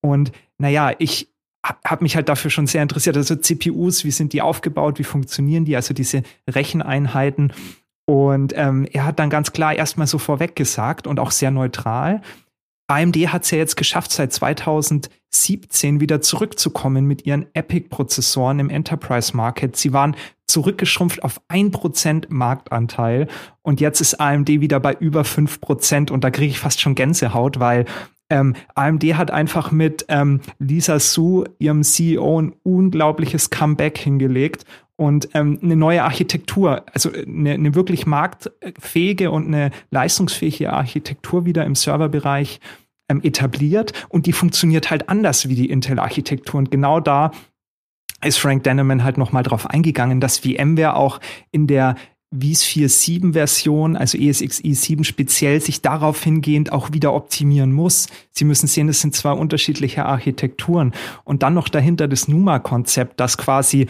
Und 0.03 0.33
naja, 0.59 0.93
ich 0.99 1.33
habe 1.63 2.03
mich 2.03 2.17
halt 2.17 2.29
dafür 2.29 2.51
schon 2.51 2.67
sehr 2.67 2.83
interessiert. 2.83 3.17
Also 3.17 3.37
CPUs, 3.37 4.05
wie 4.05 4.11
sind 4.11 4.33
die 4.33 4.43
aufgebaut, 4.43 4.99
wie 4.99 5.05
funktionieren 5.05 5.65
die, 5.65 5.77
also 5.77 5.95
diese 5.95 6.23
Recheneinheiten. 6.49 7.53
Und 8.11 8.55
ähm, 8.57 8.89
er 8.93 9.05
hat 9.05 9.21
dann 9.21 9.31
ganz 9.31 9.53
klar 9.53 9.73
erstmal 9.73 10.09
so 10.09 10.19
vorweg 10.19 10.57
gesagt 10.57 11.07
und 11.07 11.21
auch 11.21 11.31
sehr 11.31 11.53
neutral, 11.53 12.23
AMD 12.89 13.15
hat 13.29 13.45
es 13.45 13.53
ja 13.53 13.59
jetzt 13.59 13.77
geschafft, 13.77 14.11
seit 14.11 14.33
2017 14.33 16.01
wieder 16.01 16.21
zurückzukommen 16.21 17.05
mit 17.05 17.25
ihren 17.25 17.47
Epic-Prozessoren 17.55 18.59
im 18.59 18.69
Enterprise-Market. 18.69 19.77
Sie 19.77 19.93
waren 19.93 20.17
zurückgeschrumpft 20.49 21.23
auf 21.23 21.41
1% 21.49 22.25
Marktanteil 22.31 23.29
und 23.63 23.81
jetzt 23.81 24.01
ist 24.01 24.21
AMD 24.21 24.49
wieder 24.49 24.81
bei 24.81 24.93
über 24.95 25.23
5% 25.23 26.11
und 26.11 26.25
da 26.25 26.33
kriege 26.33 26.51
ich 26.51 26.59
fast 26.59 26.81
schon 26.81 26.97
Gänsehaut, 26.97 27.61
weil 27.61 27.85
ähm, 28.29 28.57
AMD 28.75 29.05
hat 29.17 29.31
einfach 29.31 29.71
mit 29.71 30.07
ähm, 30.09 30.41
Lisa 30.59 30.99
Su, 30.99 31.45
ihrem 31.61 31.85
CEO, 31.85 32.43
ein 32.43 32.55
unglaubliches 32.65 33.51
Comeback 33.51 33.99
hingelegt 33.99 34.65
und 35.01 35.31
ähm, 35.33 35.59
eine 35.63 35.77
neue 35.77 36.05
Architektur, 36.05 36.85
also 36.93 37.11
eine, 37.11 37.53
eine 37.53 37.75
wirklich 37.75 38.05
marktfähige 38.05 39.31
und 39.31 39.47
eine 39.47 39.71
leistungsfähige 39.91 40.75
Architektur 40.75 41.47
wieder 41.47 41.65
im 41.65 41.75
Serverbereich 41.75 42.61
ähm, 43.09 43.23
etabliert 43.23 43.95
und 44.11 44.27
die 44.27 44.35
funktioniert 44.35 44.91
halt 44.91 45.09
anders 45.09 45.49
wie 45.49 45.55
die 45.55 45.71
Intel-Architektur. 45.71 46.59
Und 46.59 46.71
genau 46.71 47.01
da 47.01 47.31
ist 48.23 48.37
Frank 48.37 48.65
Denneman 48.65 49.03
halt 49.03 49.17
nochmal 49.17 49.43
drauf 49.43 49.71
eingegangen, 49.71 50.21
dass 50.21 50.41
VMware 50.41 50.97
auch 50.97 51.19
in 51.51 51.67
der 51.67 51.95
Wies 52.31 52.63
4.7 52.63 53.33
Version, 53.33 53.97
also 53.97 54.19
ESXi 54.19 54.75
7 54.75 55.05
speziell, 55.05 55.63
sich 55.63 55.81
darauf 55.81 56.23
hingehend 56.23 56.73
auch 56.73 56.93
wieder 56.93 57.15
optimieren 57.15 57.73
muss. 57.73 58.07
Sie 58.33 58.45
müssen 58.45 58.67
sehen, 58.67 58.91
es 58.91 59.01
sind 59.01 59.17
zwei 59.17 59.33
unterschiedliche 59.33 60.05
Architekturen. 60.05 60.93
Und 61.25 61.43
dann 61.43 61.55
noch 61.55 61.71
dahinter 61.71 62.07
das 62.07 62.29
NUMA-Konzept, 62.29 63.19
das 63.19 63.39
quasi 63.39 63.89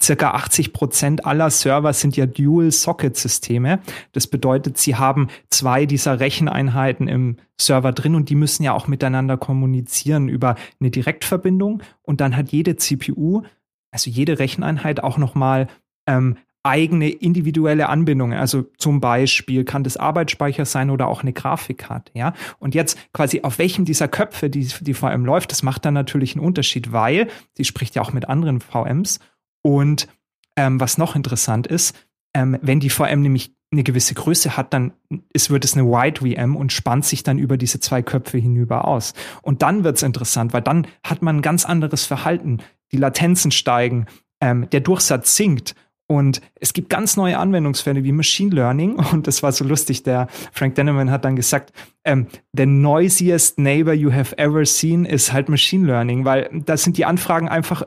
circa 0.00 0.30
80 0.30 0.72
Prozent 0.72 1.26
aller 1.26 1.50
Server 1.50 1.92
sind 1.92 2.16
ja 2.16 2.26
Dual-Socket-Systeme. 2.26 3.80
Das 4.12 4.26
bedeutet, 4.26 4.78
sie 4.78 4.96
haben 4.96 5.28
zwei 5.50 5.84
dieser 5.86 6.20
Recheneinheiten 6.20 7.08
im 7.08 7.36
Server 7.60 7.92
drin 7.92 8.14
und 8.14 8.30
die 8.30 8.34
müssen 8.34 8.62
ja 8.62 8.72
auch 8.72 8.88
miteinander 8.88 9.36
kommunizieren 9.36 10.28
über 10.28 10.56
eine 10.80 10.90
Direktverbindung. 10.90 11.82
Und 12.02 12.20
dann 12.20 12.36
hat 12.36 12.50
jede 12.50 12.76
CPU, 12.76 13.42
also 13.90 14.10
jede 14.10 14.38
Recheneinheit 14.38 15.02
auch 15.02 15.18
nochmal 15.18 15.68
ähm, 16.06 16.36
eigene 16.66 17.08
individuelle 17.08 17.88
Anbindungen. 17.88 18.38
Also 18.38 18.64
zum 18.76 19.00
Beispiel 19.00 19.64
kann 19.64 19.84
das 19.84 19.96
Arbeitsspeicher 19.96 20.64
sein 20.64 20.90
oder 20.90 21.08
auch 21.08 21.22
eine 21.22 21.32
Grafikkarte. 21.32 22.12
Ja, 22.14 22.34
und 22.58 22.74
jetzt 22.74 22.98
quasi 23.12 23.42
auf 23.42 23.58
welchem 23.58 23.84
dieser 23.84 24.08
Köpfe 24.08 24.50
die, 24.50 24.68
die 24.80 24.94
VM 24.94 25.24
läuft, 25.24 25.52
das 25.52 25.62
macht 25.62 25.84
dann 25.84 25.94
natürlich 25.94 26.34
einen 26.34 26.44
Unterschied, 26.44 26.92
weil 26.92 27.28
sie 27.54 27.64
spricht 27.64 27.94
ja 27.94 28.02
auch 28.02 28.12
mit 28.12 28.28
anderen 28.28 28.60
VMs. 28.60 29.20
Und 29.62 30.08
ähm, 30.56 30.80
was 30.80 30.98
noch 30.98 31.16
interessant 31.16 31.66
ist, 31.66 31.96
ähm, 32.34 32.58
wenn 32.60 32.80
die 32.80 32.90
VM 32.90 33.22
nämlich 33.22 33.54
eine 33.72 33.82
gewisse 33.82 34.14
Größe 34.14 34.56
hat, 34.56 34.72
dann 34.72 34.92
ist, 35.32 35.50
wird 35.50 35.64
es 35.64 35.74
eine 35.74 35.86
Wide 35.86 36.20
VM 36.20 36.56
und 36.56 36.72
spannt 36.72 37.04
sich 37.04 37.22
dann 37.22 37.38
über 37.38 37.56
diese 37.56 37.80
zwei 37.80 38.02
Köpfe 38.02 38.38
hinüber 38.38 38.86
aus. 38.86 39.12
Und 39.42 39.62
dann 39.62 39.84
wird 39.84 39.96
es 39.96 40.02
interessant, 40.02 40.52
weil 40.52 40.62
dann 40.62 40.86
hat 41.02 41.22
man 41.22 41.36
ein 41.36 41.42
ganz 41.42 41.64
anderes 41.64 42.04
Verhalten. 42.04 42.58
Die 42.92 42.96
Latenzen 42.96 43.50
steigen, 43.50 44.06
ähm, 44.40 44.68
der 44.70 44.80
Durchsatz 44.80 45.36
sinkt 45.36 45.74
und 46.08 46.40
es 46.60 46.72
gibt 46.72 46.88
ganz 46.88 47.16
neue 47.16 47.38
Anwendungsfälle 47.38 48.04
wie 48.04 48.12
Machine 48.12 48.54
Learning. 48.54 48.94
Und 49.12 49.26
das 49.26 49.42
war 49.42 49.50
so 49.52 49.64
lustig. 49.64 50.04
Der 50.04 50.28
Frank 50.52 50.76
Denneman 50.76 51.10
hat 51.10 51.24
dann 51.24 51.36
gesagt, 51.36 51.72
ähm, 52.04 52.28
the 52.52 52.66
noisiest 52.66 53.58
neighbor 53.58 53.92
you 53.92 54.12
have 54.12 54.38
ever 54.38 54.64
seen 54.64 55.04
ist 55.04 55.32
halt 55.32 55.48
Machine 55.48 55.86
Learning, 55.86 56.24
weil 56.24 56.48
da 56.64 56.76
sind 56.76 56.96
die 56.96 57.04
Anfragen 57.04 57.48
einfach 57.48 57.82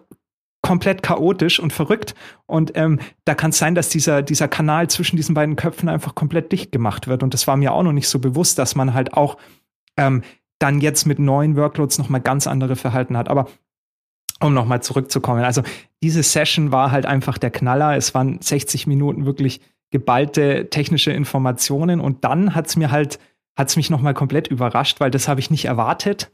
komplett 0.62 1.02
chaotisch 1.02 1.62
und 1.62 1.72
verrückt. 1.72 2.14
Und 2.46 2.74
ähm, 2.76 3.00
da 3.24 3.36
kann 3.36 3.52
es 3.52 3.58
sein, 3.58 3.76
dass 3.76 3.88
dieser, 3.88 4.22
dieser 4.22 4.50
Kanal 4.50 4.90
zwischen 4.90 5.16
diesen 5.16 5.34
beiden 5.34 5.56
Köpfen 5.56 5.88
einfach 5.88 6.16
komplett 6.16 6.52
dicht 6.52 6.74
gemacht 6.74 7.08
wird. 7.08 7.24
Und 7.24 7.34
das 7.34 7.48
war 7.48 7.56
mir 7.56 7.72
auch 7.72 7.84
noch 7.84 7.94
nicht 7.94 8.10
so 8.10 8.20
bewusst, 8.20 8.60
dass 8.60 8.76
man 8.76 8.94
halt 8.94 9.14
auch 9.14 9.38
ähm, 9.96 10.24
dann 10.60 10.82
jetzt 10.82 11.06
mit 11.06 11.20
neuen 11.20 11.56
Workloads 11.56 11.98
nochmal 11.98 12.20
ganz 12.20 12.46
andere 12.48 12.76
Verhalten 12.76 13.16
hat. 13.16 13.30
Aber 13.30 13.48
um 14.42 14.54
nochmal 14.54 14.82
zurückzukommen. 14.82 15.44
Also 15.44 15.64
diese 16.02 16.24
Session 16.24 16.72
war 16.72 16.92
halt 16.92 17.06
einfach 17.06 17.38
der 17.38 17.52
Knaller. 17.52 17.96
Es 17.96 18.14
waren 18.14 18.42
60 18.42 18.88
Minuten 18.88 19.26
wirklich 19.26 19.62
geballte 19.92 20.70
technische 20.70 21.12
Informationen 21.12 22.00
und 22.00 22.24
dann 22.24 22.56
hat's 22.56 22.76
mir 22.76 22.92
halt, 22.92 23.20
hat's 23.58 23.76
mich 23.76 23.90
nochmal 23.90 24.14
komplett 24.14 24.48
überrascht, 24.48 25.00
weil 25.00 25.12
das 25.12 25.28
habe 25.28 25.40
ich 25.40 25.50
nicht 25.50 25.66
erwartet. 25.66 26.32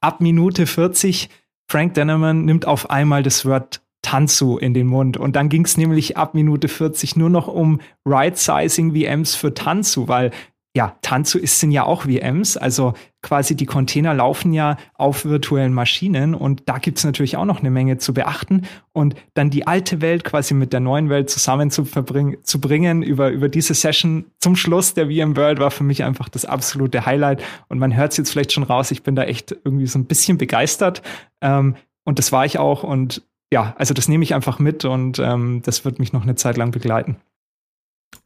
Ab 0.00 0.20
Minute 0.20 0.66
40, 0.66 1.30
Frank 1.68 1.94
Denneman 1.94 2.44
nimmt 2.44 2.66
auf 2.66 2.90
einmal 2.90 3.22
das 3.22 3.44
Wort 3.44 3.80
Tanzu 4.02 4.56
in 4.56 4.72
den 4.72 4.86
Mund. 4.86 5.16
Und 5.16 5.34
dann 5.34 5.48
ging 5.48 5.64
es 5.64 5.76
nämlich 5.76 6.16
ab 6.16 6.34
Minute 6.34 6.68
40 6.68 7.16
nur 7.16 7.30
noch 7.30 7.48
um 7.48 7.80
Right-Sizing 8.04 8.94
VMs 8.94 9.34
für 9.34 9.52
Tanzu, 9.52 10.06
weil 10.06 10.30
ja, 10.76 10.94
Tanzu 11.00 11.38
ist, 11.38 11.58
sind 11.58 11.70
ja 11.70 11.84
auch 11.84 12.02
VMs, 12.02 12.58
also 12.58 12.92
quasi 13.22 13.56
die 13.56 13.64
Container 13.64 14.12
laufen 14.12 14.52
ja 14.52 14.76
auf 14.92 15.24
virtuellen 15.24 15.72
Maschinen 15.72 16.34
und 16.34 16.64
da 16.68 16.76
gibt's 16.76 17.02
natürlich 17.02 17.38
auch 17.38 17.46
noch 17.46 17.60
eine 17.60 17.70
Menge 17.70 17.96
zu 17.96 18.12
beachten. 18.12 18.66
Und 18.92 19.14
dann 19.32 19.48
die 19.48 19.66
alte 19.66 20.02
Welt 20.02 20.22
quasi 20.22 20.52
mit 20.52 20.74
der 20.74 20.80
neuen 20.80 21.08
Welt 21.08 21.30
zusammen 21.30 21.70
zu, 21.70 21.86
verbringen, 21.86 22.36
zu 22.42 22.60
bringen 22.60 23.02
über, 23.02 23.30
über 23.30 23.48
diese 23.48 23.72
Session 23.72 24.26
zum 24.38 24.54
Schluss 24.54 24.92
der 24.92 25.06
VM 25.06 25.34
World 25.34 25.60
war 25.60 25.70
für 25.70 25.82
mich 25.82 26.04
einfach 26.04 26.28
das 26.28 26.44
absolute 26.44 27.06
Highlight. 27.06 27.42
Und 27.68 27.78
man 27.78 27.96
hört 27.96 28.10
es 28.10 28.18
jetzt 28.18 28.30
vielleicht 28.30 28.52
schon 28.52 28.62
raus, 28.62 28.90
ich 28.90 29.02
bin 29.02 29.16
da 29.16 29.24
echt 29.24 29.52
irgendwie 29.64 29.86
so 29.86 29.98
ein 29.98 30.04
bisschen 30.04 30.36
begeistert. 30.36 31.00
Ähm, 31.40 31.76
und 32.04 32.18
das 32.18 32.32
war 32.32 32.44
ich 32.44 32.58
auch. 32.58 32.82
Und 32.82 33.22
ja, 33.50 33.74
also 33.78 33.94
das 33.94 34.08
nehme 34.08 34.24
ich 34.24 34.34
einfach 34.34 34.58
mit 34.58 34.84
und 34.84 35.20
ähm, 35.20 35.62
das 35.64 35.86
wird 35.86 36.00
mich 36.00 36.12
noch 36.12 36.24
eine 36.24 36.34
Zeit 36.34 36.58
lang 36.58 36.70
begleiten. 36.70 37.16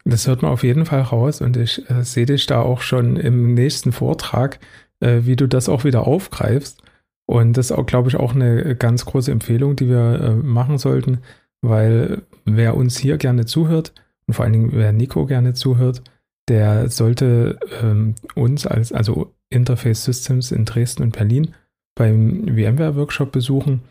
Das 0.04 0.26
hört 0.26 0.42
man 0.42 0.50
auf 0.50 0.62
jeden 0.62 0.86
Fall 0.86 1.02
raus 1.02 1.40
und 1.40 1.56
ich 1.56 1.88
äh, 1.90 2.02
sehe 2.04 2.26
dich 2.26 2.46
da 2.46 2.60
auch 2.62 2.80
schon 2.80 3.16
im 3.16 3.54
nächsten 3.54 3.92
Vortrag, 3.92 4.58
äh, 5.00 5.20
wie 5.22 5.36
du 5.36 5.46
das 5.46 5.68
auch 5.68 5.84
wieder 5.84 6.06
aufgreifst. 6.06 6.82
Und 7.26 7.56
das 7.56 7.70
ist 7.70 7.86
glaube 7.86 8.08
ich, 8.08 8.16
auch 8.16 8.34
eine 8.34 8.74
ganz 8.74 9.04
große 9.04 9.30
Empfehlung, 9.30 9.76
die 9.76 9.88
wir 9.88 10.20
äh, 10.20 10.34
machen 10.34 10.78
sollten, 10.78 11.18
weil 11.60 12.22
wer 12.44 12.76
uns 12.76 12.98
hier 12.98 13.18
gerne 13.18 13.44
zuhört 13.44 13.92
und 14.26 14.34
vor 14.34 14.44
allen 14.44 14.54
Dingen 14.54 14.70
wer 14.72 14.92
Nico 14.92 15.26
gerne 15.26 15.54
zuhört, 15.54 16.02
der 16.48 16.88
sollte 16.88 17.60
ähm, 17.80 18.16
uns 18.34 18.66
als, 18.66 18.92
also 18.92 19.32
Interface 19.50 20.04
Systems 20.04 20.50
in 20.50 20.64
Dresden 20.64 21.02
und 21.02 21.12
Berlin 21.12 21.54
beim 21.94 22.48
VMware 22.48 22.96
Workshop 22.96 23.30
besuchen. 23.30 23.82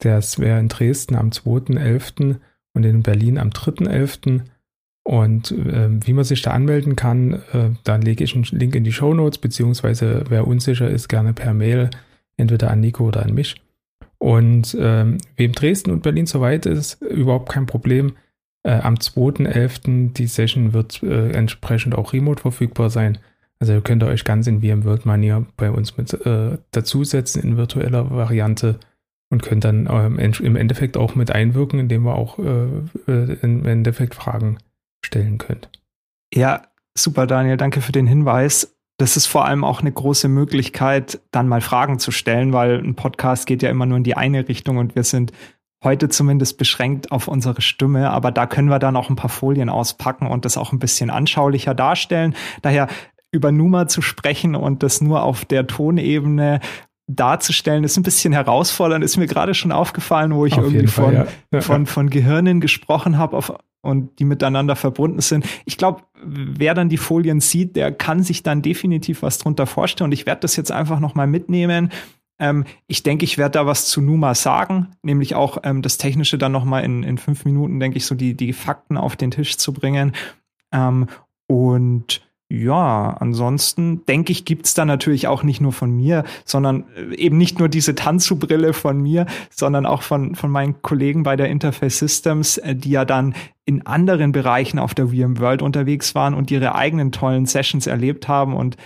Das 0.00 0.38
wäre 0.38 0.58
in 0.58 0.68
Dresden 0.68 1.14
am 1.14 1.30
2.11. 1.30 2.36
und 2.74 2.84
in 2.84 3.02
Berlin 3.02 3.38
am 3.38 3.50
3.11. 3.50 4.42
Und 5.04 5.50
äh, 5.50 5.88
wie 6.06 6.12
man 6.12 6.24
sich 6.24 6.42
da 6.42 6.52
anmelden 6.52 6.94
kann, 6.94 7.34
äh, 7.52 7.70
da 7.84 7.96
lege 7.96 8.22
ich 8.22 8.34
einen 8.34 8.44
Link 8.44 8.74
in 8.74 8.84
die 8.84 8.92
Show 8.92 9.14
Notes, 9.14 9.38
beziehungsweise 9.38 10.24
wer 10.28 10.46
unsicher 10.46 10.88
ist, 10.88 11.08
gerne 11.08 11.32
per 11.32 11.54
Mail, 11.54 11.90
entweder 12.36 12.70
an 12.70 12.80
Nico 12.80 13.06
oder 13.06 13.22
an 13.22 13.34
mich. 13.34 13.56
Und 14.18 14.76
ähm, 14.78 15.18
wem 15.36 15.52
Dresden 15.52 15.90
und 15.90 16.04
Berlin 16.04 16.26
soweit 16.26 16.66
ist, 16.66 17.02
überhaupt 17.02 17.50
kein 17.50 17.66
Problem. 17.66 18.12
Äh, 18.62 18.74
am 18.74 18.94
2.11. 18.94 20.12
die 20.12 20.28
Session 20.28 20.72
wird 20.72 21.02
äh, 21.02 21.30
entsprechend 21.32 21.96
auch 21.96 22.12
remote 22.12 22.40
verfügbar 22.40 22.88
sein. 22.88 23.18
Also 23.58 23.80
könnt 23.80 24.04
ihr 24.04 24.08
euch 24.08 24.24
ganz 24.24 24.46
in 24.46 24.60
VMworld-Manier 24.60 25.46
bei 25.56 25.70
uns 25.72 25.96
mit 25.96 26.14
äh, 26.26 26.58
dazusetzen 26.70 27.42
in 27.42 27.56
virtueller 27.56 28.10
Variante 28.10 28.78
und 29.30 29.42
könnt 29.42 29.64
dann 29.64 29.88
ähm, 29.90 30.18
im 30.18 30.56
Endeffekt 30.56 30.96
auch 30.96 31.16
mit 31.16 31.32
einwirken, 31.32 31.80
indem 31.80 32.04
wir 32.04 32.14
auch 32.14 32.38
äh, 32.38 32.66
äh, 33.08 33.36
im 33.42 33.66
Endeffekt 33.66 34.14
Fragen 34.14 34.58
stellen 35.04 35.38
könnt. 35.38 35.68
Ja, 36.34 36.62
super, 36.96 37.26
Daniel. 37.26 37.56
Danke 37.56 37.80
für 37.80 37.92
den 37.92 38.06
Hinweis. 38.06 38.76
Das 38.98 39.16
ist 39.16 39.26
vor 39.26 39.46
allem 39.46 39.64
auch 39.64 39.80
eine 39.80 39.92
große 39.92 40.28
Möglichkeit, 40.28 41.20
dann 41.30 41.48
mal 41.48 41.60
Fragen 41.60 41.98
zu 41.98 42.10
stellen, 42.10 42.52
weil 42.52 42.78
ein 42.78 42.94
Podcast 42.94 43.46
geht 43.46 43.62
ja 43.62 43.70
immer 43.70 43.86
nur 43.86 43.98
in 43.98 44.04
die 44.04 44.16
eine 44.16 44.48
Richtung 44.48 44.76
und 44.76 44.94
wir 44.94 45.04
sind 45.04 45.32
heute 45.82 46.08
zumindest 46.08 46.58
beschränkt 46.58 47.10
auf 47.10 47.26
unsere 47.26 47.60
Stimme, 47.60 48.10
aber 48.10 48.30
da 48.30 48.46
können 48.46 48.68
wir 48.68 48.78
dann 48.78 48.96
auch 48.96 49.10
ein 49.10 49.16
paar 49.16 49.30
Folien 49.30 49.68
auspacken 49.68 50.26
und 50.26 50.44
das 50.44 50.56
auch 50.56 50.72
ein 50.72 50.78
bisschen 50.78 51.10
anschaulicher 51.10 51.74
darstellen. 51.74 52.36
Daher 52.60 52.86
über 53.32 53.50
Numa 53.50 53.88
zu 53.88 54.02
sprechen 54.02 54.54
und 54.54 54.82
das 54.82 55.00
nur 55.00 55.22
auf 55.22 55.44
der 55.44 55.66
Tonebene 55.66 56.60
darzustellen, 57.08 57.84
ist 57.84 57.96
ein 57.96 58.04
bisschen 58.04 58.32
herausfordernd, 58.32 59.04
ist 59.04 59.16
mir 59.16 59.26
gerade 59.26 59.54
schon 59.54 59.72
aufgefallen, 59.72 60.34
wo 60.34 60.46
ich 60.46 60.54
auf 60.54 60.64
irgendwie 60.64 60.86
von, 60.86 61.14
Fall, 61.14 61.28
ja. 61.50 61.60
von, 61.60 61.86
von 61.86 62.10
Gehirnen 62.10 62.60
gesprochen 62.60 63.18
habe 63.18 63.36
auf 63.36 63.52
und 63.82 64.18
die 64.18 64.24
miteinander 64.24 64.76
verbunden 64.76 65.20
sind. 65.20 65.44
Ich 65.64 65.76
glaube, 65.76 66.02
wer 66.24 66.74
dann 66.74 66.88
die 66.88 66.96
Folien 66.96 67.40
sieht, 67.40 67.76
der 67.76 67.92
kann 67.92 68.22
sich 68.22 68.42
dann 68.42 68.62
definitiv 68.62 69.22
was 69.22 69.38
drunter 69.38 69.66
vorstellen. 69.66 70.08
Und 70.08 70.12
ich 70.12 70.24
werde 70.24 70.40
das 70.42 70.56
jetzt 70.56 70.72
einfach 70.72 71.00
noch 71.00 71.14
mal 71.14 71.26
mitnehmen. 71.26 71.90
Ähm, 72.38 72.64
ich 72.86 73.02
denke, 73.02 73.24
ich 73.24 73.38
werde 73.38 73.58
da 73.58 73.66
was 73.66 73.86
zu 73.86 74.00
Numa 74.00 74.34
sagen, 74.34 74.88
nämlich 75.02 75.34
auch 75.34 75.58
ähm, 75.64 75.82
das 75.82 75.98
Technische 75.98 76.38
dann 76.38 76.52
noch 76.52 76.64
mal 76.64 76.80
in, 76.80 77.02
in 77.02 77.18
fünf 77.18 77.44
Minuten, 77.44 77.80
denke 77.80 77.98
ich, 77.98 78.06
so 78.06 78.14
die, 78.14 78.34
die 78.34 78.52
Fakten 78.52 78.96
auf 78.96 79.16
den 79.16 79.32
Tisch 79.32 79.58
zu 79.58 79.72
bringen. 79.72 80.12
Ähm, 80.72 81.08
und 81.48 82.22
ja, 82.54 83.16
ansonsten 83.18 84.04
denke 84.04 84.30
ich, 84.30 84.44
gibt's 84.44 84.74
da 84.74 84.84
natürlich 84.84 85.26
auch 85.26 85.42
nicht 85.42 85.62
nur 85.62 85.72
von 85.72 85.90
mir, 85.90 86.24
sondern 86.44 86.84
äh, 86.94 87.14
eben 87.14 87.38
nicht 87.38 87.58
nur 87.58 87.70
diese 87.70 87.94
Tanzu-Brille 87.94 88.74
von 88.74 89.00
mir, 89.00 89.24
sondern 89.48 89.86
auch 89.86 90.02
von, 90.02 90.34
von 90.34 90.50
meinen 90.50 90.82
Kollegen 90.82 91.22
bei 91.22 91.34
der 91.36 91.48
Interface 91.48 91.98
Systems, 91.98 92.58
äh, 92.58 92.76
die 92.76 92.90
ja 92.90 93.06
dann 93.06 93.34
in 93.64 93.86
anderen 93.86 94.32
Bereichen 94.32 94.78
auf 94.78 94.94
der 94.94 95.08
VMworld 95.08 95.62
unterwegs 95.62 96.14
waren 96.14 96.34
und 96.34 96.50
ihre 96.50 96.74
eigenen 96.74 97.12
tollen 97.12 97.46
Sessions 97.46 97.86
erlebt 97.86 98.28
haben. 98.28 98.54
Und 98.54 98.76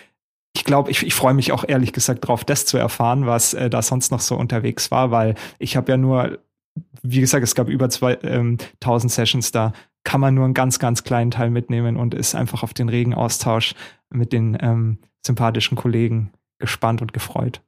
ich 0.54 0.64
glaube, 0.64 0.90
ich, 0.90 1.04
ich 1.04 1.14
freue 1.14 1.34
mich 1.34 1.52
auch 1.52 1.64
ehrlich 1.66 1.92
gesagt 1.92 2.26
drauf, 2.26 2.44
das 2.44 2.66
zu 2.66 2.76
erfahren, 2.76 3.26
was 3.26 3.54
äh, 3.54 3.70
da 3.70 3.82
sonst 3.82 4.10
noch 4.10 4.20
so 4.20 4.36
unterwegs 4.36 4.90
war, 4.90 5.10
weil 5.10 5.34
ich 5.58 5.76
habe 5.76 5.92
ja 5.92 5.96
nur 5.96 6.38
wie 7.02 7.20
gesagt, 7.20 7.42
es 7.42 7.54
gab 7.54 7.68
über 7.68 7.88
2000 7.88 8.22
ähm, 8.24 9.08
Sessions 9.08 9.50
da 9.50 9.72
kann 10.04 10.20
man 10.20 10.34
nur 10.34 10.44
einen 10.44 10.54
ganz, 10.54 10.78
ganz 10.78 11.02
kleinen 11.02 11.32
Teil 11.32 11.50
mitnehmen 11.50 11.96
und 11.96 12.14
ist 12.14 12.36
einfach 12.36 12.62
auf 12.62 12.72
den 12.72 12.88
regen 12.88 13.12
Austausch 13.12 13.74
mit 14.08 14.32
den 14.32 14.56
ähm, 14.60 14.98
sympathischen 15.26 15.76
Kollegen 15.76 16.32
gespannt 16.58 17.02
und 17.02 17.12
gefreut. 17.12 17.60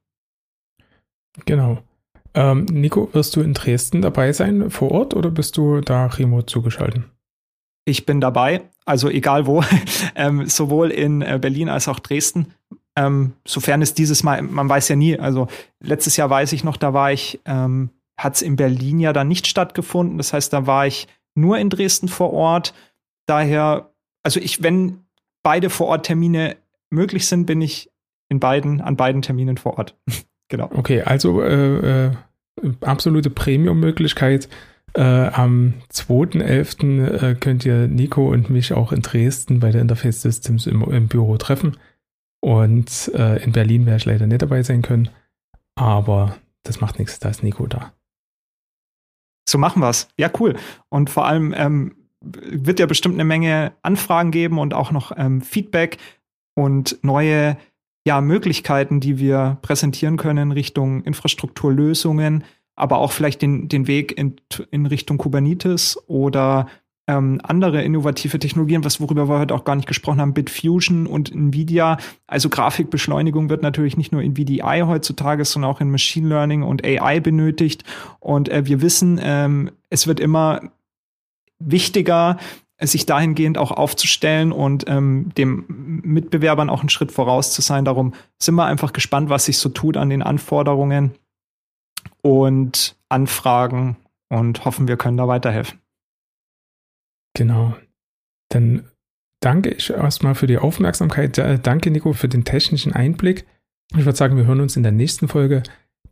Genau. 1.45 1.79
Ähm, 2.33 2.65
Nico, 2.65 3.09
wirst 3.13 3.35
du 3.35 3.41
in 3.41 3.53
Dresden 3.53 4.01
dabei 4.01 4.33
sein 4.33 4.69
vor 4.69 4.91
Ort 4.91 5.15
oder 5.15 5.31
bist 5.31 5.57
du 5.57 5.81
da 5.81 6.05
remote 6.05 6.45
zugeschaltet? 6.45 7.03
Ich 7.85 8.05
bin 8.05 8.21
dabei, 8.21 8.61
also 8.85 9.09
egal 9.09 9.47
wo, 9.47 9.63
ähm, 10.15 10.45
sowohl 10.47 10.91
in 10.91 11.21
äh, 11.21 11.39
Berlin 11.41 11.69
als 11.69 11.87
auch 11.87 11.99
Dresden. 11.99 12.53
Ähm, 12.95 13.33
sofern 13.45 13.81
es 13.81 13.93
dieses 13.93 14.23
Mal, 14.23 14.41
man 14.41 14.69
weiß 14.69 14.89
ja 14.89 14.95
nie, 14.95 15.17
also 15.17 15.47
letztes 15.79 16.17
Jahr 16.17 16.29
weiß 16.29 16.53
ich 16.53 16.63
noch, 16.63 16.77
da 16.77 16.93
war 16.93 17.11
ich, 17.11 17.39
ähm, 17.45 17.89
hat 18.17 18.35
es 18.35 18.41
in 18.41 18.57
Berlin 18.57 18.99
ja 18.99 19.13
dann 19.13 19.27
nicht 19.27 19.47
stattgefunden. 19.47 20.17
Das 20.17 20.33
heißt, 20.33 20.51
da 20.53 20.67
war 20.67 20.85
ich 20.85 21.07
nur 21.35 21.57
in 21.57 21.69
Dresden 21.69 22.09
vor 22.09 22.33
Ort. 22.33 22.73
Daher, 23.25 23.91
also 24.23 24.39
ich, 24.39 24.61
wenn 24.61 25.05
beide 25.41 25.69
Vor-Ort-Termine 25.69 26.57
möglich 26.89 27.27
sind, 27.27 27.45
bin 27.45 27.61
ich 27.61 27.91
in 28.27 28.39
beiden, 28.39 28.81
an 28.81 28.97
beiden 28.97 29.21
Terminen 29.21 29.57
vor 29.57 29.77
Ort. 29.77 29.97
genau. 30.49 30.69
Okay, 30.73 31.01
also 31.01 31.41
äh, 31.41 32.07
äh, 32.07 32.11
absolute 32.81 33.29
Premium-Möglichkeit. 33.29 34.49
Äh, 34.95 35.01
am 35.01 35.75
2.11. 35.93 37.05
Äh, 37.05 37.35
könnt 37.35 37.63
ihr 37.63 37.87
Nico 37.87 38.27
und 38.29 38.49
mich 38.49 38.73
auch 38.73 38.91
in 38.91 39.01
Dresden 39.01 39.59
bei 39.59 39.71
der 39.71 39.81
Interface 39.81 40.21
Systems 40.21 40.65
im, 40.65 40.83
im 40.83 41.07
Büro 41.07 41.37
treffen. 41.37 41.77
Und 42.41 43.11
äh, 43.13 43.43
in 43.43 43.51
Berlin 43.51 43.85
werde 43.85 43.97
ich 43.97 44.05
leider 44.05 44.25
nicht 44.25 44.41
dabei 44.41 44.63
sein 44.63 44.81
können. 44.81 45.09
Aber 45.75 46.37
das 46.63 46.81
macht 46.81 46.97
nichts, 46.97 47.19
da 47.19 47.29
ist 47.29 47.43
Nico 47.43 47.67
da 47.67 47.93
so 49.49 49.57
machen 49.57 49.81
wir 49.81 49.89
es. 49.89 50.07
Ja, 50.17 50.29
cool. 50.39 50.55
Und 50.89 51.09
vor 51.09 51.25
allem 51.25 51.53
ähm, 51.57 51.95
wird 52.21 52.79
ja 52.79 52.85
bestimmt 52.85 53.15
eine 53.15 53.25
Menge 53.25 53.73
Anfragen 53.81 54.31
geben 54.31 54.59
und 54.59 54.73
auch 54.73 54.91
noch 54.91 55.11
ähm, 55.17 55.41
Feedback 55.41 55.97
und 56.55 56.99
neue 57.01 57.57
ja, 58.05 58.21
Möglichkeiten, 58.21 58.99
die 58.99 59.19
wir 59.19 59.57
präsentieren 59.61 60.17
können 60.17 60.51
Richtung 60.51 61.03
Infrastrukturlösungen, 61.03 62.43
aber 62.75 62.99
auch 62.99 63.11
vielleicht 63.11 63.41
den, 63.41 63.67
den 63.67 63.87
Weg 63.87 64.17
in, 64.17 64.37
in 64.71 64.85
Richtung 64.85 65.17
Kubernetes 65.17 65.97
oder 66.07 66.67
ähm, 67.09 67.41
andere 67.43 67.81
innovative 67.81 68.37
Technologien, 68.37 68.85
was 68.85 69.01
worüber 69.01 69.27
wir 69.27 69.39
heute 69.39 69.55
auch 69.55 69.65
gar 69.65 69.75
nicht 69.75 69.87
gesprochen 69.87 70.21
haben, 70.21 70.35
Bitfusion 70.35 71.07
und 71.07 71.33
Nvidia. 71.33 71.97
Also 72.27 72.49
Grafikbeschleunigung 72.49 73.49
wird 73.49 73.63
natürlich 73.63 73.97
nicht 73.97 74.11
nur 74.11 74.21
in 74.21 74.35
VDI 74.35 74.83
heutzutage, 74.85 75.43
sondern 75.43 75.71
auch 75.71 75.81
in 75.81 75.89
Machine 75.89 76.29
Learning 76.29 76.61
und 76.61 76.85
AI 76.85 77.19
benötigt. 77.19 77.83
Und 78.19 78.47
äh, 78.49 78.65
wir 78.67 78.81
wissen, 78.81 79.19
ähm, 79.23 79.71
es 79.89 80.05
wird 80.05 80.19
immer 80.19 80.61
wichtiger, 81.57 82.37
sich 82.81 83.05
dahingehend 83.05 83.57
auch 83.57 83.71
aufzustellen 83.71 84.51
und 84.51 84.85
ähm, 84.87 85.31
dem 85.37 85.65
Mitbewerbern 85.67 86.69
auch 86.69 86.79
einen 86.79 86.89
Schritt 86.89 87.11
voraus 87.11 87.53
zu 87.53 87.61
sein. 87.61 87.85
Darum 87.85 88.13
sind 88.41 88.55
wir 88.55 88.65
einfach 88.65 88.93
gespannt, 88.93 89.29
was 89.29 89.45
sich 89.45 89.57
so 89.57 89.69
tut 89.69 89.97
an 89.97 90.09
den 90.09 90.21
Anforderungen 90.21 91.11
und 92.21 92.95
Anfragen 93.09 93.97
und 94.29 94.63
hoffen, 94.65 94.87
wir 94.87 94.97
können 94.97 95.17
da 95.17 95.27
weiterhelfen. 95.27 95.79
Genau. 97.35 97.75
Dann 98.49 98.85
danke 99.41 99.69
ich 99.69 99.89
erstmal 99.89 100.35
für 100.35 100.47
die 100.47 100.57
Aufmerksamkeit. 100.57 101.37
Danke, 101.37 101.91
Nico, 101.91 102.13
für 102.13 102.29
den 102.29 102.45
technischen 102.45 102.93
Einblick. 102.93 103.45
Ich 103.95 104.05
würde 104.05 104.17
sagen, 104.17 104.37
wir 104.37 104.45
hören 104.45 104.61
uns 104.61 104.75
in 104.75 104.83
der 104.83 104.91
nächsten 104.91 105.27
Folge. 105.27 105.63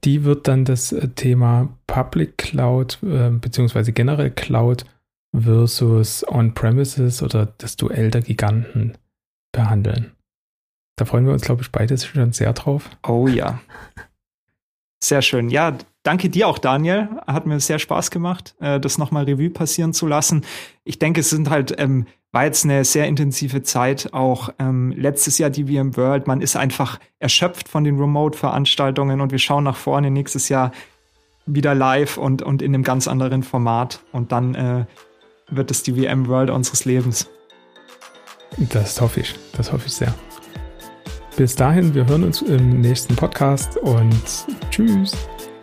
Die 0.04 0.24
wird 0.24 0.48
dann 0.48 0.66
das 0.66 0.92
äh, 0.92 1.08
Thema 1.10 1.70
Public 1.88 2.38
Cloud 2.38 3.00
äh, 3.04 3.30
beziehungsweise 3.32 3.92
generell 3.94 4.32
Cloud 4.32 4.86
versus 5.36 6.26
On-Premises 6.28 7.22
oder 7.22 7.54
das 7.58 7.76
Duell 7.76 8.12
der 8.12 8.22
Giganten 8.22 8.98
behandeln. 9.52 10.12
Da 10.98 11.06
freuen 11.06 11.26
wir 11.26 11.34
uns, 11.34 11.44
glaube 11.44 11.62
ich, 11.62 11.72
beide 11.72 11.98
schon 11.98 12.34
sehr 12.34 12.54
drauf. 12.54 12.90
Oh 13.08 13.28
ja. 13.28 13.60
Sehr 15.04 15.22
schön. 15.22 15.50
Ja, 15.50 15.78
danke 16.02 16.30
dir 16.30 16.48
auch, 16.48 16.58
Daniel. 16.58 17.08
Hat 17.28 17.46
mir 17.46 17.60
sehr 17.60 17.78
Spaß 17.78 18.10
gemacht, 18.10 18.56
äh, 18.60 18.80
das 18.80 18.98
nochmal 18.98 19.26
Revue 19.26 19.52
passieren 19.52 19.94
zu 19.94 20.08
lassen. 20.08 20.44
Ich 20.84 20.98
denke, 20.98 21.22
es 21.22 21.30
sind 21.30 21.52
halt, 21.52 21.80
ähm, 21.80 22.08
war 22.32 22.46
jetzt 22.46 22.66
eine 22.66 22.84
sehr 22.84 23.08
intensive 23.08 23.62
Zeit. 23.62 24.12
Auch 24.14 24.50
ähm, 24.58 24.92
letztes 24.92 25.38
Jahr 25.38 25.52
die 25.52 25.66
VM 25.66 25.96
World. 25.96 26.26
Man 26.26 26.42
ist 26.42 26.56
einfach 26.56 27.00
erschöpft 27.20 27.70
von 27.70 27.84
den 27.84 28.00
Remote-Veranstaltungen 28.00 29.22
und 29.22 29.32
wir 29.32 29.40
schauen 29.40 29.66
nach 29.66 29.78
vorne 29.78 30.10
nächstes 30.10 30.50
Jahr 30.50 30.72
wieder 31.46 31.76
live 31.76 32.18
und, 32.18 32.42
und 32.42 32.64
in 32.64 32.74
einem 32.74 32.84
ganz 32.84 33.08
anderen 33.08 33.44
Format. 33.44 34.02
Und 34.12 34.32
dann 34.32 34.56
äh, 34.56 34.86
wird 35.50 35.72
es 35.72 35.84
die 35.84 35.94
VM 35.94 36.28
World 36.28 36.50
unseres 36.50 36.86
Lebens. 36.86 37.28
Das 38.58 39.00
hoffe 39.02 39.22
ich. 39.22 39.36
Das 39.56 39.72
hoffe 39.72 39.88
ich 39.88 39.94
sehr. 39.94 40.14
Bis 41.36 41.56
dahin, 41.56 41.94
wir 41.94 42.08
hören 42.08 42.24
uns 42.24 42.42
im 42.42 42.82
nächsten 42.82 43.16
Podcast 43.16 43.78
und 43.78 44.24
tschüss. 44.72 45.16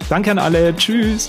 Danke 0.09 0.31
an 0.31 0.39
alle. 0.39 0.75
Tschüss. 0.77 1.29